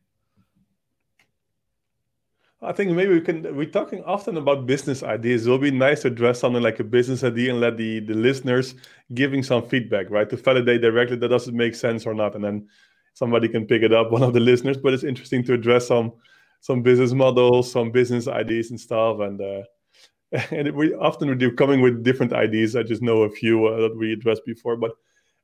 I 2.62 2.72
think 2.72 2.92
maybe 2.92 3.12
we 3.12 3.20
can. 3.20 3.54
We're 3.54 3.70
talking 3.70 4.02
often 4.04 4.38
about 4.38 4.66
business 4.66 5.02
ideas. 5.02 5.46
It 5.46 5.50
will 5.50 5.58
be 5.58 5.70
nice 5.70 6.02
to 6.02 6.08
address 6.08 6.40
something 6.40 6.62
like 6.62 6.80
a 6.80 6.84
business 6.84 7.22
idea 7.22 7.50
and 7.50 7.60
let 7.60 7.76
the 7.76 8.00
the 8.00 8.14
listeners 8.14 8.74
giving 9.12 9.42
some 9.42 9.62
feedback, 9.68 10.10
right, 10.10 10.28
to 10.30 10.36
validate 10.36 10.80
directly 10.80 11.16
that 11.16 11.28
does 11.28 11.48
it 11.48 11.54
make 11.54 11.74
sense 11.74 12.06
or 12.06 12.14
not, 12.14 12.34
and 12.34 12.42
then 12.42 12.68
somebody 13.12 13.48
can 13.48 13.66
pick 13.66 13.82
it 13.82 13.92
up, 13.92 14.10
one 14.18 14.22
of 14.22 14.32
the 14.32 14.40
listeners. 14.40 14.78
But 14.78 14.94
it's 14.94 15.04
interesting 15.04 15.44
to 15.44 15.54
address 15.54 15.86
some 15.88 16.12
some 16.60 16.82
business 16.82 17.12
models, 17.12 17.70
some 17.70 17.90
business 17.90 18.26
ideas 18.26 18.70
and 18.70 18.80
stuff, 18.80 19.20
and 19.20 19.40
uh, 19.40 19.62
and 20.50 20.72
we 20.72 20.94
often 20.94 21.28
we 21.28 21.34
do 21.34 21.52
coming 21.52 21.82
with 21.82 22.02
different 22.02 22.32
ideas. 22.32 22.74
I 22.74 22.82
just 22.82 23.02
know 23.02 23.22
a 23.24 23.30
few 23.30 23.66
uh, 23.66 23.80
that 23.82 23.96
we 23.96 24.14
addressed 24.14 24.46
before, 24.46 24.76
but 24.76 24.92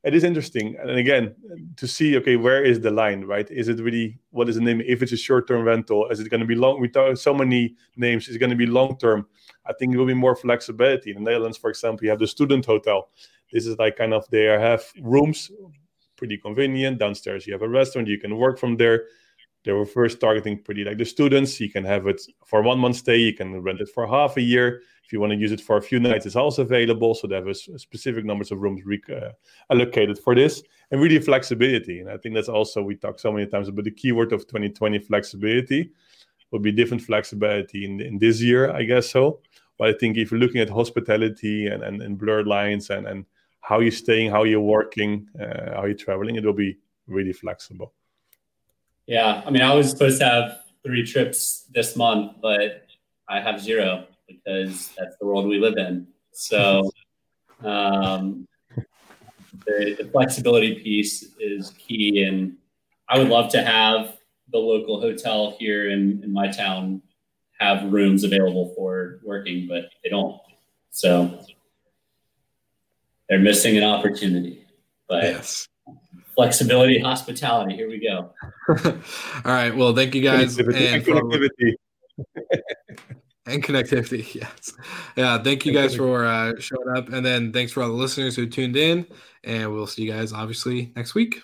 it 0.04 0.14
is 0.14 0.24
interesting. 0.24 0.76
And 0.80 0.90
again 0.90 1.34
to 1.76 1.86
see 1.86 2.16
okay 2.18 2.36
where 2.36 2.62
is 2.62 2.80
the 2.80 2.90
line 2.90 3.24
right? 3.24 3.48
Is 3.50 3.68
it 3.68 3.78
really 3.80 4.18
what 4.30 4.48
is 4.48 4.56
the 4.56 4.62
name? 4.62 4.82
If 4.84 5.02
it's 5.02 5.12
a 5.12 5.16
short-term 5.16 5.64
rental 5.64 6.08
is 6.08 6.20
it 6.20 6.28
going 6.28 6.40
to 6.40 6.46
be 6.46 6.54
long 6.54 6.80
we 6.80 6.88
talk 6.88 7.16
so 7.16 7.32
many 7.32 7.76
names 7.96 8.28
is 8.28 8.36
it 8.36 8.38
going 8.38 8.50
to 8.50 8.56
be 8.56 8.66
long-term? 8.66 9.26
I 9.66 9.72
think 9.72 9.94
it 9.94 9.98
will 9.98 10.06
be 10.06 10.14
more 10.14 10.34
flexibility. 10.34 11.10
In 11.10 11.22
the 11.22 11.30
netherlands 11.30 11.58
for 11.58 11.70
example 11.70 12.04
you 12.04 12.10
have 12.10 12.18
the 12.18 12.26
student 12.26 12.66
hotel. 12.66 13.10
This 13.52 13.66
is 13.66 13.78
like 13.78 13.96
kind 13.96 14.14
of 14.14 14.28
they 14.30 14.44
have 14.44 14.84
rooms 15.00 15.50
pretty 16.16 16.38
convenient. 16.38 16.98
Downstairs 16.98 17.46
you 17.46 17.52
have 17.52 17.62
a 17.62 17.68
restaurant 17.68 18.08
you 18.08 18.18
can 18.18 18.36
work 18.36 18.58
from 18.58 18.76
there. 18.76 19.04
They 19.64 19.70
were 19.70 19.86
first 19.86 20.20
targeting 20.20 20.60
pretty 20.60 20.82
like 20.82 20.98
the 20.98 21.04
students. 21.04 21.60
You 21.60 21.70
can 21.70 21.84
have 21.84 22.08
it 22.08 22.20
for 22.44 22.62
one 22.62 22.80
month 22.80 22.96
stay 22.96 23.18
you 23.18 23.34
can 23.34 23.62
rent 23.62 23.80
it 23.80 23.88
for 23.88 24.06
half 24.06 24.36
a 24.36 24.42
year 24.42 24.82
if 25.04 25.12
you 25.12 25.20
want 25.20 25.32
to 25.32 25.38
use 25.38 25.52
it 25.52 25.60
for 25.60 25.76
a 25.76 25.82
few 25.82 26.00
nights, 26.00 26.26
it's 26.26 26.36
also 26.36 26.62
available. 26.62 27.14
So 27.14 27.26
they 27.26 27.34
have 27.34 27.48
a 27.48 27.54
specific 27.54 28.24
numbers 28.24 28.50
of 28.50 28.60
rooms 28.60 28.82
uh, 29.10 29.30
allocated 29.70 30.18
for 30.18 30.34
this, 30.34 30.62
and 30.90 31.00
really 31.00 31.18
flexibility. 31.18 32.00
And 32.00 32.10
I 32.10 32.16
think 32.16 32.34
that's 32.34 32.48
also 32.48 32.82
we 32.82 32.96
talk 32.96 33.18
so 33.18 33.32
many 33.32 33.46
times 33.46 33.68
about 33.68 33.84
the 33.84 33.90
keyword 33.90 34.32
of 34.32 34.46
2020 34.46 34.98
flexibility. 35.00 35.90
Will 36.50 36.58
be 36.58 36.70
different 36.70 37.02
flexibility 37.02 37.86
in, 37.86 37.98
in 38.02 38.18
this 38.18 38.42
year, 38.42 38.70
I 38.70 38.82
guess 38.82 39.10
so. 39.10 39.40
But 39.78 39.88
I 39.88 39.98
think 39.98 40.18
if 40.18 40.30
you're 40.30 40.38
looking 40.38 40.60
at 40.60 40.68
hospitality 40.68 41.66
and, 41.66 41.82
and, 41.82 42.02
and 42.02 42.18
blurred 42.18 42.46
lines 42.46 42.90
and, 42.90 43.06
and 43.06 43.24
how 43.62 43.80
you're 43.80 43.90
staying, 43.90 44.30
how 44.30 44.44
you're 44.44 44.60
working, 44.60 45.26
uh, 45.40 45.76
how 45.76 45.86
you're 45.86 45.94
traveling, 45.94 46.36
it 46.36 46.44
will 46.44 46.52
be 46.52 46.76
really 47.06 47.32
flexible. 47.32 47.94
Yeah, 49.06 49.42
I 49.46 49.50
mean, 49.50 49.62
I 49.62 49.74
was 49.74 49.90
supposed 49.90 50.18
to 50.20 50.26
have 50.26 50.58
three 50.84 51.06
trips 51.06 51.66
this 51.72 51.96
month, 51.96 52.32
but 52.42 52.86
I 53.28 53.40
have 53.40 53.60
zero 53.60 54.06
because 54.44 54.92
that's 54.98 55.16
the 55.18 55.26
world 55.26 55.46
we 55.46 55.58
live 55.58 55.76
in. 55.76 56.06
So 56.32 56.90
um, 57.62 58.46
the, 59.66 59.96
the 59.98 60.08
flexibility 60.10 60.80
piece 60.80 61.34
is 61.38 61.70
key. 61.78 62.24
And 62.24 62.56
I 63.08 63.18
would 63.18 63.28
love 63.28 63.50
to 63.52 63.62
have 63.62 64.18
the 64.50 64.58
local 64.58 65.00
hotel 65.00 65.56
here 65.58 65.90
in, 65.90 66.22
in 66.22 66.32
my 66.32 66.48
town 66.48 67.02
have 67.58 67.92
rooms 67.92 68.24
available 68.24 68.72
for 68.76 69.20
working, 69.22 69.66
but 69.68 69.84
they 70.02 70.10
don't. 70.10 70.40
So 70.90 71.44
they're 73.28 73.38
missing 73.38 73.76
an 73.76 73.84
opportunity. 73.84 74.66
But 75.08 75.24
yes. 75.24 75.68
flexibility, 76.34 76.98
hospitality, 76.98 77.76
here 77.76 77.88
we 77.88 77.98
go. 77.98 78.32
All 78.68 79.02
right. 79.44 79.74
Well, 79.74 79.94
thank 79.94 80.14
you 80.14 80.22
guys. 80.22 80.56
Connectivity. 80.56 81.74
And 83.46 83.62
connectivity 83.62 84.34
yes. 84.40 84.72
Yeah 85.16 85.42
thank 85.42 85.66
you 85.66 85.72
guys 85.72 85.96
for 85.96 86.24
uh, 86.24 86.52
showing 86.58 86.96
up 86.96 87.12
and 87.12 87.24
then 87.26 87.52
thanks 87.52 87.72
for 87.72 87.82
all 87.82 87.88
the 87.88 87.94
listeners 87.94 88.36
who 88.36 88.46
tuned 88.46 88.76
in 88.76 89.06
and 89.44 89.72
we'll 89.72 89.86
see 89.86 90.02
you 90.02 90.12
guys 90.12 90.32
obviously 90.32 90.92
next 90.94 91.14
week 91.14 91.42